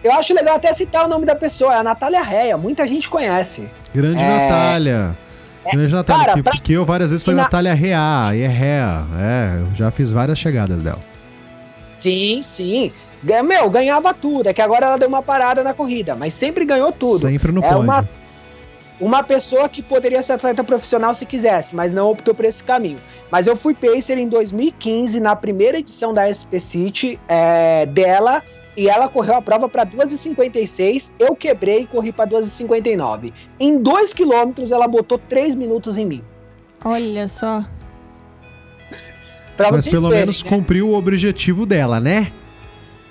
Eu 0.03 0.11
acho 0.13 0.33
legal 0.33 0.57
até 0.57 0.73
citar 0.73 1.05
o 1.05 1.07
nome 1.07 1.25
da 1.25 1.35
pessoa, 1.35 1.73
é 1.73 1.77
a 1.77 1.83
Natália 1.83 2.21
Reia. 2.21 2.57
Muita 2.57 2.85
gente 2.85 3.07
conhece. 3.09 3.63
Grande 3.95 4.21
É. 4.21 4.27
Natália. 4.49 5.17
Grande 5.71 5.93
Natália, 5.93 6.25
cara, 6.25 6.33
que, 6.37 6.43
pra- 6.43 6.51
porque 6.51 6.73
eu 6.73 6.83
várias 6.83 7.09
vezes 7.11 7.23
falei 7.23 7.37
na- 7.37 7.43
Natália 7.43 7.73
Rea, 7.73 8.31
e 8.35 8.41
é 8.41 8.47
Rea. 8.47 9.05
É, 9.17 9.59
eu 9.61 9.75
já 9.77 9.89
fiz 9.89 10.11
várias 10.11 10.37
chegadas 10.37 10.83
dela. 10.83 10.99
Sim, 12.03 12.41
sim. 12.41 12.91
Meu, 13.45 13.69
ganhava 13.69 14.13
tudo. 14.13 14.47
É 14.49 14.53
que 14.53 14.61
agora 14.61 14.87
ela 14.87 14.97
deu 14.97 15.07
uma 15.07 15.23
parada 15.23 15.63
na 15.63 15.73
corrida, 15.73 16.13
mas 16.15 16.33
sempre 16.33 16.65
ganhou 16.65 16.91
tudo. 16.91 17.19
Sempre 17.19 17.51
no 17.53 17.63
É 17.63 17.69
pódio. 17.69 17.83
uma, 17.83 18.09
uma 18.99 19.23
pessoa 19.23 19.69
que 19.69 19.81
poderia 19.81 20.21
ser 20.21 20.33
atleta 20.33 20.63
profissional 20.63 21.15
se 21.15 21.25
quisesse, 21.25 21.73
mas 21.73 21.93
não 21.93 22.11
optou 22.11 22.35
por 22.35 22.43
esse 22.43 22.61
caminho. 22.61 22.99
Mas 23.31 23.47
eu 23.47 23.55
fui 23.55 23.73
pacer 23.73 24.17
em 24.17 24.27
2015, 24.27 25.19
na 25.21 25.35
primeira 25.35 25.79
edição 25.79 26.13
da 26.13 26.27
SP 26.27 26.59
City 26.59 27.17
é, 27.27 27.85
dela, 27.85 28.43
e 28.75 28.89
ela 28.89 29.07
correu 29.07 29.35
a 29.35 29.41
prova 29.41 29.69
para 29.69 29.85
2,56. 29.85 31.09
Eu 31.17 31.35
quebrei 31.35 31.83
e 31.83 31.87
corri 31.87 32.11
para 32.11 32.29
2,59. 32.29 33.31
Em 33.59 33.77
2 33.77 34.13
quilômetros, 34.13 34.71
ela 34.71 34.87
botou 34.87 35.17
3 35.17 35.55
minutos 35.55 35.97
em 35.97 36.05
mim. 36.05 36.23
Olha 36.83 37.29
só. 37.29 37.63
Pra 39.57 39.71
Mas 39.71 39.87
pelo 39.87 40.09
verem, 40.09 40.19
menos 40.21 40.43
né? 40.43 40.49
cumpriu 40.49 40.89
o 40.89 40.93
objetivo 40.95 41.65
dela, 41.65 41.99
né? 41.99 42.31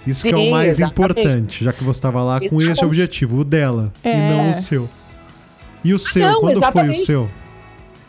Isso 0.07 0.24
que 0.26 0.32
é 0.32 0.36
o 0.36 0.40
Sim, 0.40 0.51
mais 0.51 0.80
exatamente. 0.80 0.93
importante, 1.20 1.64
já 1.64 1.72
que 1.72 1.84
você 1.84 1.99
estava 1.99 2.22
lá 2.22 2.40
com 2.40 2.47
esse 2.47 2.55
Exatamente. 2.57 2.84
objetivo, 2.84 3.38
o 3.38 3.45
dela, 3.45 3.93
e 4.05 4.09
É. 4.09 4.30
não 4.30 4.51
o 4.51 4.55
seu. 4.55 4.88
E 5.84 5.95
o 5.95 5.99
seu? 5.99 6.26
não, 6.26 6.40
Quando 6.40 6.55
foi 6.55 6.55
o 6.55 6.59
exatamente. 6.64 6.99
seu? 7.05 7.30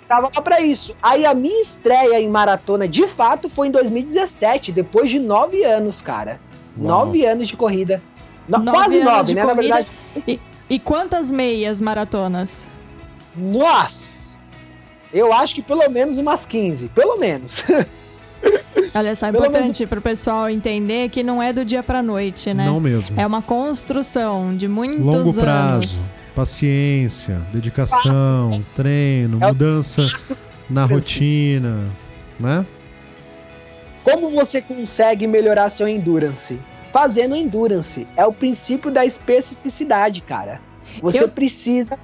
Tava 0.07 0.29
lá 0.35 0.41
pra 0.41 0.59
isso. 0.61 0.95
Aí 1.01 1.25
a 1.25 1.33
minha 1.35 1.61
estreia 1.61 2.19
em 2.19 2.27
maratona, 2.29 2.87
de 2.87 3.07
fato, 3.09 3.49
foi 3.49 3.67
em 3.67 3.71
2017, 3.71 4.71
depois 4.71 5.09
de 5.09 5.19
9 5.19 5.63
anos, 5.63 6.01
cara. 6.01 6.39
Uau. 6.77 7.05
9 7.05 7.25
anos 7.25 7.47
de 7.47 7.55
corrida. 7.55 8.01
No- 8.47 8.57
Nove 8.59 8.71
quase 8.71 8.95
anos 8.99 9.05
9, 9.13 9.23
de 9.29 9.35
né? 9.35 9.41
Na 9.45 9.53
corrida. 9.55 9.75
verdade, 9.75 10.39
E 10.69 10.79
quantas 10.79 11.31
meias 11.31 11.79
maratonas? 11.79 12.69
Nossa! 13.35 14.13
Eu 15.13 15.31
acho 15.31 15.53
que 15.55 15.61
pelo 15.61 15.87
menos 15.89 16.17
umas 16.17 16.43
15. 16.45 16.87
Pelo 16.89 17.17
menos. 17.17 17.63
Olha 18.95 19.15
só, 19.15 19.25
é 19.25 19.29
importante 19.29 19.87
pro 19.87 20.01
pessoal 20.01 20.49
entender 20.49 21.09
que 21.09 21.23
não 21.23 21.41
é 21.41 21.51
do 21.51 21.65
dia 21.65 21.81
pra 21.81 22.01
noite, 22.03 22.53
né? 22.53 22.65
Não 22.65 22.79
mesmo. 22.79 23.19
É 23.19 23.25
uma 23.25 23.41
construção 23.41 24.55
de 24.55 24.67
muitos 24.67 24.99
Longo 24.99 25.17
anos. 25.19 25.35
prazo, 25.37 26.11
paciência, 26.35 27.41
dedicação, 27.51 28.63
treino, 28.75 29.39
É 29.41 29.45
o- 29.45 29.47
mudança 29.49 30.03
na 30.69 30.85
rotina, 30.85 31.79
né? 32.39 32.65
Como 34.03 34.29
você 34.31 34.61
consegue 34.61 35.25
melhorar 35.25 35.69
seu 35.69 35.87
endurance? 35.87 36.59
Fazendo 36.91 37.35
endurance. 37.35 38.05
É 38.15 38.25
o 38.25 38.33
princípio 38.33 38.91
da 38.91 39.05
especificidade, 39.05 40.21
cara. 40.21 40.61
Você 41.01 41.23
Eu- 41.23 41.29
precisa. 41.29 41.97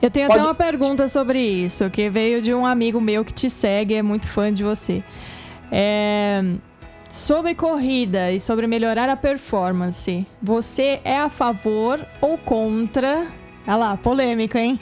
Eu 0.00 0.10
tenho 0.10 0.26
Pode- 0.28 0.38
até 0.38 0.48
uma 0.48 0.54
pergunta 0.54 1.08
sobre 1.08 1.40
isso, 1.40 1.88
que 1.90 2.08
veio 2.10 2.40
de 2.42 2.52
um 2.54 2.64
amigo 2.66 3.00
meu 3.00 3.24
que 3.24 3.32
te 3.32 3.48
segue, 3.50 3.94
é 3.94 4.02
muito 4.02 4.28
fã 4.28 4.52
de 4.52 4.62
você. 4.62 5.02
É, 5.70 6.42
Sobre 7.10 7.54
corrida 7.54 8.30
e 8.32 8.38
sobre 8.38 8.66
melhorar 8.66 9.08
a 9.08 9.16
performance, 9.16 10.26
você 10.42 11.00
é 11.02 11.18
a 11.18 11.30
favor 11.30 12.04
ou 12.20 12.36
contra? 12.36 13.26
Olha 13.66 13.76
lá, 13.76 13.96
polêmica, 13.96 14.60
hein? 14.60 14.78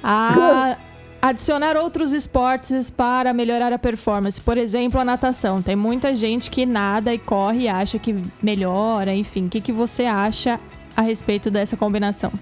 A 0.00 0.76
adicionar 1.20 1.76
outros 1.76 2.12
esportes 2.12 2.90
para 2.90 3.32
melhorar 3.32 3.72
a 3.72 3.78
performance. 3.78 4.40
Por 4.40 4.56
exemplo, 4.56 5.00
a 5.00 5.04
natação. 5.04 5.60
Tem 5.60 5.74
muita 5.74 6.14
gente 6.14 6.48
que 6.48 6.64
nada 6.64 7.12
e 7.12 7.18
corre 7.18 7.62
e 7.62 7.68
acha 7.68 7.98
que 7.98 8.22
melhora, 8.40 9.12
enfim. 9.12 9.46
O 9.46 9.48
que, 9.48 9.60
que 9.60 9.72
você 9.72 10.04
acha 10.04 10.60
a 10.96 11.02
respeito 11.02 11.50
dessa 11.50 11.76
combinação? 11.76 12.32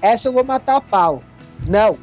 Essa 0.00 0.28
eu 0.28 0.32
vou 0.32 0.44
matar 0.44 0.76
a 0.76 0.80
pau. 0.80 1.22
Não. 1.68 1.98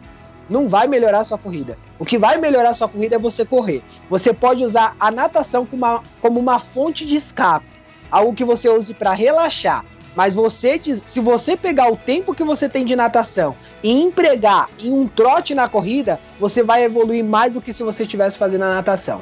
Não 0.47 0.69
vai 0.69 0.87
melhorar 0.87 1.23
sua 1.23 1.39
corrida. 1.39 1.79
O 1.97 2.05
que 2.05 2.17
vai 2.17 2.37
melhorar 2.37 2.73
sua 2.73 2.89
corrida 2.89 3.15
é 3.15 3.19
você 3.19 3.45
correr. 3.45 3.81
Você 4.09 4.33
pode 4.33 4.63
usar 4.63 4.95
a 4.99 5.09
natação 5.09 5.65
como 5.65 5.85
uma, 5.85 6.03
como 6.21 6.39
uma 6.39 6.59
fonte 6.59 7.05
de 7.05 7.15
escape. 7.15 7.65
Algo 8.11 8.33
que 8.33 8.43
você 8.43 8.69
use 8.69 8.93
para 8.93 9.13
relaxar. 9.13 9.85
Mas 10.15 10.33
você, 10.33 10.79
se 10.79 11.19
você 11.19 11.57
pegar 11.57 11.91
o 11.91 11.97
tempo 11.97 12.33
que 12.33 12.43
você 12.43 12.69
tem 12.69 12.85
de 12.85 12.95
natação 12.95 13.55
e 13.83 13.91
empregar 13.91 14.69
em 14.79 14.93
um 14.93 15.07
trote 15.07 15.53
na 15.53 15.67
corrida, 15.67 16.19
você 16.39 16.63
vai 16.63 16.83
evoluir 16.83 17.23
mais 17.23 17.53
do 17.53 17.61
que 17.61 17.73
se 17.73 17.83
você 17.83 18.03
estivesse 18.03 18.37
fazendo 18.37 18.63
a 18.63 18.73
natação. 18.73 19.21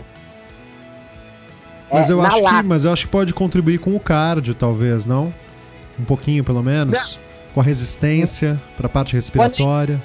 Mas 1.92 2.10
É, 2.10 2.14
eu 2.14 2.22
acho 2.22 2.44
que, 2.44 2.64
mas 2.64 2.86
eu 2.86 2.94
acho 2.94 3.06
que 3.06 3.12
pode 3.12 3.34
contribuir 3.34 3.80
com 3.80 3.96
o 3.96 4.00
cardio, 4.00 4.54
talvez, 4.54 5.06
não? 5.06 5.34
Um 6.00 6.04
pouquinho, 6.04 6.44
pelo 6.44 6.64
menos, 6.64 7.20
com 7.54 7.60
a 7.60 7.64
resistência 7.64 8.60
para 8.78 8.88
a 8.88 8.90
parte 8.90 9.16
respiratória. 9.16 10.02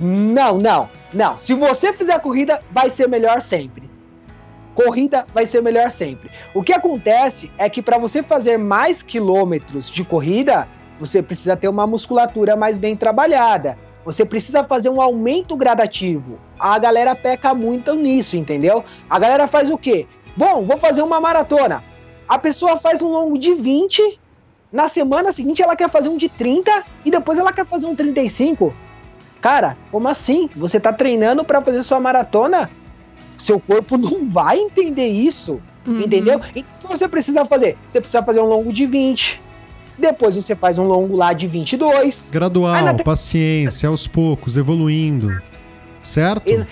Não, 0.00 0.58
não, 0.58 0.88
não. 1.12 1.38
Se 1.38 1.54
você 1.54 1.92
fizer 1.92 2.18
corrida, 2.20 2.60
vai 2.70 2.90
ser 2.90 3.08
melhor 3.08 3.42
sempre. 3.42 3.90
Corrida 4.74 5.26
vai 5.34 5.46
ser 5.46 5.62
melhor 5.62 5.90
sempre. 5.90 6.30
O 6.54 6.62
que 6.62 6.72
acontece 6.72 7.50
é 7.58 7.68
que 7.68 7.82
para 7.82 7.98
você 7.98 8.22
fazer 8.22 8.56
mais 8.56 9.02
quilômetros 9.02 9.90
de 9.90 10.02
corrida, 10.04 10.66
você 10.98 11.22
precisa 11.22 11.56
ter 11.56 11.68
uma 11.68 11.86
musculatura 11.86 12.56
mais 12.56 12.78
bem 12.78 12.96
trabalhada. 12.96 13.76
Você 14.04 14.24
precisa 14.24 14.64
fazer 14.64 14.88
um 14.88 15.00
aumento 15.00 15.56
gradativo. 15.56 16.38
A 16.58 16.78
galera 16.78 17.14
peca 17.14 17.54
muito 17.54 17.94
nisso, 17.94 18.36
entendeu? 18.36 18.84
A 19.08 19.18
galera 19.18 19.46
faz 19.46 19.70
o 19.70 19.78
quê? 19.78 20.06
Bom, 20.36 20.64
vou 20.64 20.78
fazer 20.78 21.02
uma 21.02 21.20
maratona. 21.20 21.84
A 22.28 22.38
pessoa 22.38 22.78
faz 22.78 23.02
um 23.02 23.08
longo 23.08 23.38
de 23.38 23.54
20, 23.54 24.18
na 24.72 24.88
semana 24.88 25.32
seguinte 25.32 25.62
ela 25.62 25.76
quer 25.76 25.90
fazer 25.90 26.08
um 26.08 26.16
de 26.16 26.28
30 26.28 26.84
e 27.04 27.10
depois 27.10 27.38
ela 27.38 27.52
quer 27.52 27.66
fazer 27.66 27.86
um 27.86 27.94
35. 27.94 28.74
Cara, 29.42 29.76
como 29.90 30.08
assim? 30.08 30.48
Você 30.56 30.80
tá 30.80 30.92
treinando 30.92 31.44
para 31.44 31.60
fazer 31.60 31.82
sua 31.82 32.00
maratona? 32.00 32.70
Seu 33.44 33.58
corpo 33.60 33.98
não 33.98 34.30
vai 34.30 34.56
entender 34.58 35.08
isso, 35.08 35.60
Uhum. 35.86 36.00
entendeu? 36.02 36.40
Então 36.54 36.72
o 36.84 36.88
que 36.88 36.96
você 36.98 37.08
precisa 37.08 37.44
fazer? 37.44 37.76
Você 37.90 38.00
precisa 38.00 38.22
fazer 38.22 38.40
um 38.40 38.46
longo 38.46 38.72
de 38.72 38.86
20. 38.86 39.40
Depois 39.98 40.36
você 40.36 40.54
faz 40.54 40.78
um 40.78 40.84
longo 40.84 41.16
lá 41.16 41.32
de 41.32 41.46
22. 41.48 42.28
Gradual, 42.30 42.84
na 42.84 42.94
paciência, 42.94 43.88
aos 43.88 44.06
poucos, 44.06 44.56
evoluindo. 44.56 45.42
Certo? 46.04 46.48
Ex- 46.48 46.66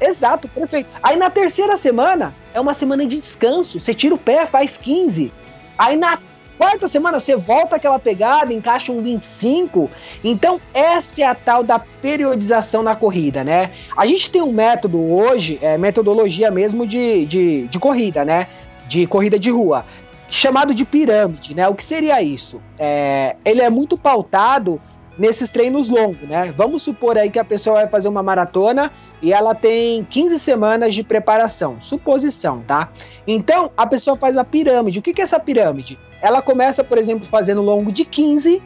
Exato, 0.00 0.48
perfeito. 0.48 0.88
Aí 1.02 1.16
na 1.16 1.28
terceira 1.28 1.76
semana 1.76 2.32
é 2.54 2.60
uma 2.60 2.72
semana 2.72 3.04
de 3.06 3.20
descanso. 3.20 3.78
Você 3.80 3.92
tira 3.94 4.14
o 4.14 4.18
pé, 4.18 4.46
faz 4.46 4.76
15. 4.76 5.32
Aí 5.76 5.96
na 5.96 6.18
quarta 6.58 6.88
semana 6.88 7.20
você 7.20 7.36
volta 7.36 7.76
aquela 7.76 7.98
pegada, 8.00 8.52
encaixa 8.52 8.90
um 8.90 9.00
25. 9.00 9.88
Então 10.24 10.60
essa 10.74 11.22
é 11.22 11.24
a 11.24 11.34
tal 11.34 11.62
da 11.62 11.78
periodização 11.78 12.82
na 12.82 12.96
corrida, 12.96 13.44
né? 13.44 13.70
A 13.96 14.04
gente 14.06 14.30
tem 14.30 14.42
um 14.42 14.52
método 14.52 15.00
hoje, 15.00 15.58
é 15.62 15.78
metodologia 15.78 16.50
mesmo 16.50 16.84
de, 16.84 17.24
de, 17.26 17.68
de 17.68 17.78
corrida, 17.78 18.24
né? 18.24 18.48
De 18.88 19.06
corrida 19.06 19.38
de 19.38 19.50
rua, 19.50 19.84
chamado 20.28 20.74
de 20.74 20.84
pirâmide, 20.84 21.54
né? 21.54 21.68
O 21.68 21.74
que 21.74 21.84
seria 21.84 22.20
isso? 22.20 22.60
É, 22.78 23.36
ele 23.44 23.62
é 23.62 23.70
muito 23.70 23.96
pautado 23.96 24.80
nesses 25.18 25.50
treinos 25.50 25.88
longos, 25.88 26.28
né? 26.28 26.54
Vamos 26.56 26.82
supor 26.82 27.18
aí 27.18 27.30
que 27.30 27.38
a 27.38 27.44
pessoa 27.44 27.76
vai 27.76 27.88
fazer 27.88 28.08
uma 28.08 28.22
maratona 28.22 28.92
e 29.20 29.32
ela 29.32 29.54
tem 29.54 30.04
15 30.04 30.38
semanas 30.38 30.94
de 30.94 31.02
preparação, 31.02 31.78
suposição, 31.80 32.62
tá? 32.66 32.90
Então 33.26 33.70
a 33.76 33.86
pessoa 33.86 34.16
faz 34.16 34.38
a 34.38 34.44
pirâmide. 34.44 35.00
O 35.00 35.02
que, 35.02 35.12
que 35.12 35.20
é 35.20 35.24
essa 35.24 35.40
pirâmide? 35.40 35.98
Ela 36.22 36.40
começa, 36.40 36.84
por 36.84 36.98
exemplo, 36.98 37.26
fazendo 37.28 37.60
longo 37.60 37.90
de 37.90 38.04
15, 38.04 38.62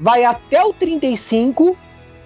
vai 0.00 0.24
até 0.24 0.64
o 0.64 0.72
35 0.72 1.76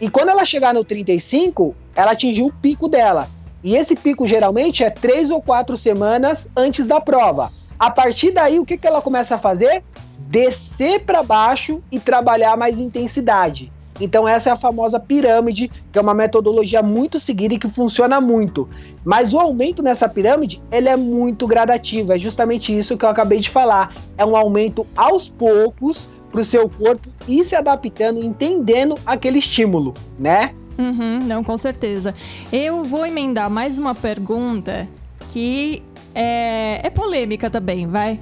e 0.01 0.11
quando 0.11 0.29
ela 0.29 0.45
chegar 0.45 0.75
no 0.75 0.85
35, 0.85 1.75
ela 1.95 2.13
atingiu 2.13 2.47
o 2.47 2.53
pico 2.53 2.89
dela. 2.89 3.29
E 3.63 3.77
esse 3.77 3.95
pico 3.95 4.27
geralmente 4.27 4.83
é 4.83 4.91
três 4.91 5.31
ou 5.31 5.41
quatro 5.43 5.77
semanas 5.77 6.49
antes 6.57 6.87
da 6.87 7.01
prova. 7.01 7.53
A 7.81 7.91
partir 7.91 8.31
daí, 8.31 8.59
o 8.59 8.67
que, 8.67 8.77
que 8.77 8.87
ela 8.87 9.01
começa 9.01 9.37
a 9.37 9.39
fazer? 9.39 9.83
Descer 10.19 11.01
para 11.01 11.23
baixo 11.23 11.83
e 11.91 11.99
trabalhar 11.99 12.55
mais 12.55 12.79
intensidade. 12.79 13.73
Então 13.99 14.29
essa 14.29 14.51
é 14.51 14.53
a 14.53 14.57
famosa 14.57 15.01
pirâmide, 15.01 15.71
que 15.91 15.99
é 15.99 16.03
uma 16.03 16.13
metodologia 16.13 16.83
muito 16.83 17.19
seguida 17.19 17.55
e 17.55 17.59
que 17.59 17.71
funciona 17.71 18.21
muito. 18.21 18.69
Mas 19.03 19.33
o 19.33 19.39
aumento 19.39 19.83
nessa 19.83 20.07
pirâmide, 20.07 20.61
ele 20.71 20.91
é 20.91 20.97
muito 20.97 21.47
gradativo. 21.47 22.13
É 22.13 22.19
justamente 22.19 22.77
isso 22.79 22.99
que 22.99 23.05
eu 23.05 23.09
acabei 23.09 23.41
de 23.41 23.49
falar. 23.49 23.95
É 24.19 24.27
um 24.27 24.37
aumento 24.37 24.87
aos 24.95 25.31
poucos 25.31 26.07
para 26.31 26.43
o 26.43 26.45
seu 26.45 26.69
corpo 26.69 27.09
ir 27.27 27.45
se 27.45 27.57
adaptando, 27.57 28.23
entendendo 28.23 28.95
aquele 29.07 29.39
estímulo, 29.39 29.95
né? 30.19 30.55
Uhum, 30.79 31.21
não, 31.25 31.43
com 31.43 31.57
certeza. 31.57 32.15
Eu 32.53 32.85
vou 32.85 33.07
emendar 33.07 33.51
mais 33.51 33.79
uma 33.79 33.95
pergunta 33.95 34.87
que 35.31 35.83
é, 36.15 36.81
é 36.87 36.91
polêmica 36.91 37.49
também, 37.51 37.87
vai. 37.87 38.19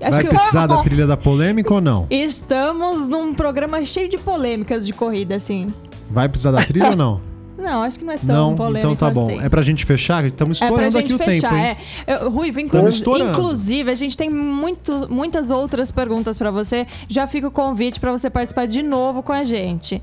Acho 0.00 0.10
Vai 0.12 0.22
que 0.24 0.28
precisar 0.28 0.66
da 0.66 0.82
trilha 0.82 1.06
da 1.06 1.16
polêmica 1.16 1.72
ou 1.72 1.80
não? 1.80 2.06
estamos 2.10 3.08
num 3.08 3.32
programa 3.32 3.82
cheio 3.84 4.08
de 4.10 4.18
polêmicas 4.18 4.86
de 4.86 4.92
corrida, 4.92 5.36
assim. 5.36 5.72
Vai 6.10 6.28
precisar 6.28 6.50
da 6.50 6.62
trilha 6.64 6.90
ou 6.90 6.96
não? 6.96 7.20
Não, 7.58 7.82
acho 7.82 7.98
que 7.98 8.04
não 8.04 8.12
é 8.12 8.18
tão 8.18 8.50
não? 8.50 8.54
polêmico 8.54 8.92
Então 8.92 8.94
tá 8.94 9.10
bom. 9.10 9.28
assim. 9.28 9.42
É 9.42 9.48
pra 9.48 9.62
gente 9.62 9.86
fechar? 9.86 10.22
Estamos 10.26 10.60
É 10.60 10.66
estourando 10.66 10.98
aqui 10.98 11.08
gente 11.08 11.14
o 11.14 11.24
fechar, 11.24 11.48
tempo, 11.50 11.54
hein? 11.54 11.76
é. 12.06 12.14
Eu, 12.14 12.30
Ruivo, 12.30 12.60
Tamo 12.68 12.88
inclusive, 13.18 13.90
a 13.90 13.94
gente 13.94 14.14
tem 14.14 14.28
muito, 14.28 15.08
muitas 15.10 15.50
outras 15.50 15.90
perguntas 15.90 16.36
pra 16.36 16.50
você. 16.50 16.86
Já 17.08 17.26
fica 17.26 17.48
o 17.48 17.50
convite 17.50 17.98
pra 17.98 18.12
você 18.12 18.28
participar 18.28 18.66
de 18.66 18.82
novo 18.82 19.22
com 19.22 19.32
a 19.32 19.42
gente. 19.42 20.02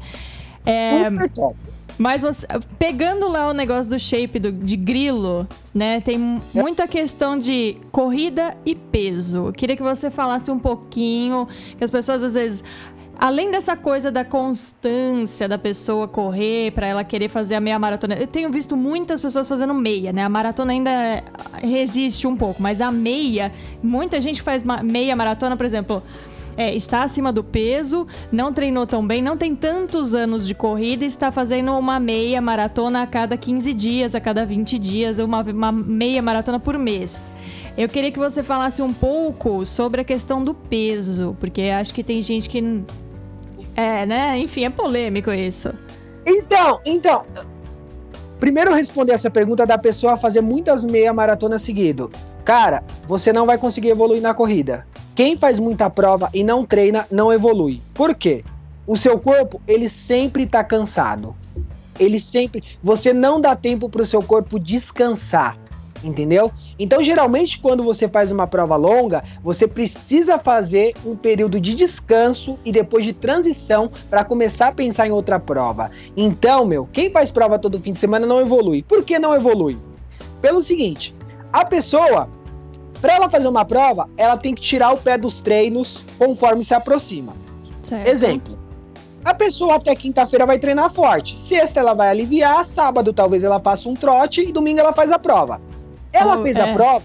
É, 0.65 1.05
Super 1.11 1.29
top. 1.29 1.55
Mas 1.97 2.21
você, 2.21 2.47
pegando 2.79 3.27
lá 3.27 3.49
o 3.49 3.53
negócio 3.53 3.91
do 3.91 3.99
shape 3.99 4.39
do, 4.39 4.51
de 4.51 4.75
grilo, 4.75 5.47
né? 5.73 6.01
Tem 6.01 6.17
muita 6.53 6.87
questão 6.87 7.37
de 7.37 7.77
corrida 7.91 8.57
e 8.65 8.73
peso. 8.73 9.47
Eu 9.47 9.53
queria 9.53 9.75
que 9.75 9.83
você 9.83 10.09
falasse 10.09 10.49
um 10.49 10.59
pouquinho, 10.59 11.47
que 11.77 11.83
as 11.83 11.91
pessoas 11.91 12.23
às 12.23 12.33
vezes 12.33 12.63
além 13.17 13.51
dessa 13.51 13.77
coisa 13.77 14.11
da 14.11 14.25
constância 14.25 15.47
da 15.47 15.57
pessoa 15.57 16.07
correr 16.07 16.71
para 16.71 16.87
ela 16.87 17.03
querer 17.03 17.29
fazer 17.29 17.55
a 17.55 17.59
meia 17.61 17.77
maratona, 17.77 18.15
eu 18.15 18.27
tenho 18.27 18.49
visto 18.51 18.75
muitas 18.75 19.21
pessoas 19.21 19.47
fazendo 19.47 19.73
meia, 19.73 20.11
né? 20.11 20.23
A 20.23 20.29
maratona 20.29 20.73
ainda 20.73 21.23
resiste 21.61 22.27
um 22.27 22.35
pouco, 22.35 22.61
mas 22.61 22.81
a 22.81 22.91
meia, 22.91 23.51
muita 23.81 24.19
gente 24.19 24.41
faz 24.41 24.63
meia 24.83 25.15
maratona, 25.15 25.55
por 25.55 25.65
exemplo. 25.65 26.03
É, 26.55 26.73
está 26.75 27.03
acima 27.03 27.31
do 27.31 27.43
peso, 27.43 28.07
não 28.31 28.53
treinou 28.53 28.85
tão 28.85 29.05
bem, 29.05 29.21
não 29.21 29.35
tem 29.35 29.55
tantos 29.55 30.13
anos 30.13 30.45
de 30.47 30.53
corrida 30.53 31.03
está 31.03 31.31
fazendo 31.31 31.71
uma 31.77 31.99
meia 31.99 32.39
maratona 32.41 33.01
a 33.01 33.07
cada 33.07 33.35
15 33.35 33.73
dias, 33.73 34.13
a 34.15 34.21
cada 34.21 34.45
20 34.45 34.77
dias, 34.77 35.19
uma, 35.19 35.41
uma 35.41 35.71
meia 35.71 36.21
maratona 36.21 36.59
por 36.59 36.77
mês. 36.77 37.33
Eu 37.75 37.89
queria 37.89 38.11
que 38.11 38.19
você 38.19 38.43
falasse 38.43 38.81
um 38.81 38.93
pouco 38.93 39.65
sobre 39.65 40.01
a 40.01 40.03
questão 40.03 40.43
do 40.43 40.53
peso, 40.53 41.35
porque 41.39 41.63
acho 41.63 41.93
que 41.93 42.03
tem 42.03 42.21
gente 42.21 42.47
que 42.47 42.83
é, 43.75 44.05
né? 44.05 44.37
Enfim, 44.37 44.65
é 44.65 44.69
polêmico 44.69 45.31
isso. 45.31 45.73
Então, 46.25 46.79
então. 46.85 47.23
Primeiro 48.39 48.73
responder 48.73 49.13
essa 49.13 49.31
pergunta 49.31 49.65
da 49.65 49.77
pessoa 49.77 50.17
fazer 50.17 50.41
muitas 50.41 50.83
meia 50.83 51.13
maratonas 51.13 51.61
seguido. 51.61 52.11
Cara, 52.43 52.83
você 53.07 53.31
não 53.31 53.45
vai 53.45 53.57
conseguir 53.57 53.89
evoluir 53.89 54.21
na 54.21 54.33
corrida. 54.33 54.85
Quem 55.16 55.38
faz 55.38 55.59
muita 55.59 55.89
prova 55.89 56.30
e 56.34 56.43
não 56.43 56.66
treina 56.66 57.05
não 57.11 57.32
evolui. 57.32 57.82
Por 57.93 58.16
quê? 58.16 58.43
O 58.86 58.97
seu 58.97 59.20
corpo, 59.20 59.61
ele 59.68 59.88
sempre 59.88 60.47
tá 60.47 60.64
cansado. 60.64 61.36
Ele 61.99 62.20
sempre, 62.20 62.64
você 62.84 63.14
não 63.14 63.39
dá 63.39 63.55
tempo 63.55 63.88
para 63.88 64.01
o 64.01 64.05
seu 64.05 64.22
corpo 64.22 64.59
descansar 64.59 65.57
entendeu? 66.07 66.51
Então, 66.78 67.03
geralmente, 67.03 67.59
quando 67.59 67.84
você 67.84 68.07
faz 68.07 68.32
uma 68.32 68.47
prova 68.47 68.76
longa, 68.76 69.24
você 69.41 69.68
precisa 69.68 70.38
fazer 70.38 70.93
um 71.05 71.16
período 71.16 71.59
de 71.59 71.76
descanso 71.76 72.59
e 72.66 72.72
depois 72.72 73.05
de 73.05 73.14
transição 73.14 73.89
para 74.09 74.24
começar 74.24 74.70
a 74.70 74.74
pensar 74.74 75.07
em 75.07 75.11
outra 75.11 75.39
prova. 75.39 75.89
Então, 76.16 76.66
meu, 76.66 76.88
quem 76.91 77.09
faz 77.09 77.32
prova 77.32 77.59
todo 77.59 77.80
fim 77.80 77.93
de 77.93 77.99
semana 77.99 78.26
não 78.26 78.41
evolui. 78.41 78.84
Por 78.84 79.03
que 79.03 79.18
não 79.18 79.34
evolui? 79.34 79.78
Pelo 80.41 80.61
seguinte, 80.61 81.14
a 81.51 81.64
pessoa, 81.64 82.28
para 83.03 83.15
ela 83.15 83.29
fazer 83.29 83.49
uma 83.49 83.65
prova, 83.65 84.09
ela 84.15 84.37
tem 84.37 84.55
que 84.55 84.61
tirar 84.61 84.93
o 84.93 84.97
pé 84.97 85.17
dos 85.17 85.41
treinos 85.41 86.05
conforme 86.17 86.63
se 86.63 86.73
aproxima. 86.73 87.33
Certo. 87.81 88.07
Exemplo. 88.07 88.57
A 89.25 89.33
pessoa 89.33 89.75
até 89.75 89.93
quinta-feira 89.93 90.45
vai 90.45 90.57
treinar 90.57 90.89
forte. 90.93 91.37
Sexta 91.37 91.81
ela 91.81 91.93
vai 91.93 92.07
aliviar, 92.07 92.65
sábado 92.65 93.11
talvez 93.11 93.43
ela 93.43 93.59
faça 93.59 93.89
um 93.89 93.93
trote 93.93 94.39
e 94.39 94.53
domingo 94.53 94.79
ela 94.79 94.93
faz 94.93 95.11
a 95.11 95.19
prova. 95.19 95.59
Ela 96.13 96.37
oh, 96.39 96.43
fez 96.43 96.55
é. 96.55 96.61
a 96.61 96.73
prova. 96.73 97.03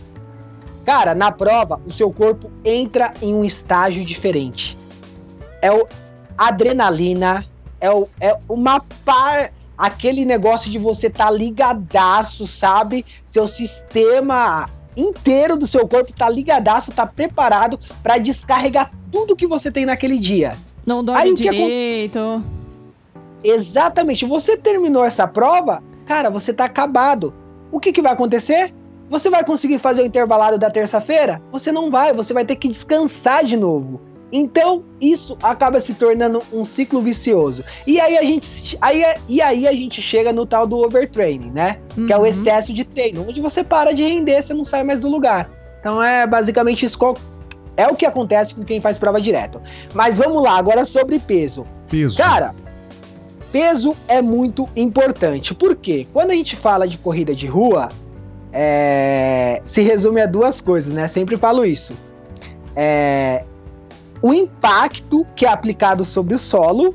Cara, 0.87 1.17
na 1.17 1.33
prova, 1.33 1.81
o 1.85 1.91
seu 1.91 2.13
corpo 2.13 2.49
entra 2.65 3.13
em 3.21 3.35
um 3.35 3.45
estágio 3.45 4.07
diferente. 4.07 4.79
É 5.61 5.73
o 5.73 5.85
adrenalina, 6.37 7.45
é, 7.81 7.91
o, 7.91 8.09
é 8.21 8.39
uma 8.49 8.81
par. 9.05 9.53
Aquele 9.77 10.25
negócio 10.25 10.71
de 10.71 10.79
você 10.79 11.11
tá 11.11 11.29
ligadaço, 11.29 12.47
sabe? 12.47 13.05
Seu 13.27 13.49
sistema 13.49 14.69
inteiro 14.99 15.57
do 15.57 15.67
seu 15.67 15.87
corpo 15.87 16.13
tá 16.13 16.29
ligadaço, 16.29 16.93
tá 16.93 17.07
preparado 17.07 17.79
para 18.03 18.19
descarregar 18.19 18.91
tudo 19.11 19.37
que 19.37 19.47
você 19.47 19.71
tem 19.71 19.87
naquele 19.87 20.19
dia. 20.19 20.53
Não 20.85 21.05
dorme 21.05 21.23
Aí, 21.23 21.35
direito. 21.35 22.43
Exatamente. 23.43 24.27
Você 24.27 24.57
terminou 24.57 25.05
essa 25.05 25.27
prova, 25.27 25.83
cara, 26.07 26.29
você 26.29 26.53
tá 26.53 26.65
acabado. 26.65 27.33
O 27.71 27.79
que, 27.79 27.93
que 27.93 28.03
vai 28.03 28.13
acontecer? 28.13 28.75
Você 29.09 29.31
vai 29.31 29.45
conseguir 29.45 29.79
fazer 29.79 30.03
o 30.03 30.07
intervalado 30.07 30.59
da 30.59 30.71
terça-feira? 30.71 31.41
Você 31.53 31.73
não 31.73 31.91
vai, 31.91 32.13
você 32.13 32.35
vai 32.35 32.45
ter 32.45 32.57
que 32.57 32.69
descansar 32.69 33.45
de 33.45 33.57
novo. 33.57 34.01
Então, 34.31 34.85
isso 35.01 35.37
acaba 35.43 35.81
se 35.81 35.95
tornando 35.95 36.41
um 36.53 36.65
ciclo 36.65 37.01
vicioso. 37.01 37.65
E 37.87 37.99
aí 37.99 38.19
a 38.19 38.23
gente, 38.23 38.77
aí, 38.81 39.03
e 39.29 39.41
aí 39.41 39.67
a 39.67 39.73
gente 39.73 40.03
chega 40.03 40.33
no 40.33 40.45
tal 40.45 40.67
do 40.67 40.79
overtraining, 40.79 41.51
né? 41.51 41.79
Uhum. 41.97 42.07
Que 42.07 42.13
é 42.13 42.17
o 42.17 42.21
uhum. 42.21 42.27
excesso 42.27 42.73
de 42.73 42.85
treino, 42.85 43.25
onde 43.27 43.41
você 43.41 43.65
para 43.65 43.93
de 43.93 44.03
render, 44.03 44.43
você 44.43 44.53
não 44.53 44.65
sai 44.65 44.85
mais 44.85 45.01
do 45.01 45.09
lugar. 45.09 45.51
Então 45.81 46.03
é 46.03 46.27
basicamente 46.27 46.85
isso. 46.85 46.99
É 47.77 47.87
o 47.87 47.95
que 47.95 48.05
acontece 48.05 48.55
com 48.55 48.65
quem 48.65 48.81
faz 48.81 48.99
prova 48.99 49.21
direto. 49.21 49.63
Mas 49.95 50.19
vamos 50.19 50.43
lá, 50.43 50.59
agora 50.59 50.85
sobre 50.85 51.19
peso. 51.19 51.63
Peso. 51.89 52.19
Cara, 52.19 52.55
peso 53.51 53.97
é 54.07 54.21
muito 54.21 54.69
importante. 54.77 55.55
Por 55.55 55.75
quê? 55.77 56.07
Quando 56.13 56.33
a 56.33 56.35
gente 56.35 56.57
fala 56.57 56.87
de 56.87 56.99
corrida 56.99 57.35
de 57.35 57.47
rua, 57.47 57.89
é, 58.53 59.63
se 59.65 59.81
resume 59.81 60.21
a 60.21 60.27
duas 60.27 60.61
coisas, 60.61 60.93
né? 60.93 61.09
Sempre 61.09 61.39
falo 61.39 61.65
isso. 61.65 61.93
É, 62.77 63.45
o 64.21 64.33
impacto 64.33 65.27
que 65.37 65.47
é 65.47 65.51
aplicado 65.51 66.05
sobre 66.05 66.35
o 66.35 66.39
solo 66.39 66.95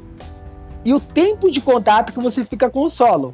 e 0.84 0.94
o 0.94 1.00
tempo 1.00 1.50
de 1.50 1.62
contato 1.62 2.12
que 2.12 2.20
você 2.20 2.44
fica 2.44 2.70
com 2.70 2.84
o 2.84 2.90
solo, 2.90 3.34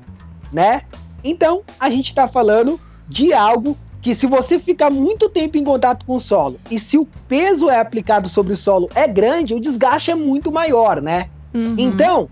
né? 0.51 0.83
Então, 1.23 1.61
a 1.79 1.89
gente 1.89 2.09
está 2.09 2.27
falando 2.27 2.79
de 3.07 3.33
algo 3.33 3.75
que 4.01 4.15
se 4.15 4.25
você 4.25 4.59
ficar 4.59 4.89
muito 4.89 5.29
tempo 5.29 5.57
em 5.57 5.63
contato 5.63 6.05
com 6.05 6.15
o 6.15 6.21
solo 6.21 6.59
e 6.71 6.79
se 6.79 6.97
o 6.97 7.05
peso 7.27 7.69
é 7.69 7.79
aplicado 7.79 8.29
sobre 8.29 8.53
o 8.53 8.57
solo 8.57 8.89
é 8.95 9.07
grande, 9.07 9.53
o 9.53 9.59
desgaste 9.59 10.11
é 10.11 10.15
muito 10.15 10.51
maior, 10.51 11.01
né? 11.01 11.29
Uhum. 11.53 11.75
Então, 11.77 12.29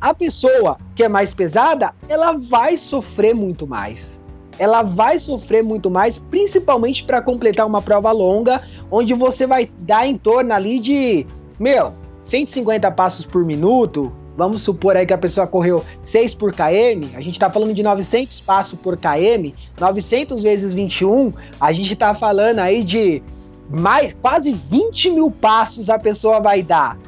a 0.00 0.14
pessoa 0.14 0.76
que 0.94 1.02
é 1.02 1.08
mais 1.08 1.34
pesada, 1.34 1.92
ela 2.08 2.32
vai 2.32 2.76
sofrer 2.76 3.34
muito 3.34 3.66
mais 3.66 4.15
ela 4.58 4.82
vai 4.82 5.18
sofrer 5.18 5.62
muito 5.62 5.90
mais, 5.90 6.18
principalmente 6.18 7.04
para 7.04 7.22
completar 7.22 7.66
uma 7.66 7.82
prova 7.82 8.10
longa, 8.12 8.62
onde 8.90 9.14
você 9.14 9.46
vai 9.46 9.70
dar 9.80 10.06
em 10.06 10.16
torno 10.16 10.52
ali 10.52 10.80
de, 10.80 11.26
meu, 11.58 11.92
150 12.24 12.90
passos 12.90 13.24
por 13.24 13.44
minuto. 13.44 14.12
Vamos 14.36 14.62
supor 14.62 14.96
aí 14.96 15.06
que 15.06 15.14
a 15.14 15.18
pessoa 15.18 15.46
correu 15.46 15.82
6 16.02 16.34
por 16.34 16.52
km, 16.52 17.16
a 17.16 17.20
gente 17.22 17.32
está 17.32 17.48
falando 17.48 17.72
de 17.72 17.82
900 17.82 18.38
passos 18.40 18.78
por 18.78 18.98
km, 18.98 19.50
900 19.80 20.42
vezes 20.42 20.74
21, 20.74 21.32
a 21.58 21.72
gente 21.72 21.94
está 21.94 22.14
falando 22.14 22.58
aí 22.58 22.84
de 22.84 23.22
mais 23.70 24.14
quase 24.20 24.52
20 24.52 25.10
mil 25.10 25.30
passos 25.30 25.88
a 25.88 25.98
pessoa 25.98 26.38
vai 26.38 26.62
dar. 26.62 26.98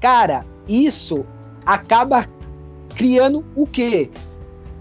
Cara, 0.00 0.44
isso 0.68 1.24
acaba 1.64 2.26
criando 2.96 3.44
o 3.54 3.66
quê? 3.66 4.10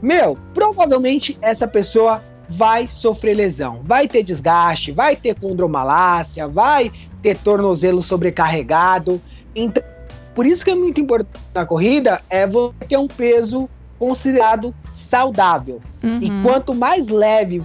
Meu, 0.03 0.37
provavelmente 0.53 1.37
essa 1.41 1.65
pessoa 1.65 2.21
vai 2.49 2.87
sofrer 2.87 3.35
lesão, 3.35 3.79
vai 3.83 4.05
ter 4.05 4.21
desgaste, 4.21 4.91
vai 4.91 5.15
ter 5.15 5.39
condromalácia, 5.39 6.45
vai 6.45 6.91
ter 7.21 7.37
tornozelo 7.37 8.03
sobrecarregado. 8.03 9.21
Então, 9.55 9.81
por 10.35 10.45
isso 10.45 10.65
que 10.65 10.71
é 10.71 10.75
muito 10.75 10.99
importante 10.99 11.41
na 11.55 11.65
corrida 11.65 12.21
é 12.29 12.45
você 12.45 12.73
ter 12.89 12.97
um 12.97 13.07
peso 13.07 13.69
considerado 13.97 14.75
saudável. 14.93 15.79
Uhum. 16.03 16.19
E 16.21 16.29
quanto 16.43 16.75
mais 16.75 17.07
leve 17.07 17.63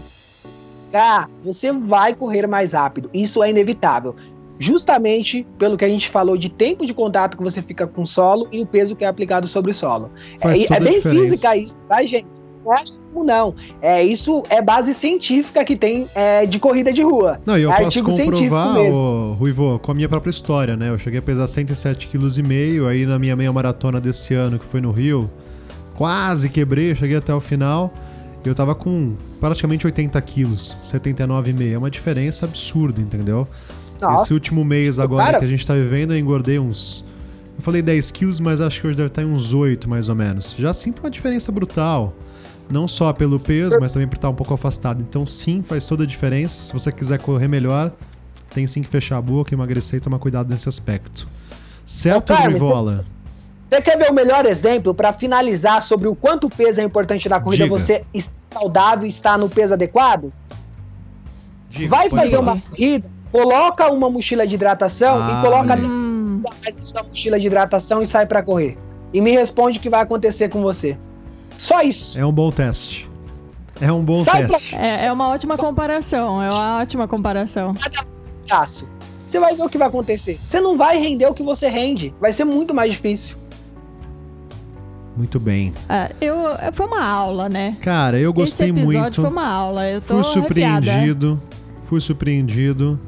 ah, 0.95 1.27
você 1.45 1.73
vai 1.73 2.15
correr 2.15 2.47
mais 2.47 2.73
rápido. 2.73 3.11
Isso 3.13 3.43
é 3.43 3.51
inevitável 3.51 4.15
justamente 4.59 5.47
pelo 5.59 5.77
que 5.77 5.85
a 5.85 5.89
gente 5.89 6.09
falou 6.09 6.37
de 6.37 6.49
tempo 6.49 6.85
de 6.85 6.93
contato 6.93 7.37
que 7.37 7.43
você 7.43 7.63
fica 7.63 7.87
com 7.87 8.03
o 8.03 8.07
solo 8.07 8.49
e 8.51 8.61
o 8.61 8.67
peso 8.67 8.97
que 8.97 9.05
é 9.05 9.09
aplicado 9.09 9.47
sobre 9.47 9.71
o 9.71 9.75
solo. 9.75 10.11
Faz 10.41 10.71
é, 10.71 10.75
é 10.75 10.81
bem 10.81 11.01
física 11.01 11.57
isso, 11.57 11.77
tá, 11.89 12.03
gente? 12.03 12.27
Não 12.65 12.75
é 12.75 12.83
não. 13.25 13.55
É, 13.81 14.03
isso 14.03 14.43
é 14.49 14.61
base 14.61 14.95
científica 14.95 15.65
que 15.65 15.77
tem 15.77 16.09
é, 16.15 16.45
de 16.45 16.59
corrida 16.59 16.93
de 16.93 17.03
rua. 17.03 17.41
Não, 17.47 17.59
e 17.59 17.63
eu 17.63 17.73
é 17.73 17.83
posso 17.83 18.03
comprovar, 18.03 18.79
ô, 18.79 19.33
Ruivo, 19.33 19.79
com 19.79 19.93
a 19.93 19.95
minha 19.95 20.09
própria 20.09 20.31
história, 20.31 20.77
né? 20.77 20.91
Eu 20.91 20.99
cheguei 20.99 21.19
a 21.19 21.23
pesar 21.23 21.47
107,5 21.47 22.11
kg, 22.11 22.89
aí 22.89 23.07
na 23.07 23.19
minha 23.19 23.35
meia 23.35 23.53
maratona 23.53 24.01
desse 24.01 24.35
ano, 24.35 24.59
que 24.59 24.65
foi 24.65 24.81
no 24.81 24.91
Rio, 24.91 25.31
quase 25.97 26.49
quebrei, 26.49 26.95
cheguei 26.95 27.17
até 27.17 27.35
o 27.35 27.41
final. 27.41 27.93
Eu 28.45 28.55
tava 28.55 28.75
com 28.75 29.17
praticamente 29.41 29.85
80 29.85 30.21
quilos, 30.23 30.79
79,5. 30.83 31.73
É 31.73 31.79
uma 31.79 31.91
diferença 31.91 32.47
absurda, 32.47 33.01
entendeu? 33.01 33.47
Nossa. 34.01 34.25
Esse 34.25 34.35
último 34.35 34.65
mês 34.65 34.99
agora 34.99 35.25
Cara... 35.25 35.39
que 35.39 35.45
a 35.45 35.49
gente 35.49 35.67
tá 35.67 35.75
vivendo, 35.75 36.13
eu 36.13 36.19
engordei 36.19 36.59
uns. 36.59 37.05
Eu 37.57 37.63
falei 37.63 37.83
10 37.83 38.11
quilos, 38.13 38.39
mas 38.39 38.61
acho 38.61 38.81
que 38.81 38.87
hoje 38.87 38.97
deve 38.97 39.09
estar 39.09 39.23
em 39.23 39.27
uns 39.27 39.53
8 39.53 39.89
mais 39.89 40.09
ou 40.09 40.15
menos. 40.15 40.55
Já 40.57 40.73
sinto 40.73 41.01
uma 41.01 41.11
diferença 41.11 41.51
brutal. 41.51 42.15
Não 42.71 42.87
só 42.87 43.13
pelo 43.13 43.41
peso, 43.41 43.79
mas 43.81 43.93
também 43.93 44.07
por 44.07 44.17
estar 44.17 44.29
um 44.29 44.35
pouco 44.35 44.53
afastado. 44.53 45.01
Então, 45.01 45.27
sim, 45.27 45.63
faz 45.63 45.87
toda 45.87 46.05
a 46.05 46.07
diferença. 46.07 46.67
Se 46.67 46.73
você 46.73 46.93
quiser 46.93 47.19
correr 47.19 47.49
melhor, 47.49 47.93
tem 48.51 48.67
sim 48.67 48.83
que 48.83 48.89
fechar 48.89 49.17
a 49.17 49.23
boca, 49.23 49.55
emagrecer 49.55 49.99
e 49.99 50.01
tomar 50.01 50.19
cuidado 50.19 50.51
nesse 50.51 50.69
aspecto. 50.69 51.27
Certo, 51.85 52.35
Grivola? 52.43 53.07
Você 53.71 53.83
quer 53.83 53.99
ver 53.99 54.11
o 54.11 54.15
melhor 54.15 54.47
exemplo 54.47 54.95
para 54.95 55.13
finalizar 55.13 55.83
sobre 55.83 56.09
o 56.09 56.15
quanto 56.15 56.47
o 56.47 56.51
peso 56.51 56.81
é 56.81 56.85
importante 56.85 57.29
na 57.29 57.41
corrida? 57.41 57.65
Diga. 57.65 57.79
Você 57.79 58.05
está 58.15 58.61
saudável 58.61 59.07
e 59.07 59.11
está 59.11 59.37
no 59.37 59.49
peso 59.49 59.75
adequado? 59.75 60.33
Diga, 61.71 61.89
Vai 61.89 62.09
fazer 62.09 62.37
falar. 62.37 62.53
uma 62.53 62.61
corrida 62.61 63.11
coloca 63.31 63.93
uma 63.93 64.09
mochila 64.11 64.47
de 64.47 64.55
hidratação 64.55 65.19
ah, 65.21 65.39
e 65.39 65.45
coloca 65.45 65.77
hum. 65.77 66.41
sua 66.83 67.03
mochila 67.03 67.39
de 67.39 67.47
hidratação 67.47 68.03
e 68.03 68.07
sai 68.07 68.27
para 68.27 68.43
correr. 68.43 68.77
E 69.13 69.21
me 69.21 69.33
responde 69.33 69.79
o 69.79 69.81
que 69.81 69.89
vai 69.89 70.03
acontecer 70.03 70.49
com 70.49 70.61
você. 70.63 70.97
Só 71.59 71.83
isso. 71.83 72.19
É 72.19 72.25
um 72.25 72.33
bom 72.33 72.51
teste. 72.51 73.09
É 73.81 73.93
um 73.93 74.05
bom 74.05 74.25
Sai 74.25 74.47
pra- 74.47 74.49
teste. 74.49 74.75
É, 74.75 75.07
é 75.07 75.13
uma 75.13 75.29
ótima 75.29 75.57
comparação. 75.57 76.43
É 76.43 76.51
uma 76.51 76.81
ótima 76.81 77.07
comparação. 77.07 77.73
Fácil. 78.47 78.89
Você 79.31 79.39
vai 79.39 79.55
ver 79.55 79.63
o 79.63 79.69
que 79.69 79.79
vai 79.79 79.89
acontecer. 79.89 80.39
Você 80.43 80.61
não 80.61 80.77
vai 80.77 80.99
render 80.99 81.27
o 81.27 81.35
que 81.35 81.43
você 81.43 81.69
rende. 81.69 82.15
Vai 82.21 82.33
ser 82.33 82.45
muito 82.45 82.75
mais 82.75 82.93
difícil. 82.93 83.37
Muito 85.17 85.39
bem. 85.41 85.73
É, 85.89 86.13
eu, 86.21 86.37
foi 86.73 86.87
uma 86.87 87.05
aula, 87.05 87.49
né? 87.49 87.77
Cara, 87.81 88.19
eu 88.19 88.33
gostei 88.33 88.71
Esse 88.71 88.79
episódio 88.79 89.01
muito. 89.01 89.21
foi 89.21 89.31
uma 89.31 89.47
aula. 89.47 89.89
Eu 89.89 90.01
tô 90.01 90.23
Fui 90.23 90.41
arrepiada. 90.41 90.87
surpreendido. 90.87 91.43
Fui 91.85 92.01
surpreendido. 92.01 93.01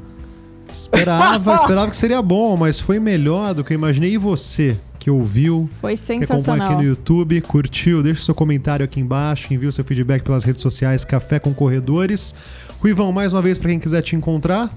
Esperava, 0.73 1.55
esperava 1.55 1.89
que 1.89 1.97
seria 1.97 2.21
bom, 2.21 2.55
mas 2.57 2.79
foi 2.79 2.99
melhor 2.99 3.53
do 3.53 3.63
que 3.63 3.73
eu 3.73 3.75
imaginei. 3.75 4.13
E 4.13 4.17
você, 4.17 4.77
que 4.99 5.09
ouviu, 5.09 5.69
Foi 5.79 5.95
que 5.95 6.01
acompanha 6.01 6.27
sensacional. 6.27 6.67
aqui 6.67 6.75
no 6.75 6.83
YouTube, 6.83 7.41
curtiu, 7.41 8.03
deixa 8.03 8.21
seu 8.21 8.35
comentário 8.35 8.83
aqui 8.83 8.99
embaixo, 8.99 9.53
envia 9.53 9.69
o 9.69 9.71
seu 9.71 9.83
feedback 9.83 10.23
pelas 10.23 10.43
redes 10.43 10.61
sociais 10.61 11.03
Café 11.03 11.39
com 11.39 11.53
Corredores. 11.53 12.35
Ruivão, 12.81 13.11
mais 13.11 13.33
uma 13.33 13.41
vez, 13.41 13.57
pra 13.57 13.69
quem 13.69 13.79
quiser 13.79 14.01
te 14.01 14.15
encontrar, 14.15 14.71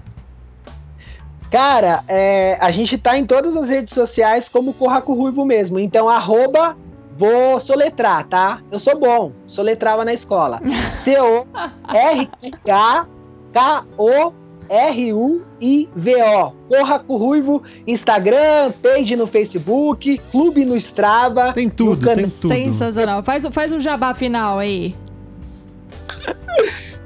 Cara, 1.55 2.03
é, 2.09 2.59
a 2.61 2.72
gente 2.72 2.99
tá 2.99 3.16
em 3.16 3.24
todas 3.24 3.57
as 3.57 3.70
redes 3.70 3.95
sociais 3.95 4.49
como 4.49 4.74
Corraco 4.74 5.14
Ruivo 5.14 5.45
mesmo. 5.45 5.78
Então, 5.78 6.09
arroba, 6.09 6.76
vou 7.16 7.61
soletrar, 7.61 8.26
tá? 8.26 8.61
Eu 8.72 8.80
sou 8.80 8.99
bom, 8.99 9.30
soletrava 9.47 10.05
na 10.05 10.12
escola. 10.12 10.61
C-O-R-K-K-O-R-U-I-V-O. 14.68 16.52
Corraco 16.68 17.16
Ruivo, 17.16 17.62
Instagram, 17.86 18.72
page 18.82 19.16
no 19.16 19.26
Facebook, 19.26 20.18
clube 20.30 20.64
no 20.64 20.76
Strava. 20.76 21.52
tem 21.52 21.68
tudo, 21.68 22.06
no 22.06 22.14
tem 22.14 22.24
can- 22.24 22.30
tudo. 22.40 22.54
Sensacional. 22.54 23.22
Faz, 23.22 23.44
o- 23.44 23.50
faz 23.50 23.72
um 23.72 23.80
jabá 23.80 24.14
final 24.14 24.58
aí. 24.58 24.94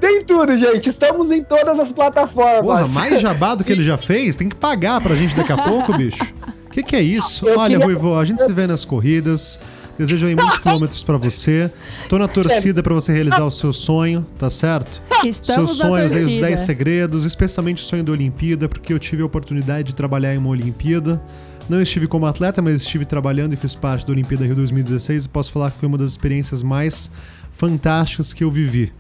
Tem 0.01 0.25
tudo, 0.25 0.57
gente. 0.57 0.91
Estamos 0.91 1.33
em 1.33 1.43
todas 1.43 1.77
as 1.77 1.91
plataformas. 1.91 2.61
Porra, 2.61 2.87
mais 2.87 3.21
jabá 3.21 3.57
do 3.57 3.65
que 3.65 3.73
ele 3.73 3.83
já 3.83 3.99
fez? 3.99 4.37
Tem 4.37 4.49
que 4.49 4.55
pagar 4.55 5.01
pra 5.01 5.17
gente 5.17 5.35
daqui 5.35 5.51
a 5.51 5.59
pouco, 5.59 5.93
bicho. 5.97 6.23
O 6.67 6.71
que, 6.71 6.85
que 6.85 6.95
é 6.95 7.01
isso? 7.01 7.49
Eu 7.49 7.59
Olha, 7.59 7.73
queria- 7.73 7.85
Ruivo, 7.85 8.15
a 8.17 8.25
gente 8.25 8.41
se 8.41 8.53
vê 8.53 8.65
nas 8.69 8.85
corridas. 8.85 9.59
Desejo 9.99 10.27
aí 10.27 10.37
muitos 10.37 10.59
quilômetros 10.63 11.03
pra 11.03 11.17
você. 11.17 11.71
Tô 12.09 12.19
na 12.19 12.29
torcida 12.29 12.83
pra 12.83 12.95
você 12.95 13.13
realizar 13.13 13.45
o 13.45 13.51
seu 13.51 13.73
sonho, 13.73 14.25
tá 14.39 14.49
certo? 14.49 15.03
Estamos 15.25 15.77
Seus 15.77 15.79
sonhos 15.79 16.13
aí, 16.13 16.21
os 16.21 16.25
torcida. 16.27 16.47
10 16.47 16.61
segredos, 16.61 17.25
especialmente 17.25 17.83
o 17.83 17.87
sonho 17.87 18.05
da 18.05 18.13
Olimpíada, 18.13 18.69
porque 18.69 18.93
eu 18.93 18.99
tive 18.99 19.23
a 19.23 19.27
oportunidade 19.27 19.89
de 19.89 19.95
trabalhar 19.95 20.35
em 20.35 20.39
uma 20.39 20.51
Olimpíada. 20.51 21.21
Não 21.69 21.83
estive 21.83 22.07
como 22.07 22.25
atleta, 22.25 22.63
mas 22.63 22.77
estive 22.77 23.05
trabalhando 23.05 23.53
e 23.53 23.57
fiz 23.57 23.75
parte 23.75 24.07
da 24.07 24.13
Olimpíada 24.13 24.45
Rio 24.45 24.55
2016 24.55 25.25
e 25.27 25.29
posso 25.29 25.53
falar 25.53 25.71
que 25.71 25.79
foi 25.79 25.89
uma 25.89 25.99
das 25.99 26.13
experiências 26.13 26.63
mais 26.63 27.11
fantásticas 27.53 28.33
que 28.33 28.43
eu 28.45 28.51
vivi. 28.51 28.93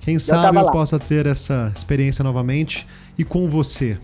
Quem 0.00 0.18
sabe 0.18 0.56
eu 0.56 0.62
lá. 0.62 0.72
possa 0.72 0.98
ter 0.98 1.26
essa 1.26 1.70
experiência 1.74 2.22
novamente 2.22 2.86
e 3.18 3.24
com 3.24 3.50
você. 3.50 3.98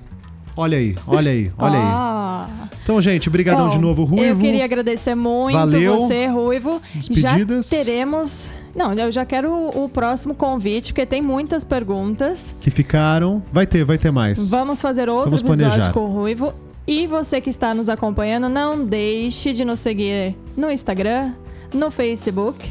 Olha 0.57 0.77
aí, 0.77 0.95
olha 1.07 1.31
aí, 1.31 1.51
olha 1.57 1.79
aí. 1.79 1.85
Ah. 1.85 2.47
Então, 2.83 3.01
gente, 3.01 3.31
brigadão 3.31 3.69
Bom, 3.69 3.77
de 3.77 3.79
novo, 3.79 4.05
Ruivo. 4.05 4.25
Eu 4.25 4.37
queria 4.37 4.65
agradecer 4.65 5.15
muito 5.15 5.57
Valeu. 5.57 5.99
você, 6.01 6.27
Ruivo. 6.27 6.81
Despedidas. 6.95 7.69
Já 7.69 7.77
teremos. 7.77 8.51
Não, 8.75 8.93
eu 8.93 9.11
já 9.11 9.25
quero 9.25 9.51
o, 9.51 9.85
o 9.85 9.89
próximo 9.89 10.35
convite, 10.35 10.93
porque 10.93 11.07
tem 11.07 11.23
muitas 11.23 11.65
perguntas. 11.65 12.55
Que 12.61 12.71
ficaram. 12.71 13.43
Vai 13.53 13.67
ter, 13.67 13.85
vai 13.85 13.97
ter 13.99 14.11
mais. 14.11 14.51
Vamos 14.51 14.83
fazer 14.83 15.09
outro 15.09 15.31
Vamos 15.31 15.43
episódio 15.43 15.69
planejar. 15.69 15.93
com 15.93 16.01
o 16.01 16.07
Ruivo. 16.07 16.53
E 16.87 17.07
você 17.07 17.41
que 17.41 17.49
está 17.49 17.73
nos 17.73 17.89
acompanhando, 17.89 18.49
não 18.49 18.85
deixe 18.85 19.53
de 19.53 19.65
nos 19.65 19.79
seguir 19.81 20.37
no 20.57 20.71
Instagram, 20.71 21.33
no 21.73 21.91
Facebook. 21.91 22.69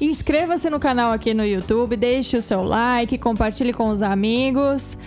Inscreva-se 0.00 0.68
no 0.68 0.78
canal 0.78 1.12
aqui 1.12 1.32
no 1.32 1.44
YouTube, 1.44 1.96
deixe 1.96 2.36
o 2.36 2.42
seu 2.42 2.62
like, 2.62 3.16
compartilhe 3.16 3.72
com 3.72 3.88
os 3.88 4.02
amigos. 4.02 4.98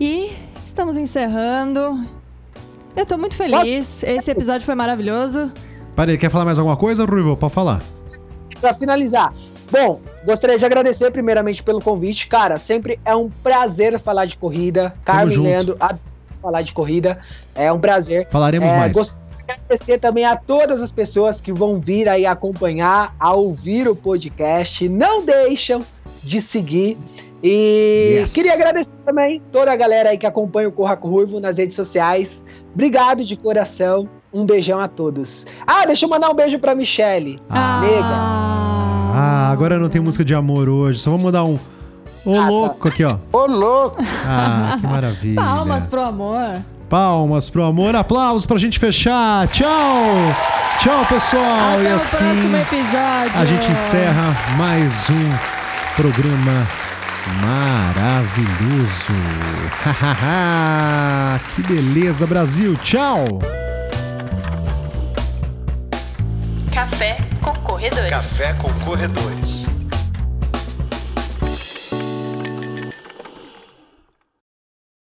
E 0.00 0.30
estamos 0.76 0.98
encerrando. 0.98 2.04
Eu 2.94 3.06
tô 3.06 3.16
muito 3.16 3.34
feliz. 3.34 4.02
Esse 4.02 4.30
episódio 4.30 4.60
foi 4.66 4.74
maravilhoso. 4.74 5.50
Peraí, 5.96 6.18
quer 6.18 6.30
falar 6.30 6.44
mais 6.44 6.58
alguma 6.58 6.76
coisa, 6.76 7.06
Ruivo? 7.06 7.34
Pode 7.34 7.54
falar. 7.54 7.82
Pra 8.60 8.74
finalizar. 8.74 9.32
Bom, 9.72 10.02
gostaria 10.22 10.58
de 10.58 10.64
agradecer 10.66 11.10
primeiramente 11.10 11.62
pelo 11.62 11.80
convite. 11.80 12.28
Cara, 12.28 12.58
sempre 12.58 13.00
é 13.06 13.16
um 13.16 13.30
prazer 13.42 13.98
falar 13.98 14.26
de 14.26 14.36
corrida. 14.36 14.92
Carmen. 15.02 15.38
Leandro, 15.38 15.78
falar 16.42 16.60
de 16.60 16.74
corrida. 16.74 17.20
É 17.54 17.72
um 17.72 17.80
prazer. 17.80 18.28
Falaremos 18.28 18.70
É, 18.70 18.76
mais. 18.76 18.92
gostaria 18.92 19.24
de 19.38 19.52
agradecer 19.62 19.98
também 19.98 20.26
a 20.26 20.36
todas 20.36 20.82
as 20.82 20.92
pessoas 20.92 21.40
que 21.40 21.52
vão 21.54 21.80
vir 21.80 22.06
aí 22.06 22.26
acompanhar, 22.26 23.14
a 23.18 23.32
ouvir 23.32 23.88
o 23.88 23.96
podcast. 23.96 24.86
Não 24.90 25.24
deixam 25.24 25.80
de 26.22 26.42
seguir. 26.42 26.98
E 27.42 28.16
Yes. 28.20 28.32
queria 28.32 28.54
agradecer 28.54 28.92
também 29.04 29.42
toda 29.52 29.72
a 29.72 29.76
galera 29.76 30.10
aí 30.10 30.18
que 30.18 30.26
acompanha 30.26 30.68
o 30.68 30.72
Corraco 30.72 31.08
Ruivo 31.08 31.38
nas 31.40 31.58
redes 31.58 31.76
sociais. 31.76 32.42
Obrigado 32.74 33.24
de 33.24 33.36
coração. 33.36 34.08
Um 34.32 34.44
beijão 34.44 34.78
a 34.80 34.88
todos. 34.88 35.46
Ah, 35.66 35.86
deixa 35.86 36.04
eu 36.04 36.10
mandar 36.10 36.28
um 36.30 36.34
beijo 36.34 36.58
pra 36.58 36.74
Michelle. 36.74 37.38
Ah. 37.48 37.80
Nega. 37.80 38.06
Ah, 39.18 39.50
agora 39.50 39.78
não 39.78 39.88
tem 39.88 40.00
música 40.00 40.24
de 40.24 40.34
amor 40.34 40.68
hoje. 40.68 40.98
Só 40.98 41.10
vamos 41.10 41.24
mandar 41.24 41.44
um. 41.44 41.58
Ô, 42.24 42.34
Ah, 42.34 42.42
tá. 42.42 42.48
louco 42.48 42.88
aqui, 42.88 43.04
ó. 43.04 43.16
Ô, 43.32 43.46
louco! 43.46 44.02
Ah, 44.26 44.76
que 44.80 44.86
maravilha. 44.86 45.36
Palmas 45.40 45.86
pro 45.86 46.02
amor. 46.02 46.58
Palmas 46.88 47.48
pro 47.48 47.62
amor. 47.62 47.94
Aplausos 47.96 48.44
pra 48.46 48.58
gente 48.58 48.78
fechar. 48.78 49.46
Tchau. 49.48 49.68
Tchau, 50.82 51.06
pessoal. 51.08 51.78
Até 51.80 51.88
e 51.88 51.92
o 51.92 51.96
assim 51.96 52.16
próximo 52.18 52.56
episódio. 52.56 53.40
a 53.40 53.44
gente 53.44 53.70
encerra 53.72 54.36
mais 54.58 55.08
um 55.08 55.96
programa 55.96 56.66
maravilhoso. 57.40 59.12
que 61.56 61.62
beleza, 61.62 62.26
Brasil. 62.26 62.76
Tchau. 62.82 63.38
Café 66.72 67.16
com 67.40 67.54
Corredores. 67.54 68.10
Café 68.10 68.54
com 68.54 68.72
corredores. 68.84 69.66